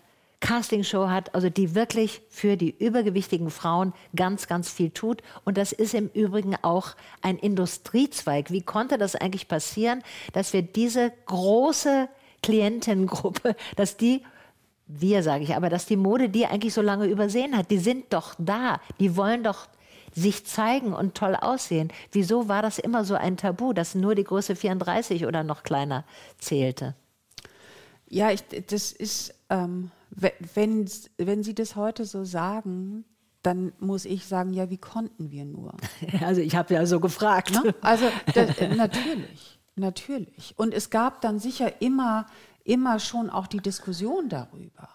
Castingshow 0.40 1.08
hat, 1.08 1.34
also 1.34 1.48
die 1.48 1.74
wirklich 1.74 2.20
für 2.28 2.56
die 2.56 2.70
übergewichtigen 2.70 3.50
Frauen 3.50 3.94
ganz, 4.14 4.48
ganz 4.48 4.70
viel 4.70 4.90
tut. 4.90 5.22
Und 5.44 5.56
das 5.56 5.72
ist 5.72 5.94
im 5.94 6.08
Übrigen 6.08 6.56
auch 6.62 6.96
ein 7.22 7.38
Industriezweig. 7.38 8.50
Wie 8.50 8.62
konnte 8.62 8.98
das 8.98 9.14
eigentlich 9.14 9.48
passieren, 9.48 10.02
dass 10.32 10.52
wir 10.52 10.62
diese 10.62 11.12
große 11.26 12.08
Klientengruppe, 12.42 13.56
dass 13.76 13.96
die 13.96 14.22
wir 15.00 15.22
sage 15.22 15.44
ich, 15.44 15.54
aber 15.56 15.68
dass 15.70 15.86
die 15.86 15.96
Mode 15.96 16.28
die 16.28 16.46
eigentlich 16.46 16.74
so 16.74 16.82
lange 16.82 17.06
übersehen 17.06 17.56
hat, 17.56 17.70
die 17.70 17.78
sind 17.78 18.12
doch 18.12 18.34
da, 18.38 18.80
die 19.00 19.16
wollen 19.16 19.42
doch 19.42 19.68
sich 20.14 20.44
zeigen 20.44 20.92
und 20.92 21.14
toll 21.14 21.34
aussehen. 21.36 21.90
Wieso 22.10 22.48
war 22.48 22.60
das 22.62 22.78
immer 22.78 23.04
so 23.04 23.14
ein 23.14 23.36
Tabu, 23.38 23.72
dass 23.72 23.94
nur 23.94 24.14
die 24.14 24.24
Größe 24.24 24.56
34 24.56 25.24
oder 25.26 25.42
noch 25.42 25.62
kleiner 25.62 26.04
zählte? 26.38 26.94
Ja, 28.08 28.30
ich, 28.30 28.42
das 28.66 28.92
ist, 28.92 29.34
ähm, 29.48 29.90
we- 30.10 30.34
wenn, 30.54 30.86
wenn 31.16 31.42
Sie 31.42 31.54
das 31.54 31.76
heute 31.76 32.04
so 32.04 32.24
sagen, 32.24 33.04
dann 33.42 33.72
muss 33.80 34.04
ich 34.04 34.26
sagen, 34.26 34.52
ja, 34.52 34.68
wie 34.68 34.76
konnten 34.76 35.30
wir 35.30 35.44
nur? 35.46 35.74
Also 36.20 36.42
ich 36.42 36.54
habe 36.54 36.74
ja 36.74 36.84
so 36.84 37.00
gefragt. 37.00 37.50
Ne? 37.52 37.74
Also 37.80 38.04
das, 38.34 38.58
äh, 38.58 38.68
natürlich, 38.74 39.58
natürlich. 39.76 40.52
Und 40.58 40.74
es 40.74 40.90
gab 40.90 41.22
dann 41.22 41.38
sicher 41.38 41.80
immer, 41.80 42.26
immer 42.64 42.98
schon 42.98 43.30
auch 43.30 43.46
die 43.46 43.60
Diskussion 43.60 44.28
darüber. 44.28 44.88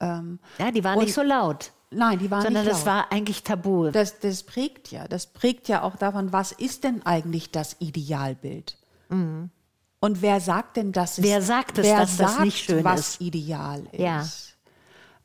Ähm, 0.00 0.38
Ja, 0.58 0.70
die 0.70 0.82
war 0.84 0.96
nicht 0.96 1.14
so 1.14 1.22
laut, 1.22 1.72
nein, 1.90 2.18
die 2.18 2.30
waren 2.30 2.42
sondern 2.42 2.64
nicht 2.64 2.72
das 2.74 2.84
laut. 2.84 2.94
war 2.94 3.12
eigentlich 3.12 3.42
Tabu. 3.42 3.90
Das, 3.90 4.18
das 4.20 4.42
prägt 4.42 4.90
ja, 4.90 5.06
das 5.08 5.26
prägt 5.26 5.68
ja 5.68 5.82
auch 5.82 5.96
davon, 5.96 6.32
was 6.32 6.52
ist 6.52 6.84
denn 6.84 7.04
eigentlich 7.06 7.50
das 7.50 7.76
Idealbild? 7.78 8.76
Und 9.08 10.22
wer 10.22 10.40
sagt 10.40 10.76
denn, 10.76 10.92
dass 10.92 11.12
es, 11.12 11.18
Mhm. 11.18 11.28
Wer 11.28 11.42
sagt 11.42 11.78
es, 11.78 11.84
wer 11.86 12.00
dass 12.00 12.16
das 12.16 12.32
sagt, 12.32 12.44
nicht 12.44 12.64
schön 12.64 12.84
was 12.84 13.00
ist? 13.00 13.20
ideal 13.20 13.84
ist? 13.92 13.98
Ja. 14.00 14.24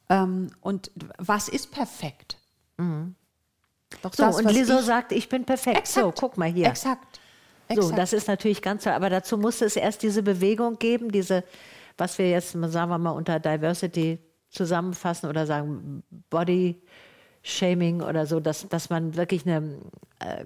Ähm, 0.10 0.52
und 0.62 0.92
was 1.18 1.50
ist 1.50 1.72
perfekt? 1.72 2.38
Doch 2.78 2.86
Mhm. 2.86 3.16
so, 4.02 4.24
das, 4.24 4.36
und 4.38 4.52
Lizzo 4.52 4.82
sagt, 4.82 5.12
ich 5.12 5.28
bin 5.28 5.44
perfekt. 5.46 5.88
So, 5.88 6.02
Exakt. 6.02 6.20
guck 6.20 6.38
mal 6.38 6.50
hier. 6.50 6.68
Exakt. 6.68 7.20
So, 7.70 7.76
Exakt. 7.82 7.98
das 7.98 8.14
ist 8.14 8.28
natürlich 8.28 8.62
ganz 8.62 8.84
toll. 8.84 8.94
Aber 8.94 9.10
dazu 9.10 9.38
musste 9.38 9.66
es 9.66 9.76
erst 9.76 10.02
diese 10.04 10.24
Bewegung 10.24 10.78
geben, 10.80 11.12
diese, 11.12 11.44
was 12.00 12.18
wir 12.18 12.30
jetzt, 12.30 12.52
sagen 12.52 12.92
wir 12.92 12.98
mal, 12.98 13.12
unter 13.12 13.40
Diversity 13.40 14.20
zusammenfassen 14.50 15.30
oder 15.30 15.46
sagen 15.46 16.04
Body 16.30 16.82
Shaming 17.42 18.02
oder 18.02 18.26
so, 18.26 18.40
dass, 18.40 18.68
dass 18.68 18.90
man 18.90 19.16
wirklich 19.16 19.46
eine, 19.46 19.80
äh, 20.20 20.46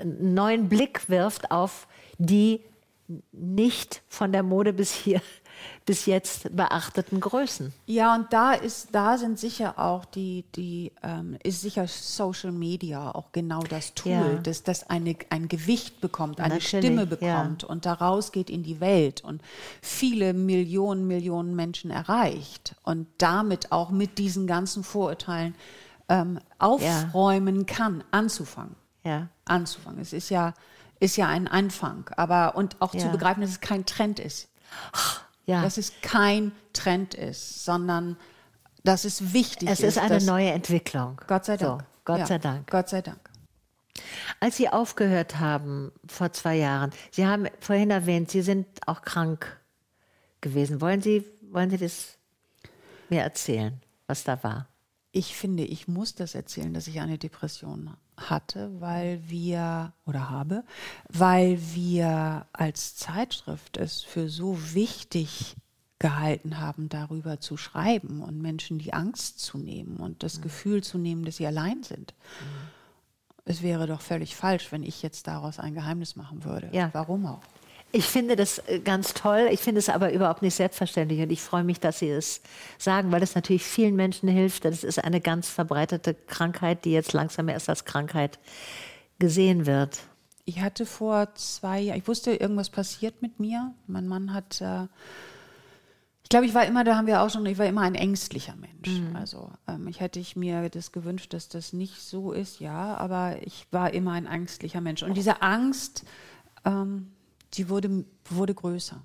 einen 0.00 0.34
neuen 0.34 0.68
Blick 0.68 1.08
wirft 1.08 1.50
auf 1.50 1.86
die 2.18 2.64
nicht 3.32 4.02
von 4.08 4.32
der 4.32 4.42
Mode 4.42 4.72
bis 4.72 4.92
hier 4.92 5.20
bis 5.86 6.06
jetzt 6.06 6.54
beachteten 6.54 7.20
Größen. 7.20 7.72
Ja, 7.86 8.14
und 8.14 8.32
da 8.32 8.52
ist, 8.52 8.88
da 8.92 9.18
sind 9.18 9.38
sicher 9.38 9.78
auch 9.78 10.04
die, 10.04 10.44
die 10.56 10.92
ähm, 11.02 11.36
ist 11.42 11.60
sicher 11.60 11.86
Social 11.86 12.52
Media 12.52 13.14
auch 13.14 13.32
genau 13.32 13.60
das 13.62 13.94
Tool, 13.94 14.12
Ja. 14.12 14.34
dass 14.42 14.62
das 14.62 14.88
eine, 14.90 15.16
ein 15.30 15.48
Gewicht 15.48 16.00
bekommt, 16.00 16.40
eine 16.40 16.54
Natürlich, 16.54 16.68
Stimme 16.68 17.02
ja. 17.02 17.04
bekommt 17.04 17.64
und 17.64 17.86
daraus 17.86 18.32
geht 18.32 18.50
in 18.50 18.62
die 18.62 18.80
Welt 18.80 19.22
und 19.22 19.42
viele 19.82 20.32
Millionen, 20.32 21.06
Millionen 21.06 21.54
Menschen 21.54 21.90
erreicht 21.90 22.74
und 22.82 23.06
damit 23.18 23.72
auch 23.72 23.90
mit 23.90 24.18
diesen 24.18 24.46
ganzen 24.46 24.84
Vorurteilen 24.84 25.54
ähm, 26.08 26.38
aufräumen 26.58 27.66
kann, 27.66 28.04
anzufangen. 28.10 28.74
Ja. 29.04 29.28
Anzufangen. 29.44 30.00
Es 30.00 30.12
ist 30.12 30.30
ja, 30.30 30.54
ist 31.04 31.16
ja 31.16 31.28
ein 31.28 31.46
Anfang, 31.48 32.08
aber 32.16 32.56
und 32.56 32.80
auch 32.80 32.92
zu 32.92 32.98
Ja. 32.98 33.08
begreifen, 33.08 33.40
dass 33.42 33.50
es 33.50 33.60
kein 33.60 33.84
Trend 33.86 34.18
ist 34.18 34.48
Ja. 35.46 35.62
dass 35.62 35.76
es 35.76 35.92
kein 36.02 36.52
Trend 36.72 37.14
ist, 37.14 37.64
sondern 37.64 38.16
dass 38.82 39.04
es 39.04 39.32
wichtig 39.32 39.68
Es 39.68 39.80
ist. 39.80 39.96
ist 39.96 39.98
eine 39.98 40.22
neue 40.24 40.50
Entwicklung. 40.50 41.20
Gott 41.26 41.44
sei 41.44 41.56
Dank. 41.56 41.82
So, 41.82 41.86
Gott 42.04 42.18
Ja, 42.20 42.26
sei 42.26 42.38
Dank. 42.38 42.70
Gott 42.70 42.88
sei 42.88 43.02
Dank. 43.02 43.20
Als 44.40 44.56
Sie 44.56 44.68
aufgehört 44.68 45.38
haben 45.38 45.92
vor 46.06 46.32
zwei 46.32 46.56
Jahren, 46.56 46.90
Sie 47.12 47.26
haben 47.26 47.46
vorhin 47.60 47.90
erwähnt, 47.90 48.30
Sie 48.30 48.42
sind 48.42 48.66
auch 48.86 49.02
krank 49.02 49.60
gewesen. 50.40 50.80
Wollen 50.80 51.00
Sie, 51.00 51.24
wollen 51.52 51.70
Sie 51.70 51.78
das 51.78 52.18
mir 53.08 53.22
erzählen, 53.22 53.80
was 54.06 54.24
da 54.24 54.42
war? 54.42 54.66
Ich 55.12 55.36
finde, 55.36 55.62
ich 55.64 55.86
muss 55.86 56.14
das 56.16 56.34
erzählen, 56.34 56.74
dass 56.74 56.88
ich 56.88 57.00
eine 57.00 57.18
Depression 57.18 57.84
hatte, 58.16 58.70
weil 58.80 59.20
wir 59.28 59.92
oder 60.06 60.30
habe, 60.30 60.64
weil 61.08 61.58
wir 61.74 62.46
als 62.52 62.96
Zeitschrift 62.96 63.76
es 63.76 64.02
für 64.02 64.28
so 64.28 64.58
wichtig 64.74 65.56
gehalten 65.98 66.58
haben, 66.60 66.88
darüber 66.88 67.40
zu 67.40 67.56
schreiben 67.56 68.20
und 68.22 68.40
Menschen 68.42 68.78
die 68.78 68.92
Angst 68.92 69.38
zu 69.40 69.58
nehmen 69.58 69.96
und 69.96 70.10
Mhm. 70.14 70.18
das 70.18 70.40
Gefühl 70.42 70.82
zu 70.82 70.98
nehmen, 70.98 71.24
dass 71.24 71.36
sie 71.36 71.46
allein 71.46 71.82
sind. 71.82 72.14
Es 73.46 73.62
wäre 73.62 73.86
doch 73.86 74.00
völlig 74.00 74.36
falsch, 74.36 74.72
wenn 74.72 74.82
ich 74.82 75.02
jetzt 75.02 75.26
daraus 75.26 75.58
ein 75.58 75.74
Geheimnis 75.74 76.16
machen 76.16 76.44
würde. 76.44 76.68
Ja. 76.72 76.90
Warum 76.92 77.26
auch? 77.26 77.42
Ich 77.94 78.06
finde 78.06 78.34
das 78.34 78.58
äh, 78.66 78.80
ganz 78.80 79.14
toll. 79.14 79.46
Ich 79.52 79.60
finde 79.60 79.78
es 79.78 79.88
aber 79.88 80.12
überhaupt 80.12 80.42
nicht 80.42 80.56
selbstverständlich 80.56 81.20
und 81.20 81.30
ich 81.30 81.40
freue 81.40 81.62
mich, 81.62 81.78
dass 81.78 82.00
Sie 82.00 82.10
es 82.10 82.42
sagen, 82.76 83.12
weil 83.12 83.22
es 83.22 83.36
natürlich 83.36 83.62
vielen 83.62 83.94
Menschen 83.94 84.28
hilft. 84.28 84.64
Das 84.64 84.82
ist 84.82 84.98
eine 84.98 85.20
ganz 85.20 85.48
verbreitete 85.48 86.12
Krankheit, 86.12 86.84
die 86.84 86.90
jetzt 86.90 87.12
langsam 87.12 87.48
erst 87.48 87.68
als 87.68 87.84
Krankheit 87.84 88.40
gesehen 89.20 89.64
wird. 89.64 90.00
Ich 90.44 90.60
hatte 90.60 90.86
vor 90.86 91.36
zwei 91.36 91.78
Jahren, 91.78 91.98
ich 91.98 92.08
wusste, 92.08 92.34
irgendwas 92.34 92.68
passiert 92.68 93.22
mit 93.22 93.38
mir. 93.38 93.72
Mein 93.86 94.08
Mann 94.08 94.34
hat, 94.34 94.60
äh, 94.60 94.88
ich 96.24 96.30
glaube, 96.30 96.46
ich 96.46 96.54
war 96.54 96.66
immer, 96.66 96.82
da 96.82 96.96
haben 96.96 97.06
wir 97.06 97.22
auch 97.22 97.30
schon, 97.30 97.46
ich 97.46 97.58
war 97.58 97.66
immer 97.66 97.82
ein 97.82 97.94
ängstlicher 97.94 98.56
Mensch. 98.56 99.02
Also 99.14 99.52
ähm, 99.68 99.86
ich 99.86 100.00
hätte 100.00 100.18
ich 100.18 100.34
mir 100.34 100.68
das 100.68 100.90
gewünscht, 100.90 101.32
dass 101.32 101.48
das 101.48 101.72
nicht 101.72 102.00
so 102.00 102.32
ist, 102.32 102.58
ja, 102.58 102.96
aber 102.96 103.36
ich 103.42 103.68
war 103.70 103.94
immer 103.94 104.12
ein 104.14 104.26
ängstlicher 104.26 104.80
Mensch. 104.80 105.04
Und 105.04 105.16
diese 105.16 105.42
Angst, 105.42 106.04
ähm, 106.64 107.12
die 107.54 107.68
wurde, 107.68 108.04
wurde 108.28 108.54
größer 108.54 109.00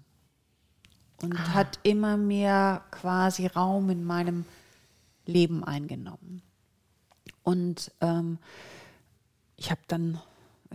und 1.21 1.53
hat 1.53 1.79
immer 1.83 2.17
mehr 2.17 2.83
quasi 2.91 3.47
Raum 3.47 3.89
in 3.89 4.03
meinem 4.03 4.45
Leben 5.25 5.63
eingenommen. 5.63 6.41
Und 7.43 7.91
ähm, 8.01 8.37
ich 9.57 9.71
habe 9.71 9.81
dann 9.87 10.19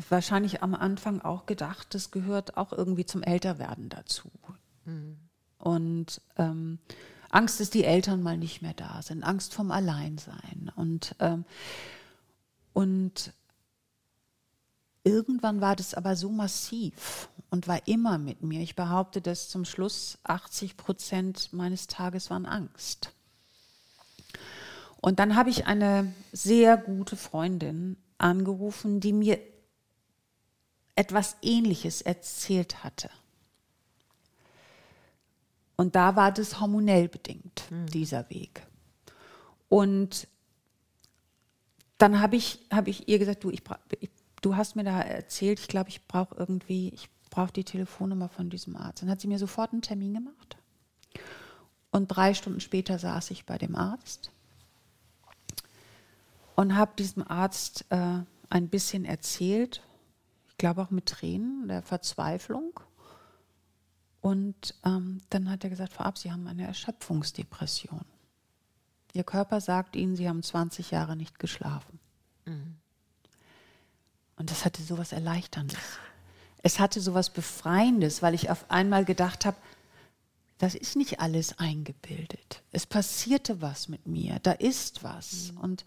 wahrscheinlich 0.08 0.62
am 0.62 0.74
Anfang 0.74 1.20
auch 1.22 1.46
gedacht, 1.46 1.94
das 1.94 2.10
gehört 2.10 2.56
auch 2.56 2.72
irgendwie 2.72 3.06
zum 3.06 3.22
Älterwerden 3.22 3.88
dazu. 3.88 4.30
Und 5.58 6.20
ähm, 6.36 6.78
Angst, 7.30 7.60
dass 7.60 7.70
die 7.70 7.84
Eltern 7.84 8.22
mal 8.22 8.36
nicht 8.36 8.62
mehr 8.62 8.74
da 8.74 9.02
sind, 9.02 9.24
Angst 9.24 9.54
vom 9.54 9.70
Alleinsein. 9.70 10.70
Und, 10.76 11.16
ähm, 11.20 11.44
und 12.72 13.32
irgendwann 15.04 15.60
war 15.60 15.76
das 15.76 15.94
aber 15.94 16.16
so 16.16 16.30
massiv 16.30 17.28
und 17.54 17.68
war 17.68 17.86
immer 17.86 18.18
mit 18.18 18.42
mir. 18.42 18.60
Ich 18.62 18.74
behaupte, 18.74 19.20
dass 19.20 19.48
zum 19.48 19.64
Schluss 19.64 20.18
80 20.24 20.76
Prozent 20.76 21.52
meines 21.52 21.86
Tages 21.86 22.28
waren 22.28 22.46
Angst. 22.46 23.12
Und 25.00 25.20
dann 25.20 25.36
habe 25.36 25.50
ich 25.50 25.64
eine 25.68 26.12
sehr 26.32 26.76
gute 26.76 27.14
Freundin 27.14 27.96
angerufen, 28.18 28.98
die 28.98 29.12
mir 29.12 29.38
etwas 30.96 31.36
Ähnliches 31.42 32.02
erzählt 32.02 32.82
hatte. 32.82 33.08
Und 35.76 35.94
da 35.94 36.16
war 36.16 36.32
das 36.32 36.58
hormonell 36.58 37.08
bedingt, 37.08 37.66
dieser 37.70 38.28
Weg. 38.30 38.66
Und 39.68 40.26
dann 41.98 42.20
habe 42.20 42.34
ich, 42.34 42.66
habe 42.72 42.90
ich 42.90 43.08
ihr 43.08 43.20
gesagt, 43.20 43.44
du, 43.44 43.50
ich, 43.50 43.62
ich, 44.00 44.10
du 44.40 44.56
hast 44.56 44.74
mir 44.74 44.82
da 44.82 45.00
erzählt, 45.00 45.60
ich 45.60 45.68
glaube, 45.68 45.90
ich 45.90 46.04
brauche 46.08 46.34
irgendwie, 46.34 46.88
ich 46.88 47.13
brauche 47.34 47.52
die 47.52 47.64
Telefonnummer 47.64 48.28
von 48.28 48.48
diesem 48.48 48.76
Arzt. 48.76 49.02
Dann 49.02 49.10
hat 49.10 49.20
sie 49.20 49.26
mir 49.26 49.38
sofort 49.38 49.72
einen 49.72 49.82
Termin 49.82 50.14
gemacht. 50.14 50.56
Und 51.90 52.08
drei 52.08 52.32
Stunden 52.32 52.60
später 52.60 52.98
saß 52.98 53.30
ich 53.32 53.44
bei 53.44 53.58
dem 53.58 53.74
Arzt 53.74 54.30
und 56.54 56.76
habe 56.76 56.92
diesem 56.96 57.28
Arzt 57.28 57.86
äh, 57.90 58.18
ein 58.50 58.68
bisschen 58.68 59.04
erzählt, 59.04 59.82
ich 60.48 60.56
glaube 60.58 60.82
auch 60.82 60.90
mit 60.90 61.06
Tränen 61.06 61.66
der 61.66 61.82
Verzweiflung. 61.82 62.78
Und 64.20 64.74
ähm, 64.84 65.20
dann 65.30 65.50
hat 65.50 65.64
er 65.64 65.70
gesagt, 65.70 65.92
Frau 65.92 66.04
Ab, 66.04 66.16
Sie 66.16 66.32
haben 66.32 66.46
eine 66.46 66.66
Erschöpfungsdepression. 66.66 68.04
Ihr 69.12 69.24
Körper 69.24 69.60
sagt 69.60 69.96
Ihnen, 69.96 70.16
Sie 70.16 70.28
haben 70.28 70.42
20 70.42 70.92
Jahre 70.92 71.16
nicht 71.16 71.38
geschlafen. 71.38 71.98
Mhm. 72.44 72.76
Und 74.36 74.50
das 74.50 74.64
hatte 74.64 74.82
so 74.82 74.96
was 74.98 75.12
Erleichterndes. 75.12 75.78
Es 76.64 76.80
hatte 76.80 77.02
so 77.02 77.12
was 77.12 77.28
Befreiendes, 77.28 78.22
weil 78.22 78.32
ich 78.32 78.48
auf 78.50 78.70
einmal 78.70 79.04
gedacht 79.04 79.44
habe, 79.44 79.58
das 80.56 80.74
ist 80.74 80.96
nicht 80.96 81.20
alles 81.20 81.58
eingebildet. 81.58 82.62
Es 82.72 82.86
passierte 82.86 83.60
was 83.60 83.88
mit 83.88 84.06
mir, 84.06 84.38
da 84.42 84.52
ist 84.52 85.04
was. 85.04 85.52
Mhm. 85.52 85.58
Und, 85.58 85.84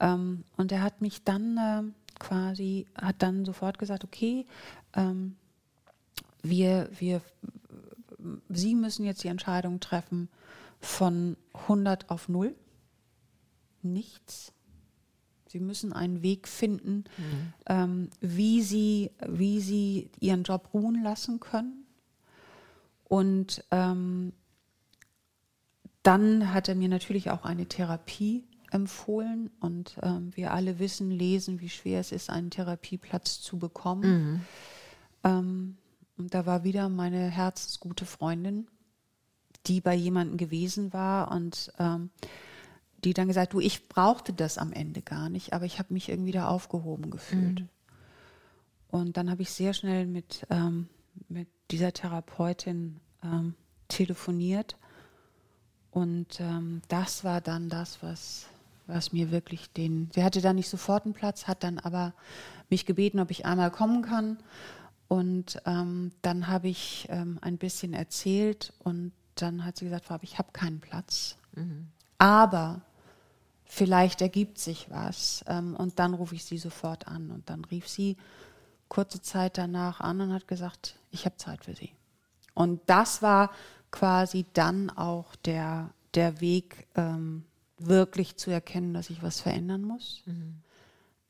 ähm, 0.00 0.44
und 0.58 0.70
er 0.70 0.82
hat 0.82 1.00
mich 1.00 1.24
dann 1.24 1.56
äh, 1.56 1.82
quasi, 2.18 2.86
hat 2.94 3.22
dann 3.22 3.46
sofort 3.46 3.78
gesagt, 3.78 4.04
okay, 4.04 4.44
ähm, 4.94 5.36
wir, 6.42 6.90
wir, 6.98 7.22
Sie 8.50 8.74
müssen 8.74 9.06
jetzt 9.06 9.24
die 9.24 9.28
Entscheidung 9.28 9.80
treffen 9.80 10.28
von 10.78 11.38
100 11.54 12.10
auf 12.10 12.28
0. 12.28 12.54
Nichts. 13.82 14.52
Sie 15.48 15.60
müssen 15.60 15.92
einen 15.92 16.22
Weg 16.22 16.46
finden, 16.46 17.04
mhm. 17.16 17.52
ähm, 17.66 18.10
wie, 18.20 18.62
sie, 18.62 19.10
wie 19.26 19.60
Sie 19.60 20.10
Ihren 20.20 20.44
Job 20.44 20.70
ruhen 20.72 21.02
lassen 21.02 21.40
können 21.40 21.86
und 23.08 23.64
ähm, 23.70 24.32
dann 26.02 26.52
hat 26.52 26.68
er 26.68 26.74
mir 26.74 26.88
natürlich 26.88 27.30
auch 27.30 27.44
eine 27.44 27.66
Therapie 27.66 28.44
empfohlen. 28.70 29.50
Und 29.60 29.96
ähm, 30.02 30.30
wir 30.36 30.52
alle 30.52 30.78
wissen, 30.78 31.10
lesen, 31.10 31.60
wie 31.60 31.70
schwer 31.70 32.00
es 32.00 32.12
ist, 32.12 32.30
einen 32.30 32.50
Therapieplatz 32.50 33.40
zu 33.40 33.58
bekommen. 33.58 34.02
Mhm. 34.04 34.40
Ähm, 35.24 35.76
und 36.18 36.34
da 36.34 36.46
war 36.46 36.64
wieder 36.64 36.88
meine 36.88 37.30
herzensgute 37.30 38.04
Freundin, 38.04 38.66
die 39.66 39.80
bei 39.80 39.94
jemandem 39.94 40.36
gewesen 40.36 40.92
war 40.92 41.30
und 41.30 41.72
ähm, 41.78 42.10
die 43.04 43.14
dann 43.14 43.28
gesagt, 43.28 43.52
du, 43.52 43.60
ich 43.60 43.88
brauchte 43.88 44.32
das 44.32 44.58
am 44.58 44.72
Ende 44.72 45.02
gar 45.02 45.28
nicht, 45.28 45.52
aber 45.52 45.64
ich 45.64 45.78
habe 45.78 45.94
mich 45.94 46.08
irgendwie 46.08 46.32
da 46.32 46.48
aufgehoben 46.48 47.10
gefühlt. 47.10 47.60
Mhm. 47.60 47.68
Und 48.90 49.16
dann 49.16 49.30
habe 49.30 49.42
ich 49.42 49.50
sehr 49.50 49.74
schnell 49.74 50.06
mit, 50.06 50.46
ähm, 50.50 50.88
mit 51.28 51.48
dieser 51.70 51.92
Therapeutin 51.92 53.00
ähm, 53.22 53.54
telefoniert. 53.88 54.76
Und 55.90 56.40
ähm, 56.40 56.82
das 56.88 57.24
war 57.24 57.40
dann 57.40 57.68
das, 57.68 58.02
was, 58.02 58.46
was 58.86 59.12
mir 59.12 59.30
wirklich 59.30 59.70
den. 59.72 60.10
Sie 60.14 60.24
hatte 60.24 60.40
da 60.40 60.52
nicht 60.52 60.68
sofort 60.68 61.04
einen 61.04 61.14
Platz, 61.14 61.46
hat 61.46 61.62
dann 61.62 61.78
aber 61.78 62.14
mich 62.70 62.86
gebeten, 62.86 63.20
ob 63.20 63.30
ich 63.30 63.46
einmal 63.46 63.70
kommen 63.70 64.02
kann. 64.02 64.38
Und 65.06 65.60
ähm, 65.64 66.12
dann 66.22 66.48
habe 66.48 66.68
ich 66.68 67.06
ähm, 67.10 67.38
ein 67.40 67.58
bisschen 67.58 67.94
erzählt 67.94 68.72
und 68.80 69.12
dann 69.36 69.64
hat 69.64 69.78
sie 69.78 69.86
gesagt, 69.86 70.06
Frau, 70.06 70.18
ich 70.22 70.38
habe 70.38 70.52
keinen 70.52 70.80
Platz. 70.80 71.36
Mhm. 71.54 71.88
Aber 72.18 72.82
vielleicht 73.68 74.20
ergibt 74.22 74.58
sich 74.58 74.90
was. 74.90 75.44
Ähm, 75.46 75.76
und 75.76 75.98
dann 75.98 76.14
rufe 76.14 76.34
ich 76.34 76.44
sie 76.44 76.58
sofort 76.58 77.06
an. 77.06 77.30
Und 77.30 77.48
dann 77.48 77.64
rief 77.64 77.88
sie 77.88 78.16
kurze 78.88 79.20
Zeit 79.20 79.58
danach 79.58 80.00
an 80.00 80.20
und 80.20 80.32
hat 80.32 80.48
gesagt, 80.48 80.96
ich 81.10 81.24
habe 81.26 81.36
Zeit 81.36 81.64
für 81.64 81.74
Sie. 81.74 81.90
Und 82.54 82.80
das 82.86 83.22
war 83.22 83.50
quasi 83.90 84.46
dann 84.54 84.90
auch 84.90 85.36
der, 85.36 85.90
der 86.14 86.40
Weg, 86.40 86.88
ähm, 86.96 87.44
wirklich 87.78 88.36
zu 88.36 88.50
erkennen, 88.50 88.94
dass 88.94 89.10
ich 89.10 89.22
was 89.22 89.40
verändern 89.40 89.82
muss. 89.82 90.22
Mhm. 90.26 90.56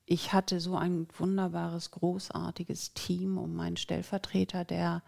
Ich 0.06 0.32
hatte 0.32 0.60
so 0.60 0.76
ein 0.76 1.06
wunderbares, 1.18 1.90
großartiges 1.90 2.94
Team 2.94 3.36
um 3.36 3.54
meinen 3.54 3.76
Stellvertreter, 3.76 4.64
der 4.64 5.02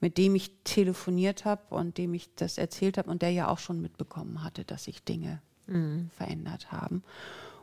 mit 0.00 0.18
dem 0.18 0.34
ich 0.34 0.50
telefoniert 0.64 1.46
habe 1.46 1.74
und 1.74 1.96
dem 1.96 2.12
ich 2.12 2.34
das 2.34 2.58
erzählt 2.58 2.98
habe 2.98 3.10
und 3.10 3.22
der 3.22 3.30
ja 3.30 3.48
auch 3.48 3.58
schon 3.58 3.80
mitbekommen 3.80 4.42
hatte, 4.42 4.66
dass 4.66 4.84
sich 4.84 5.02
Dinge 5.02 5.40
mhm. 5.66 6.10
verändert 6.12 6.72
haben. 6.72 7.02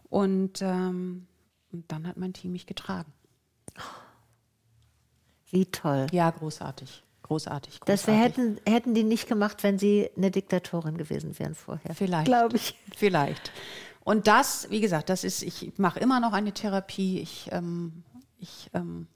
Und, 0.09 0.61
ähm, 0.61 1.27
und 1.71 1.91
dann 1.91 2.07
hat 2.07 2.17
mein 2.17 2.33
Team 2.33 2.51
mich 2.51 2.65
getragen. 2.65 3.11
Wie 5.49 5.65
toll. 5.65 6.07
Ja, 6.11 6.29
großartig 6.29 7.03
großartig. 7.31 7.79
großartig. 7.79 7.79
Das 7.85 8.07
wir 8.07 8.13
hätten, 8.13 8.59
hätten 8.67 8.93
die 8.93 9.03
nicht 9.03 9.27
gemacht, 9.27 9.63
wenn 9.63 9.79
sie 9.79 10.09
eine 10.17 10.31
Diktatorin 10.31 10.97
gewesen 10.97 11.37
wären 11.39 11.55
vorher. 11.55 11.95
Vielleicht. 11.95 12.25
Glaube 12.25 12.57
ich. 12.57 12.75
Vielleicht. 12.95 13.51
Und 14.03 14.27
das, 14.27 14.69
wie 14.69 14.81
gesagt, 14.81 15.09
das 15.09 15.23
ist, 15.23 15.41
ich 15.43 15.73
mache 15.77 15.99
immer 15.99 16.19
noch 16.19 16.33
eine 16.33 16.51
Therapie. 16.51 17.19
Ich, 17.19 17.49
ähm, 17.51 18.03
ich 18.39 18.69
ähm, 18.73 19.07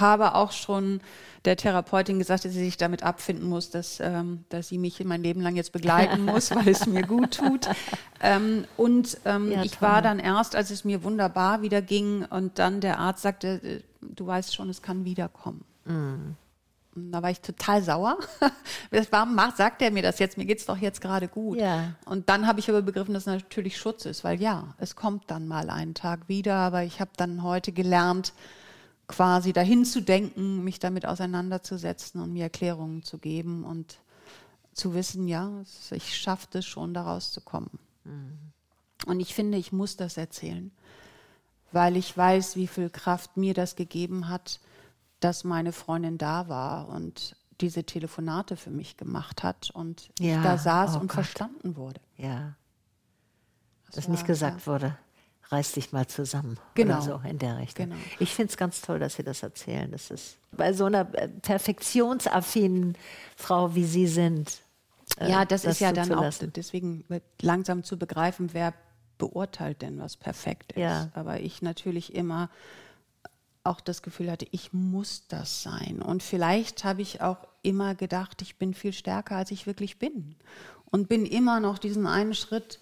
habe 0.00 0.34
auch 0.34 0.52
schon 0.52 1.00
der 1.44 1.56
Therapeutin 1.56 2.18
gesagt, 2.18 2.44
dass 2.44 2.52
sie 2.52 2.64
sich 2.64 2.76
damit 2.76 3.02
abfinden 3.02 3.48
muss, 3.48 3.70
dass, 3.70 3.98
ähm, 4.00 4.44
dass 4.50 4.68
sie 4.68 4.78
mich 4.78 5.02
mein 5.04 5.22
Leben 5.22 5.40
lang 5.40 5.56
jetzt 5.56 5.72
begleiten 5.72 6.24
muss, 6.24 6.50
weil 6.54 6.68
es 6.68 6.86
mir 6.86 7.02
gut 7.02 7.38
tut. 7.38 7.68
Ähm, 8.20 8.64
und 8.76 9.18
ähm, 9.24 9.50
ja, 9.50 9.62
ich 9.62 9.80
war 9.80 10.02
dann 10.02 10.18
erst, 10.18 10.54
als 10.54 10.70
es 10.70 10.84
mir 10.84 11.02
wunderbar 11.02 11.62
wieder 11.62 11.80
ging 11.80 12.24
und 12.26 12.58
dann 12.58 12.80
der 12.80 12.98
Arzt 12.98 13.22
sagte, 13.22 13.60
äh, 13.62 13.80
du 14.02 14.26
weißt 14.26 14.54
schon, 14.54 14.68
es 14.68 14.82
kann 14.82 15.04
wiederkommen. 15.04 15.64
Mhm. 15.86 16.36
Da 16.94 17.22
war 17.22 17.30
ich 17.30 17.40
total 17.40 17.82
sauer. 17.82 18.18
Warum 19.10 19.34
macht, 19.34 19.56
sagt 19.56 19.80
er 19.80 19.92
mir 19.92 20.02
das 20.02 20.18
jetzt? 20.18 20.36
Mir 20.36 20.44
geht 20.44 20.58
es 20.58 20.66
doch 20.66 20.76
jetzt 20.76 21.00
gerade 21.00 21.28
gut. 21.28 21.58
Ja. 21.58 21.94
Und 22.04 22.28
dann 22.28 22.46
habe 22.46 22.58
ich 22.58 22.68
aber 22.68 22.82
begriffen, 22.82 23.14
dass 23.14 23.22
es 23.22 23.26
natürlich 23.26 23.78
Schutz 23.78 24.04
ist, 24.06 24.24
weil 24.24 24.40
ja, 24.40 24.74
es 24.78 24.96
kommt 24.96 25.30
dann 25.30 25.46
mal 25.46 25.70
einen 25.70 25.94
Tag 25.94 26.28
wieder. 26.28 26.56
Aber 26.56 26.82
ich 26.82 27.00
habe 27.00 27.12
dann 27.16 27.44
heute 27.44 27.70
gelernt, 27.70 28.32
quasi 29.10 29.52
dahin 29.52 29.84
zu 29.84 30.00
denken, 30.00 30.64
mich 30.64 30.78
damit 30.78 31.06
auseinanderzusetzen 31.06 32.20
und 32.20 32.32
mir 32.32 32.44
Erklärungen 32.44 33.02
zu 33.02 33.18
geben 33.18 33.64
und 33.64 33.98
zu 34.72 34.94
wissen, 34.94 35.28
ja, 35.28 35.50
ich 35.90 36.16
schaffe 36.16 36.58
es 36.58 36.64
schon, 36.64 36.94
da 36.94 37.02
rauszukommen. 37.02 37.78
Mhm. 38.04 38.38
Und 39.06 39.20
ich 39.20 39.34
finde, 39.34 39.58
ich 39.58 39.72
muss 39.72 39.96
das 39.96 40.16
erzählen, 40.16 40.70
weil 41.72 41.96
ich 41.96 42.16
weiß, 42.16 42.56
wie 42.56 42.66
viel 42.66 42.90
Kraft 42.90 43.36
mir 43.36 43.54
das 43.54 43.76
gegeben 43.76 44.28
hat 44.28 44.60
dass 45.20 45.44
meine 45.44 45.72
Freundin 45.72 46.18
da 46.18 46.48
war 46.48 46.88
und 46.88 47.36
diese 47.60 47.84
Telefonate 47.84 48.56
für 48.56 48.70
mich 48.70 48.96
gemacht 48.96 49.42
hat 49.42 49.70
und 49.70 50.10
ja, 50.18 50.38
ich 50.38 50.42
da 50.42 50.58
saß 50.58 50.96
oh 50.96 51.00
und 51.00 51.08
Gott. 51.08 51.12
verstanden 51.12 51.76
wurde. 51.76 52.00
Ja. 52.16 52.54
Das 53.86 53.96
Dass 53.96 54.08
nicht 54.08 54.26
gesagt 54.26 54.60
ja. 54.60 54.66
wurde, 54.66 54.98
reiß 55.50 55.72
dich 55.72 55.92
mal 55.92 56.06
zusammen. 56.06 56.58
Genau. 56.74 57.00
So 57.00 57.20
in 57.28 57.38
der 57.38 57.58
Richtung. 57.58 57.86
Genau. 57.86 58.00
Ich 58.18 58.34
finde 58.34 58.50
es 58.50 58.56
ganz 58.56 58.80
toll, 58.80 58.98
dass 58.98 59.16
Sie 59.16 59.24
das 59.24 59.42
erzählen. 59.42 59.90
Das 59.90 60.10
ist 60.10 60.36
bei 60.52 60.72
so 60.72 60.84
einer 60.84 61.12
äh, 61.14 61.28
perfektionsaffinen 61.28 62.96
Frau, 63.36 63.74
wie 63.74 63.84
Sie 63.84 64.06
sind. 64.06 64.60
Äh, 65.18 65.30
ja, 65.30 65.44
das, 65.44 65.62
das 65.62 65.74
ist 65.74 65.80
ja 65.80 65.92
dann 65.92 66.12
auch 66.12 66.32
deswegen 66.54 67.04
langsam 67.40 67.82
zu 67.82 67.98
begreifen, 67.98 68.50
wer 68.52 68.74
beurteilt 69.18 69.82
denn, 69.82 69.98
was 69.98 70.16
perfekt 70.16 70.72
ist. 70.72 70.80
Ja. 70.80 71.10
Aber 71.14 71.40
ich 71.40 71.62
natürlich 71.62 72.14
immer 72.14 72.48
auch 73.62 73.80
das 73.80 74.02
Gefühl 74.02 74.30
hatte, 74.30 74.46
ich 74.50 74.72
muss 74.72 75.26
das 75.28 75.62
sein. 75.62 76.00
Und 76.00 76.22
vielleicht 76.22 76.84
habe 76.84 77.02
ich 77.02 77.20
auch 77.20 77.46
immer 77.62 77.94
gedacht, 77.94 78.40
ich 78.40 78.56
bin 78.56 78.72
viel 78.72 78.92
stärker, 78.92 79.36
als 79.36 79.50
ich 79.50 79.66
wirklich 79.66 79.98
bin. 79.98 80.36
Und 80.86 81.08
bin 81.08 81.26
immer 81.26 81.60
noch 81.60 81.78
diesen 81.78 82.06
einen 82.06 82.34
Schritt, 82.34 82.80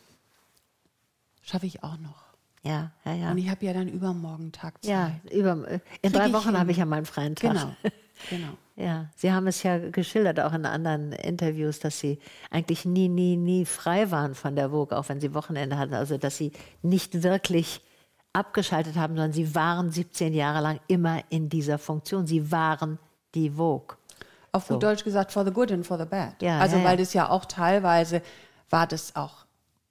schaffe 1.43 1.67
ich 1.67 1.83
auch 1.83 1.99
noch. 1.99 2.28
Ja, 2.69 2.93
ja, 3.05 3.15
ja. 3.15 3.31
Und 3.31 3.39
ich 3.39 3.49
habe 3.49 3.65
ja 3.65 3.73
dann 3.73 3.89
übermorgen 3.89 4.53
Tag 4.53 4.83
Zeit. 4.83 4.91
Ja, 4.91 5.13
über, 5.33 5.81
in 6.03 6.13
drei 6.13 6.33
Wochen 6.33 6.59
habe 6.59 6.71
ich 6.71 6.77
ja 6.77 6.85
meinen 6.85 7.07
freien 7.07 7.35
Tag. 7.35 7.53
Genau, 7.53 7.73
genau. 8.31 8.49
Ja, 8.77 9.07
Sie 9.17 9.33
haben 9.33 9.47
es 9.47 9.63
ja 9.63 9.79
geschildert, 9.91 10.39
auch 10.39 10.53
in 10.53 10.65
anderen 10.67 11.13
Interviews, 11.13 11.81
dass 11.81 11.99
Sie 11.99 12.19
eigentlich 12.51 12.85
nie, 12.85 13.09
nie, 13.09 13.37
nie 13.37 13.65
frei 13.65 14.11
waren 14.11 14.35
von 14.35 14.55
der 14.55 14.71
Vogue, 14.71 14.97
auch 14.97 15.09
wenn 15.09 15.21
Sie 15.21 15.35
Wochenende 15.35 15.79
hatten. 15.79 15.95
Also, 15.95 16.19
dass 16.19 16.37
Sie 16.37 16.53
nicht 16.83 17.23
wirklich 17.23 17.81
abgeschaltet 18.33 18.97
haben, 18.97 19.15
sondern 19.15 19.33
sie 19.33 19.55
waren 19.55 19.91
17 19.91 20.33
Jahre 20.35 20.61
lang 20.61 20.81
immer 20.87 21.23
in 21.29 21.49
dieser 21.49 21.79
Funktion. 21.79 22.27
Sie 22.27 22.51
waren 22.51 22.99
die 23.35 23.51
Vogue. 23.51 23.97
Auf 24.53 24.67
so. 24.67 24.75
gut 24.75 24.83
Deutsch 24.85 25.05
gesagt, 25.05 25.33
for 25.33 25.45
the 25.45 25.51
good 25.51 25.73
and 25.73 25.87
for 25.87 25.99
the 25.99 26.05
bad. 26.05 26.41
Ja, 26.41 26.61
also 26.61 26.77
ja, 26.77 26.85
weil 26.85 26.97
das 26.97 27.13
ja 27.15 27.29
auch 27.29 27.45
teilweise 27.45 28.23
war 28.71 28.87
das 28.87 29.17
auch 29.17 29.45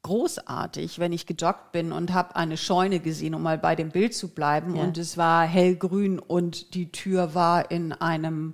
großartig, 0.08 0.99
wenn 0.99 1.12
ich 1.12 1.26
gejoggt 1.26 1.72
bin 1.74 1.91
und 1.91 2.14
habe 2.14 2.36
eine 2.36 2.55
Scheune 2.55 2.99
gesehen, 2.99 3.36
um 3.36 3.41
mal 3.41 3.58
bei 3.58 3.76
dem 3.76 3.89
Bild 3.89 4.16
zu 4.16 4.30
bleiben. 4.30 4.76
Ja. 4.76 4.84
Und 4.84 4.97
es 4.97 5.18
war 5.18 5.45
hellgrün 5.45 6.20
und 6.20 6.74
die 6.74 6.91
Tür 6.91 7.36
war 7.36 7.70
in 7.72 7.91
einem 7.91 8.53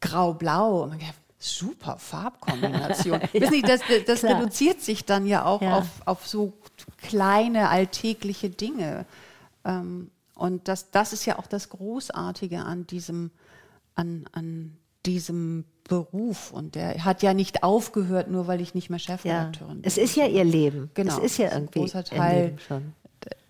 grau-blau. 0.00 0.92
Super 1.38 1.96
Farbkombination. 1.98 3.20
ja, 3.20 3.28
Wissen 3.40 3.54
Sie, 3.54 3.62
das, 3.62 3.80
das 4.06 4.22
reduziert 4.22 4.80
sich 4.80 5.04
dann 5.04 5.26
ja 5.26 5.44
auch 5.44 5.62
auf, 5.62 5.88
auf 6.04 6.26
so 6.28 6.52
kleine 6.98 7.68
alltägliche 7.68 8.48
Dinge. 8.48 9.04
Ähm, 9.64 10.12
Und 10.36 10.68
das, 10.68 10.92
das 10.92 11.12
ist 11.12 11.26
ja 11.26 11.38
auch 11.40 11.48
das 11.48 11.68
Großartige 11.70 12.60
an 12.60 12.86
diesem, 12.86 13.32
an, 13.96 14.26
an 14.32 14.76
diesem 15.06 15.64
Beruf. 15.84 16.52
Und 16.52 16.74
der 16.74 17.04
hat 17.04 17.22
ja 17.22 17.34
nicht 17.34 17.62
aufgehört, 17.62 18.30
nur 18.30 18.46
weil 18.46 18.60
ich 18.60 18.74
nicht 18.74 18.90
mehr 18.90 18.98
Chefredakteurin 18.98 19.76
ja. 19.76 19.82
bin. 19.82 19.84
Es 19.84 19.98
ist 19.98 20.16
ja 20.16 20.26
ihr 20.26 20.44
Leben. 20.44 20.90
Genau. 20.94 21.16
Es 21.16 21.22
ist 21.22 21.38
ja 21.38 21.52
irgendwie 21.52 21.80
ein 21.80 21.82
großer 21.82 22.04
Teil 22.04 22.56
schon. 22.66 22.94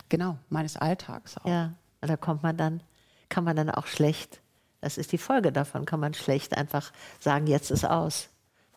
Genau, 0.09 0.37
meines 0.51 0.77
Alltags 0.77 1.39
auch. 1.39 1.47
Ja, 1.47 1.73
da 2.03 2.17
kommt 2.17 2.43
man 2.43 2.57
dann, 2.57 2.83
kann 3.31 3.45
man 3.45 3.57
dann 3.57 3.71
auch 3.71 3.87
schlecht, 3.87 4.43
das 4.83 4.99
ist 4.99 5.13
die 5.13 5.19
Folge 5.19 5.53
davon, 5.53 5.87
kann 5.87 6.01
man 6.01 6.13
schlecht 6.13 6.57
einfach 6.57 6.93
sagen, 7.21 7.47
jetzt 7.47 7.71
ist 7.71 7.85
aus. 7.85 8.29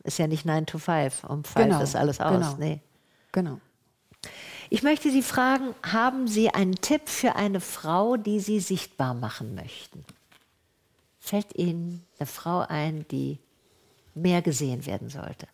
Ist 0.03 0.19
ja 0.19 0.28
nicht 0.28 0.45
9 0.45 0.67
to 0.67 0.78
5, 0.78 1.23
um 1.23 1.43
5 1.43 1.65
genau. 1.65 1.82
ist 1.82 1.95
alles 1.95 2.21
aus. 2.21 2.32
Genau. 2.32 2.55
Nee. 2.59 2.80
Genau. 3.32 3.59
Ich 4.69 4.84
möchte 4.84 5.11
Sie 5.11 5.23
fragen, 5.23 5.73
haben 5.84 6.28
Sie 6.28 6.51
einen 6.51 6.76
Tipp 6.76 7.09
für 7.09 7.36
eine 7.36 7.59
Frau, 7.59 8.15
die 8.15 8.39
Sie 8.39 8.59
sichtbar 8.59 9.13
machen 9.13 9.55
möchten? 9.55 10.05
Fällt 11.26 11.57
Ihnen 11.57 12.05
eine 12.19 12.28
Frau 12.28 12.59
ein, 12.59 13.07
die 13.09 13.39
mehr 14.13 14.43
gesehen 14.43 14.86
werden 14.86 15.09
sollte? 15.09 15.47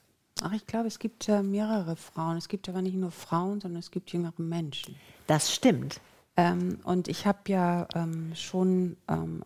Ach, 0.44 0.52
ich 0.52 0.68
glaube, 0.68 0.88
es 0.88 1.00
gibt 1.00 1.30
äh, 1.30 1.42
mehrere 1.42 1.96
Frauen. 1.96 2.36
Es 2.36 2.50
gibt 2.50 2.68
aber 2.68 2.82
nicht 2.82 2.98
nur 2.98 3.12
Frauen, 3.12 3.62
sondern 3.62 3.80
es 3.80 3.90
gibt 3.90 4.12
jüngere 4.12 4.42
Menschen. 4.42 4.96
Das 5.28 5.54
stimmt. 5.54 6.02
Ähm, 6.36 6.80
und 6.84 7.08
ich 7.08 7.26
habe 7.26 7.40
ja 7.48 7.88
ähm, 7.96 8.36
schon 8.36 8.98
ähm, 9.08 9.46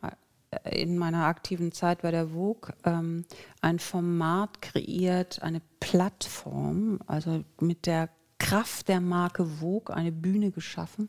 äh, 0.49 0.81
in 0.81 0.97
meiner 0.97 1.25
aktiven 1.25 1.71
Zeit 1.71 2.01
bei 2.01 2.09
der 2.09 2.29
Vogue 2.29 2.73
ähm, 2.85 3.25
ein 3.61 3.77
Format 3.77 4.63
kreiert, 4.63 5.43
eine 5.43 5.61
Plattform, 5.79 7.01
also 7.05 7.43
mit 7.59 7.85
der 7.85 8.09
Kraft 8.39 8.87
der 8.87 8.99
Marke 8.99 9.45
Vogue 9.45 9.95
eine 9.95 10.11
Bühne 10.11 10.49
geschaffen, 10.49 11.07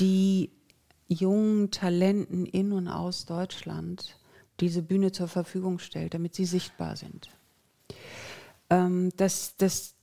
die 0.00 0.50
jungen 1.12 1.70
Talenten 1.70 2.46
in 2.46 2.72
und 2.72 2.88
aus 2.88 3.26
Deutschland 3.26 4.16
diese 4.60 4.82
Bühne 4.82 5.12
zur 5.12 5.28
Verfügung 5.28 5.78
stellt, 5.78 6.14
damit 6.14 6.34
sie 6.34 6.44
sichtbar 6.44 6.96
sind. 6.96 7.30
Ähm, 8.68 9.10
dass, 9.16 9.56
dass, 9.56 9.94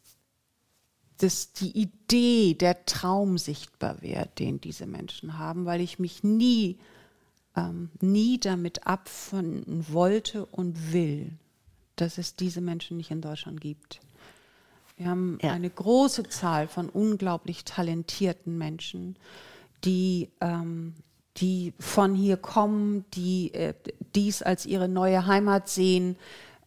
dass 1.17 1.53
die 1.53 1.79
Idee, 1.79 2.55
der 2.55 2.85
Traum 2.85 3.37
sichtbar 3.37 4.01
wird, 4.01 4.39
den 4.39 4.59
diese 4.59 4.85
Menschen 4.85 5.37
haben, 5.37 5.65
weil 5.65 5.79
ich 5.79 5.99
mich 5.99 6.23
nie, 6.23 6.77
ähm, 7.55 7.89
nie 8.01 8.39
damit 8.39 8.85
abfinden 8.85 9.85
wollte 9.89 10.45
und 10.45 10.91
will, 10.91 11.31
dass 11.95 12.17
es 12.17 12.35
diese 12.35 12.61
Menschen 12.61 12.97
nicht 12.97 13.11
in 13.11 13.21
Deutschland 13.21 13.61
gibt. 13.61 14.01
Wir 14.97 15.07
haben 15.07 15.37
ja. 15.41 15.51
eine 15.51 15.69
große 15.69 16.23
Zahl 16.23 16.67
von 16.67 16.89
unglaublich 16.89 17.63
talentierten 17.63 18.57
Menschen, 18.57 19.15
die, 19.83 20.29
ähm, 20.41 20.93
die 21.37 21.73
von 21.79 22.15
hier 22.15 22.37
kommen, 22.37 23.05
die 23.13 23.53
äh, 23.53 23.73
dies 24.15 24.41
als 24.41 24.65
ihre 24.65 24.87
neue 24.87 25.25
Heimat 25.27 25.69
sehen, 25.69 26.17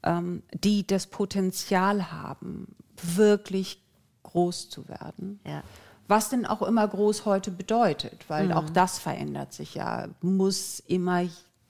ähm, 0.03 0.43
die 0.55 0.87
das 0.87 1.07
Potenzial 1.07 2.13
haben, 2.13 2.75
wirklich 3.03 3.83
groß 4.23 4.71
zu 4.71 4.89
werden. 4.89 5.41
Ja. 5.47 5.63
Was 6.09 6.29
denn 6.29 6.45
auch 6.45 6.63
immer 6.63 6.87
groß 6.89 7.25
heute 7.25 7.51
bedeutet, 7.51 8.25
weil 8.29 8.47
mhm. 8.47 8.53
auch 8.53 8.71
das 8.71 8.99
verändert 8.99 9.53
sich 9.53 9.75
ja. 9.75 10.09
Muss 10.23 10.81
immer 10.81 11.23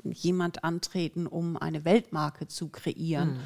jemand 0.03 0.65
antreten, 0.65 1.27
um 1.27 1.57
eine 1.57 1.85
Weltmarke 1.85 2.49
zu 2.49 2.69
kreieren? 2.69 3.35
Mhm. 3.35 3.41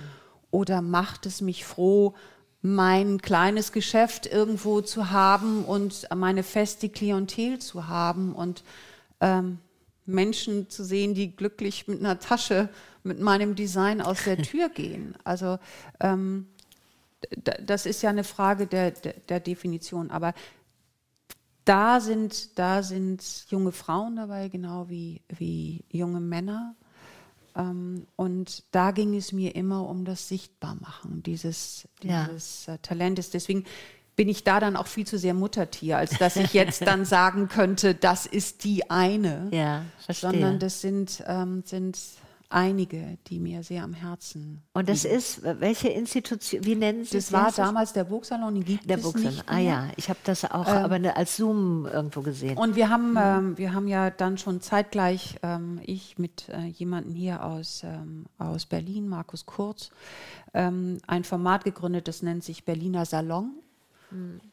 Oder 0.51 0.83
macht 0.83 1.27
es 1.27 1.41
mich 1.41 1.65
froh, 1.65 2.15
mein 2.67 3.21
kleines 3.21 3.73
Geschäft 3.73 4.25
irgendwo 4.25 4.81
zu 4.81 5.11
haben 5.11 5.67
und 5.67 6.09
meine 6.17 6.43
feste 6.43 6.89
Klientel 6.89 7.59
zu 7.59 7.89
haben 7.89 8.35
und 8.35 8.65
ähm, 9.21 9.59
Menschen 10.07 10.71
zu 10.71 10.83
sehen, 10.83 11.13
die 11.13 11.37
glücklich 11.37 11.89
mit 11.89 12.01
einer 12.01 12.19
Tasche 12.21 12.71
mit 13.03 13.21
meinem 13.21 13.55
Design 13.55 14.01
aus 14.01 14.25
der 14.25 14.39
Tür 14.43 14.71
gehen. 14.71 15.15
Also 15.25 15.59
ähm, 16.01 16.47
das 17.43 17.85
ist 17.85 18.01
ja 18.01 18.09
eine 18.09 18.25
Frage 18.25 18.67
der, 18.67 18.93
der, 18.93 19.13
der, 19.13 19.41
Definition. 19.41 20.11
Aber 20.11 20.33
da 21.67 22.01
sind, 22.01 22.59
da 22.59 22.83
sind 22.83 23.45
junge 23.51 23.73
Frauen 23.73 24.17
dabei, 24.17 24.49
genau 24.49 24.89
wie, 24.89 25.21
wie 25.29 25.85
junge 25.91 26.21
Männer. 26.21 26.75
Ähm, 27.57 28.07
und 28.17 28.65
da 28.73 28.91
ging 28.91 29.15
es 29.15 29.33
mir 29.33 29.55
immer 29.55 29.89
um 29.89 30.05
das 30.05 30.29
Sichtbarmachen 30.29 31.23
dieses, 31.23 31.89
dieses 32.03 32.67
ja. 32.67 32.75
Äh, 32.75 32.79
Talentes. 32.79 33.31
Deswegen 33.31 33.65
bin 34.17 34.29
ich 34.29 34.45
da 34.45 34.61
dann 34.61 34.77
auch 34.77 34.87
viel 34.87 35.07
zu 35.07 35.19
sehr 35.19 35.35
Muttertier, 35.35 35.99
als 35.99 36.19
dass 36.19 36.37
ich 36.37 36.53
jetzt 36.55 36.87
dann 36.87 37.05
sagen 37.05 37.49
könnte, 37.49 37.95
das 37.95 38.27
ist 38.27 38.65
die 38.65 38.91
eine. 38.91 39.49
Ja, 39.51 39.85
verstehe. 40.05 40.31
Sondern 40.31 40.59
das 40.59 40.81
sind, 40.81 41.23
ähm, 41.27 41.63
sind 41.65 41.99
einige, 42.55 43.19
die 43.27 43.41
mir 43.41 43.63
sehr 43.63 43.83
am 43.83 43.93
Herzen. 43.93 44.63
Und 44.73 44.89
das 44.89 45.03
liegen. 45.03 45.17
ist, 45.17 45.43
welche 45.43 45.89
Institution, 45.89 46.65
wie 46.65 46.77
nennen 46.77 47.05
Sie 47.05 47.17
das? 47.17 47.31
Das 47.31 47.33
war 47.33 47.67
damals 47.67 47.93
der 47.93 48.05
Burgsalon, 48.05 48.55
den 48.55 48.65
gibt 48.65 48.89
der 48.89 48.99
es 48.99 49.03
Burgsalon. 49.03 49.35
nicht 49.35 49.51
mehr. 49.51 49.57
Ah 49.57 49.61
ja, 49.61 49.89
ich 49.97 50.09
habe 50.09 50.21
das 50.25 50.45
auch 50.45 50.69
ähm, 50.69 50.75
aber 50.75 51.17
als 51.17 51.37
Zoom 51.37 51.87
irgendwo 51.87 52.23
gesehen. 52.23 52.57
Und 52.57 52.77
wir 52.77 52.89
haben, 52.89 53.11
mhm. 53.11 53.19
ähm, 53.19 53.59
wir 53.59 53.75
haben 53.75 53.89
ja 53.89 54.11
dann 54.11 54.39
schon 54.39 54.61
zeitgleich, 54.61 55.37
ähm, 55.43 55.81
ich 55.85 56.17
mit 56.19 56.49
äh, 56.49 56.67
jemandem 56.67 57.15
hier 57.15 57.45
aus, 57.45 57.83
ähm, 57.85 58.27
aus 58.39 58.67
Berlin, 58.67 59.09
Markus 59.09 59.47
Kurz, 59.47 59.91
ähm, 60.55 60.99
ein 61.09 61.25
Format 61.25 61.65
gegründet, 61.65 62.07
das 62.07 62.23
nennt 62.23 62.45
sich 62.45 62.65
Berliner 62.65 63.05
Salon. 63.05 63.51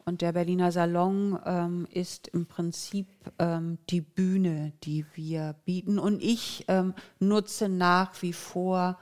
Und 0.06 0.22
der 0.22 0.32
Berliner 0.32 0.72
Salon 0.72 1.40
ähm, 1.46 1.88
ist 1.92 2.28
im 2.30 2.46
Prinzip 2.46 3.08
ähm, 3.40 3.78
die 3.90 4.02
Bühne, 4.02 4.74
die 4.84 5.06
wir 5.14 5.56
bieten. 5.66 6.00
Und 6.00 6.22
ich 6.22 6.66
ähm, 6.68 6.94
nutze 7.20 7.70
nach 7.70 8.22
wie 8.22 8.34
vor 8.34 8.98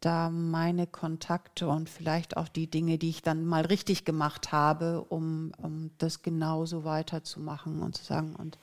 da 0.00 0.30
meine 0.30 0.86
Kontakte 0.86 1.68
und 1.68 1.88
vielleicht 1.88 2.36
auch 2.36 2.48
die 2.48 2.70
Dinge, 2.70 2.98
die 2.98 3.08
ich 3.08 3.22
dann 3.22 3.44
mal 3.44 3.64
richtig 3.64 4.04
gemacht 4.04 4.52
habe, 4.52 5.04
um, 5.08 5.52
um 5.56 5.90
das 5.98 6.22
genauso 6.22 6.84
weiterzumachen 6.84 7.82
und 7.82 7.96
zu 7.96 8.04
sagen 8.04 8.36
und 8.36 8.58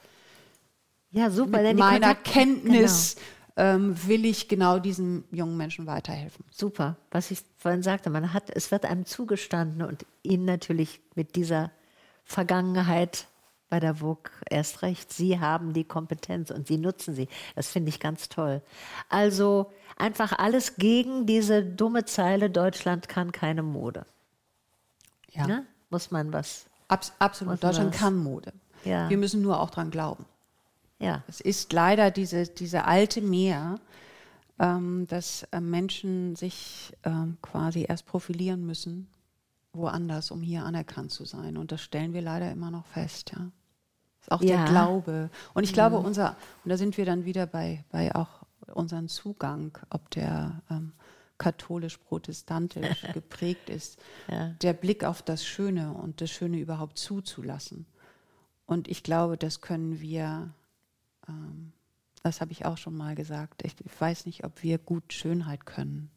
ja, 1.10 1.30
super, 1.30 1.62
mit 1.62 1.78
meiner 1.78 2.16
Kontakt 2.16 2.24
Kenntnis 2.24 3.16
genau 3.16 3.43
ähm, 3.56 3.96
will 4.08 4.26
ich 4.26 4.48
genau 4.48 4.80
diesen 4.80 5.26
jungen 5.32 5.58
Menschen 5.58 5.86
weiterhelfen. 5.86 6.44
Super, 6.50 6.98
was 7.12 7.32
ich 7.32 7.42
vorhin 7.58 7.84
sagte, 7.84 8.10
man 8.10 8.34
hat, 8.34 8.50
es 8.50 8.72
wird 8.72 8.86
einem 8.86 9.06
zugestanden 9.06 9.84
und 9.84 10.06
Ihnen 10.24 10.46
natürlich 10.46 11.02
mit 11.16 11.36
dieser 11.36 11.72
Vergangenheit 12.24 13.28
bei 13.70 13.80
der 13.80 13.96
VOG 13.96 14.30
erst 14.50 14.82
recht. 14.82 15.12
Sie 15.12 15.40
haben 15.40 15.74
die 15.74 15.84
Kompetenz 15.84 16.52
und 16.52 16.68
Sie 16.68 16.78
nutzen 16.78 17.16
sie. 17.16 17.28
Das 17.56 17.70
finde 17.70 17.90
ich 17.90 18.00
ganz 18.00 18.30
toll. 18.30 18.62
Also 19.10 19.72
einfach 19.98 20.32
alles 20.38 20.76
gegen 20.76 21.26
diese 21.26 21.64
dumme 21.64 22.06
Zeile, 22.06 22.50
Deutschland 22.50 23.10
kann 23.10 23.32
keine 23.32 23.64
Mode. 23.64 24.06
Ja. 25.32 25.48
Ne? 25.48 25.66
Muss 25.90 26.12
man 26.12 26.32
was. 26.32 26.66
Abs 26.88 27.14
absolut, 27.20 27.64
Deutschland 27.64 27.94
was. 27.94 28.00
kann 28.00 28.16
Mode. 28.16 28.54
Ja. 28.84 29.10
Wir 29.10 29.18
müssen 29.18 29.42
nur 29.42 29.60
auch 29.60 29.70
dran 29.70 29.90
glauben. 29.90 30.26
Ja. 31.00 31.24
Es 31.28 31.42
ist 31.42 31.74
leider 31.74 32.12
diese, 32.12 32.48
diese 32.48 32.86
alte 32.86 33.22
Mehr, 33.22 33.80
ähm, 34.60 35.08
dass 35.08 35.44
äh, 35.52 35.60
Menschen 35.60 36.36
sich 36.36 36.94
ähm, 37.04 37.38
quasi 37.42 37.86
erst 37.88 38.06
profilieren 38.06 38.66
müssen, 38.66 39.08
woanders, 39.74 40.32
um 40.32 40.42
hier 40.42 40.64
anerkannt 40.64 41.12
zu 41.12 41.26
sein. 41.26 41.58
Und 41.58 41.72
das 41.72 41.82
stellen 41.82 42.14
wir 42.14 42.22
leider 42.22 42.52
immer 42.52 42.72
noch 42.72 42.86
fest, 42.86 43.34
ja. 43.36 43.52
Ist 44.22 44.32
auch 44.32 44.42
ja. 44.42 44.58
der 44.58 44.66
Glaube. 44.66 45.30
Und 45.54 45.66
ich 45.66 45.74
glaube, 45.74 46.00
mhm. 46.00 46.06
unser, 46.06 46.38
und 46.64 46.70
da 46.70 46.78
sind 46.78 46.98
wir 46.98 47.06
dann 47.06 47.26
wieder 47.26 47.46
bei, 47.46 47.84
bei 47.92 48.16
auch 48.16 48.44
unseren 48.74 49.10
Zugang, 49.10 49.78
ob 49.90 50.10
der 50.12 50.62
ähm, 50.70 50.94
katholisch-protestantisch 51.40 53.06
geprägt 53.14 53.70
ist, 53.70 54.00
ja. 54.30 54.50
der 54.62 54.74
Blick 54.74 55.04
auf 55.04 55.22
das 55.22 55.46
Schöne 55.46 55.92
und 55.92 56.22
das 56.22 56.30
Schöne 56.30 56.58
überhaupt 56.58 56.98
zuzulassen. 56.98 57.86
Und 58.66 58.88
ich 58.88 59.04
glaube, 59.04 59.36
das 59.38 59.60
können 59.60 60.00
wir 60.00 60.54
ähm, 61.28 61.72
das 62.24 62.42
habe 62.42 62.52
ich 62.52 62.66
auch 62.66 62.78
schon 62.78 62.96
mal 62.96 63.16
gesagt. 63.16 63.64
Ich, 63.66 63.76
ich 63.84 64.02
weiß 64.02 64.26
nicht, 64.26 64.46
ob 64.46 64.64
wir 64.64 64.78
gut 64.78 65.14
Schönheit 65.14 65.66
können. 65.66 66.10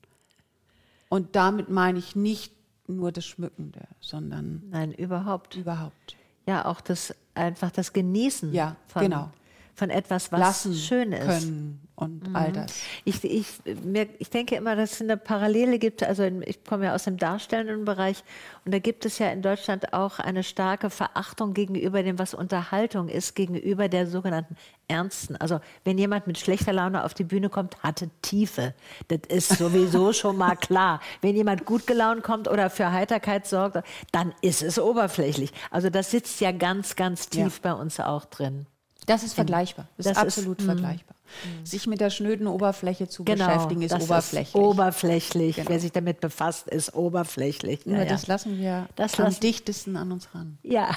Und 1.09 1.37
damit 1.37 1.69
meine 1.69 1.99
ich 1.99 2.17
nicht 2.17 2.53
nur 2.89 3.13
das 3.13 3.27
Schmückende, 3.27 3.89
sondern 4.01 4.63
nein, 4.71 4.93
überhaupt, 4.93 5.57
überhaupt. 5.57 6.17
Ja, 6.47 6.67
auch 6.67 6.81
das 6.81 7.15
einfach 7.35 7.71
das 7.71 7.93
Genießen. 7.93 8.53
Ja, 8.53 8.77
von, 8.87 9.03
genau 9.03 9.31
von 9.77 9.91
etwas, 9.91 10.33
was 10.33 10.41
Lassen 10.41 10.75
schön 10.75 11.13
ist. 11.13 11.27
Können 11.27 11.87
und 11.97 12.29
mhm. 12.29 12.37
all 12.37 12.53
das. 12.53 12.73
Ich, 13.05 13.25
ich, 13.25 13.47
mir, 13.83 14.07
ich 14.19 14.31
denke 14.31 14.55
immer, 14.55 14.77
dass 14.77 14.93
es 14.93 15.01
eine 15.01 15.17
Parallele 15.17 15.79
gibt. 15.79 16.03
Also 16.03 16.23
in, 16.23 16.43
ich 16.43 16.63
komme 16.63 16.85
ja 16.85 16.95
aus 16.95 17.05
dem 17.05 17.17
darstellenden 17.17 17.85
Bereich 17.85 18.23
und 18.65 18.73
da 18.73 18.79
gibt 18.79 19.07
es 19.07 19.19
ja 19.19 19.31
in 19.31 19.43
Deutschland 19.43 19.95
auch 19.95 20.19
eine 20.19 20.43
starke 20.43 20.91
Verachtung 20.91 21.55
gegenüber 21.55 22.03
dem, 22.03 22.19
was 22.19 22.35
Unterhaltung 22.35 23.09
ist, 23.09 23.35
gegenüber 23.35 23.89
der 23.89 24.07
sogenannten 24.07 24.57
Ernsten. 24.89 25.37
Also 25.37 25.59
wenn 25.85 25.97
jemand 25.97 26.27
mit 26.27 26.39
schlechter 26.39 26.75
Laune 26.75 27.03
auf 27.03 27.15
die 27.15 27.25
Bühne 27.25 27.49
kommt, 27.49 27.83
hatte 27.83 28.11
Tiefe. 28.21 28.75
Das 29.09 29.21
ist 29.29 29.57
sowieso 29.57 30.13
schon 30.13 30.37
mal 30.37 30.55
klar. 30.55 31.01
Wenn 31.23 31.35
jemand 31.35 31.65
gut 31.65 31.87
gelaunt 31.87 32.23
kommt 32.23 32.47
oder 32.47 32.69
für 32.69 32.93
Heiterkeit 32.93 33.47
sorgt, 33.47 33.83
dann 34.13 34.35
ist 34.43 34.63
es 34.63 34.79
oberflächlich. 34.79 35.51
Also 35.71 35.89
das 35.89 36.11
sitzt 36.11 36.41
ja 36.41 36.53
ganz, 36.53 36.95
ganz 36.95 37.31
tief 37.31 37.61
ja. 37.65 37.73
bei 37.73 37.81
uns 37.81 37.99
auch 38.01 38.27
drin. 38.27 38.67
Das 39.07 39.23
ist 39.23 39.35
vergleichbar. 39.35 39.87
Das, 39.97 40.07
Das 40.07 40.13
ist 40.13 40.19
ist- 40.19 40.39
absolut 40.39 40.61
mm. 40.61 40.65
vergleichbar. 40.65 41.17
Sich 41.65 41.87
mit 41.89 42.01
der 42.01 42.11
schnöden 42.11 42.47
Oberfläche 42.47 43.09
zu 43.09 43.25
Genau, 43.25 43.47
beschäftigen, 43.47 43.83
ist 43.83 43.93
oberflächlich. 43.95 44.49
Ist 44.49 44.55
oberflächlich. 44.55 45.57
Genau. 45.57 45.69
Wer 45.71 45.81
sich 45.81 45.93
damit 45.93 46.21
befasst, 46.21 46.69
ist 46.69 46.95
oberflächlich. 46.95 47.85
Nur 47.85 47.97
Ja, 47.97 48.03
ja. 48.05 48.09
das 48.09 48.27
lassen 48.29 48.59
wir 48.59 48.89
Das 48.95 49.19
am 49.19 49.27
lassen- 49.27 49.41
dichtesten 49.41 49.97
an 49.97 50.13
uns 50.13 50.33
ran. 50.35 50.59
ja. 50.63 50.91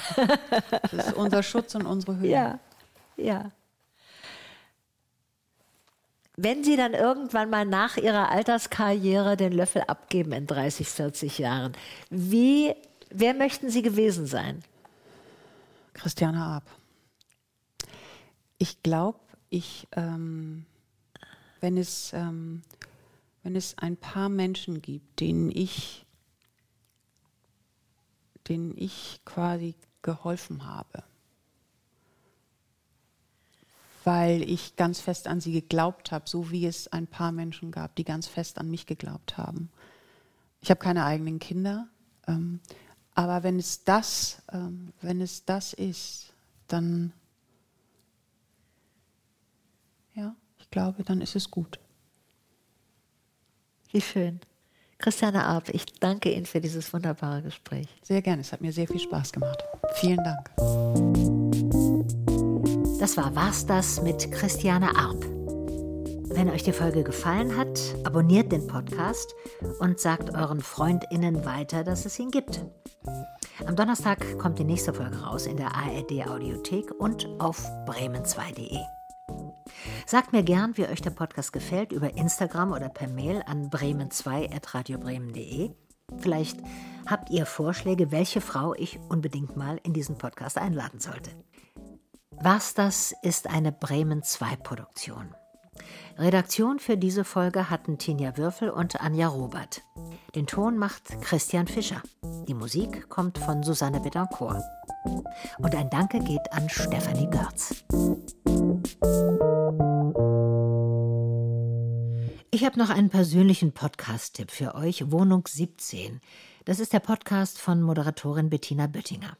Das 0.92 1.08
ist 1.08 1.14
unser 1.14 1.42
Schutz 1.42 1.74
und 1.74 1.84
unsere 1.86 2.16
Höhe. 2.18 2.30
Ja, 2.30 2.58
ja. 3.16 3.50
Wenn 6.36 6.64
Sie 6.64 6.76
dann 6.76 6.94
irgendwann 6.94 7.50
mal 7.50 7.66
nach 7.66 7.96
Ihrer 7.96 8.30
Alterskarriere 8.30 9.36
den 9.36 9.52
Löffel 9.52 9.82
abgeben 9.82 10.32
in 10.32 10.46
30, 10.46 10.88
40 10.88 11.38
Jahren, 11.38 11.72
wie, 12.08 12.74
wer 13.10 13.34
möchten 13.34 13.68
Sie 13.68 13.82
gewesen 13.82 14.26
sein? 14.26 14.62
Christiane 15.92 16.38
Arp. 16.42 16.64
Ich 18.62 18.82
glaube, 18.82 19.18
ich, 19.48 19.88
ähm, 19.92 20.66
wenn, 21.60 21.78
es, 21.78 22.12
ähm, 22.12 22.60
wenn 23.42 23.56
es 23.56 23.78
ein 23.78 23.96
paar 23.96 24.28
Menschen 24.28 24.82
gibt, 24.82 25.20
denen 25.20 25.50
ich, 25.50 26.04
denen 28.48 28.76
ich 28.76 29.22
quasi 29.24 29.76
geholfen 30.02 30.66
habe, 30.66 31.04
weil 34.04 34.42
ich 34.42 34.76
ganz 34.76 35.00
fest 35.00 35.26
an 35.26 35.40
sie 35.40 35.52
geglaubt 35.52 36.12
habe, 36.12 36.28
so 36.28 36.50
wie 36.50 36.66
es 36.66 36.86
ein 36.88 37.06
paar 37.06 37.32
Menschen 37.32 37.70
gab, 37.70 37.96
die 37.96 38.04
ganz 38.04 38.26
fest 38.26 38.58
an 38.58 38.70
mich 38.70 38.84
geglaubt 38.84 39.38
haben. 39.38 39.70
Ich 40.60 40.68
habe 40.68 40.80
keine 40.80 41.06
eigenen 41.06 41.38
Kinder, 41.38 41.88
ähm, 42.26 42.60
aber 43.14 43.42
wenn 43.42 43.58
es 43.58 43.84
das, 43.84 44.42
ähm, 44.52 44.92
wenn 45.00 45.22
es 45.22 45.46
das 45.46 45.72
ist, 45.72 46.34
dann 46.68 47.14
ja, 50.14 50.34
ich 50.58 50.70
glaube, 50.70 51.02
dann 51.04 51.20
ist 51.20 51.36
es 51.36 51.50
gut. 51.50 51.78
Wie 53.92 54.00
schön. 54.00 54.40
Christiane 54.98 55.44
Arp, 55.44 55.70
ich 55.70 55.86
danke 55.98 56.30
Ihnen 56.30 56.46
für 56.46 56.60
dieses 56.60 56.92
wunderbare 56.92 57.42
Gespräch. 57.42 57.88
Sehr 58.02 58.20
gerne, 58.20 58.42
es 58.42 58.52
hat 58.52 58.60
mir 58.60 58.72
sehr 58.72 58.86
viel 58.86 59.00
Spaß 59.00 59.32
gemacht. 59.32 59.64
Vielen 59.94 60.22
Dank. 60.22 60.50
Das 63.00 63.16
war 63.16 63.34
War's 63.34 63.64
das 63.64 64.02
mit 64.02 64.30
Christiane 64.30 64.94
Arp. 64.94 65.24
Wenn 66.32 66.50
euch 66.50 66.62
die 66.62 66.72
Folge 66.72 67.02
gefallen 67.02 67.56
hat, 67.56 67.80
abonniert 68.04 68.52
den 68.52 68.66
Podcast 68.66 69.34
und 69.80 69.98
sagt 69.98 70.34
euren 70.34 70.60
FreundInnen 70.60 71.44
weiter, 71.44 71.82
dass 71.82 72.04
es 72.04 72.18
ihn 72.18 72.30
gibt. 72.30 72.60
Am 73.66 73.74
Donnerstag 73.74 74.38
kommt 74.38 74.58
die 74.58 74.64
nächste 74.64 74.92
Folge 74.92 75.16
raus 75.22 75.46
in 75.46 75.56
der 75.56 75.74
ARD 75.74 76.28
Audiothek 76.28 76.92
und 76.98 77.26
auf 77.38 77.64
bremen2.de. 77.86 78.99
Sagt 80.10 80.32
mir 80.32 80.42
gern, 80.42 80.76
wie 80.76 80.88
euch 80.88 81.02
der 81.02 81.10
Podcast 81.10 81.52
gefällt, 81.52 81.92
über 81.92 82.16
Instagram 82.16 82.72
oder 82.72 82.88
per 82.88 83.06
Mail 83.06 83.44
an 83.46 83.70
bremen2.radiobremen.de. 83.70 85.70
Vielleicht 86.18 86.58
habt 87.06 87.30
ihr 87.30 87.46
Vorschläge, 87.46 88.10
welche 88.10 88.40
Frau 88.40 88.74
ich 88.74 88.98
unbedingt 89.08 89.56
mal 89.56 89.78
in 89.84 89.92
diesen 89.92 90.18
Podcast 90.18 90.58
einladen 90.58 90.98
sollte. 90.98 91.30
Was 92.32 92.74
das 92.74 93.14
ist 93.22 93.48
eine 93.48 93.70
Bremen 93.70 94.24
2 94.24 94.56
Produktion. 94.56 95.32
Redaktion 96.18 96.80
für 96.80 96.96
diese 96.96 97.22
Folge 97.22 97.70
hatten 97.70 97.96
Tinja 97.96 98.36
Würfel 98.36 98.70
und 98.70 99.00
Anja 99.00 99.28
Robert. 99.28 99.82
Den 100.34 100.48
Ton 100.48 100.76
macht 100.76 101.22
Christian 101.22 101.68
Fischer. 101.68 102.02
Die 102.48 102.54
Musik 102.54 103.08
kommt 103.08 103.38
von 103.38 103.62
Susanne 103.62 104.00
Betancourt. 104.00 104.64
Und 105.58 105.76
ein 105.76 105.88
Danke 105.88 106.18
geht 106.18 106.52
an 106.52 106.68
Stefanie 106.68 107.30
Görz. 107.30 107.84
Ich 112.52 112.64
habe 112.64 112.80
noch 112.80 112.90
einen 112.90 113.10
persönlichen 113.10 113.70
Podcast-Tipp 113.70 114.50
für 114.50 114.74
euch, 114.74 115.12
Wohnung 115.12 115.46
17. 115.46 116.20
Das 116.64 116.80
ist 116.80 116.92
der 116.92 116.98
Podcast 116.98 117.60
von 117.60 117.80
Moderatorin 117.80 118.50
Bettina 118.50 118.88
Böttinger. 118.88 119.36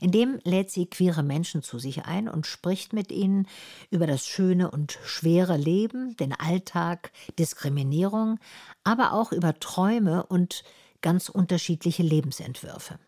In 0.00 0.12
dem 0.12 0.38
lädt 0.44 0.70
sie 0.70 0.86
queere 0.86 1.24
Menschen 1.24 1.64
zu 1.64 1.80
sich 1.80 2.04
ein 2.04 2.28
und 2.28 2.46
spricht 2.46 2.92
mit 2.92 3.10
ihnen 3.10 3.48
über 3.90 4.06
das 4.06 4.28
schöne 4.28 4.70
und 4.70 4.96
schwere 5.04 5.56
Leben, 5.56 6.16
den 6.16 6.32
Alltag, 6.32 7.10
Diskriminierung, 7.36 8.38
aber 8.84 9.12
auch 9.12 9.32
über 9.32 9.58
Träume 9.58 10.24
und 10.24 10.62
ganz 11.00 11.28
unterschiedliche 11.28 12.04
Lebensentwürfe. 12.04 13.00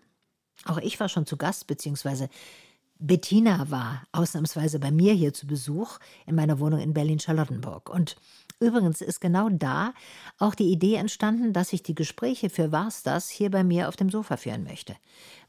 Auch 0.64 0.78
ich 0.78 0.98
war 0.98 1.08
schon 1.08 1.26
zu 1.26 1.36
Gast, 1.36 1.68
beziehungsweise 1.68 2.28
Bettina 2.98 3.70
war 3.70 4.02
ausnahmsweise 4.10 4.80
bei 4.80 4.90
mir 4.90 5.12
hier 5.12 5.32
zu 5.32 5.46
Besuch 5.46 5.98
in 6.26 6.34
meiner 6.34 6.58
Wohnung 6.58 6.80
in 6.80 6.94
Berlin-Charlottenburg. 6.94 7.88
Und 7.88 8.16
übrigens 8.60 9.00
ist 9.00 9.20
genau 9.20 9.48
da 9.50 9.92
auch 10.38 10.54
die 10.54 10.70
Idee 10.70 10.96
entstanden, 10.96 11.52
dass 11.52 11.72
ich 11.72 11.82
die 11.82 11.94
Gespräche 11.94 12.50
für 12.50 12.72
Was 12.72 13.02
das 13.02 13.28
hier 13.28 13.50
bei 13.50 13.64
mir 13.64 13.88
auf 13.88 13.96
dem 13.96 14.10
Sofa 14.10 14.36
führen 14.36 14.64
möchte, 14.64 14.96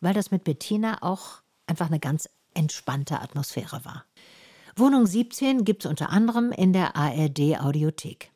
weil 0.02 0.14
das 0.14 0.32
mit 0.32 0.44
Bettina 0.44 1.02
auch 1.02 1.42
einfach 1.68 1.88
eine 1.88 2.00
ganz 2.00 2.30
entspannte 2.54 3.22
Atmosphäre 3.22 3.86
war. 3.86 4.06
Wohnung 4.76 5.06
17 5.06 5.64
gibt 5.64 5.86
es 5.86 5.90
unter 5.90 6.10
anderem 6.10 6.52
in 6.52 6.74
der 6.74 6.96
ARD 6.96 7.60
Audiothek. 7.60 8.26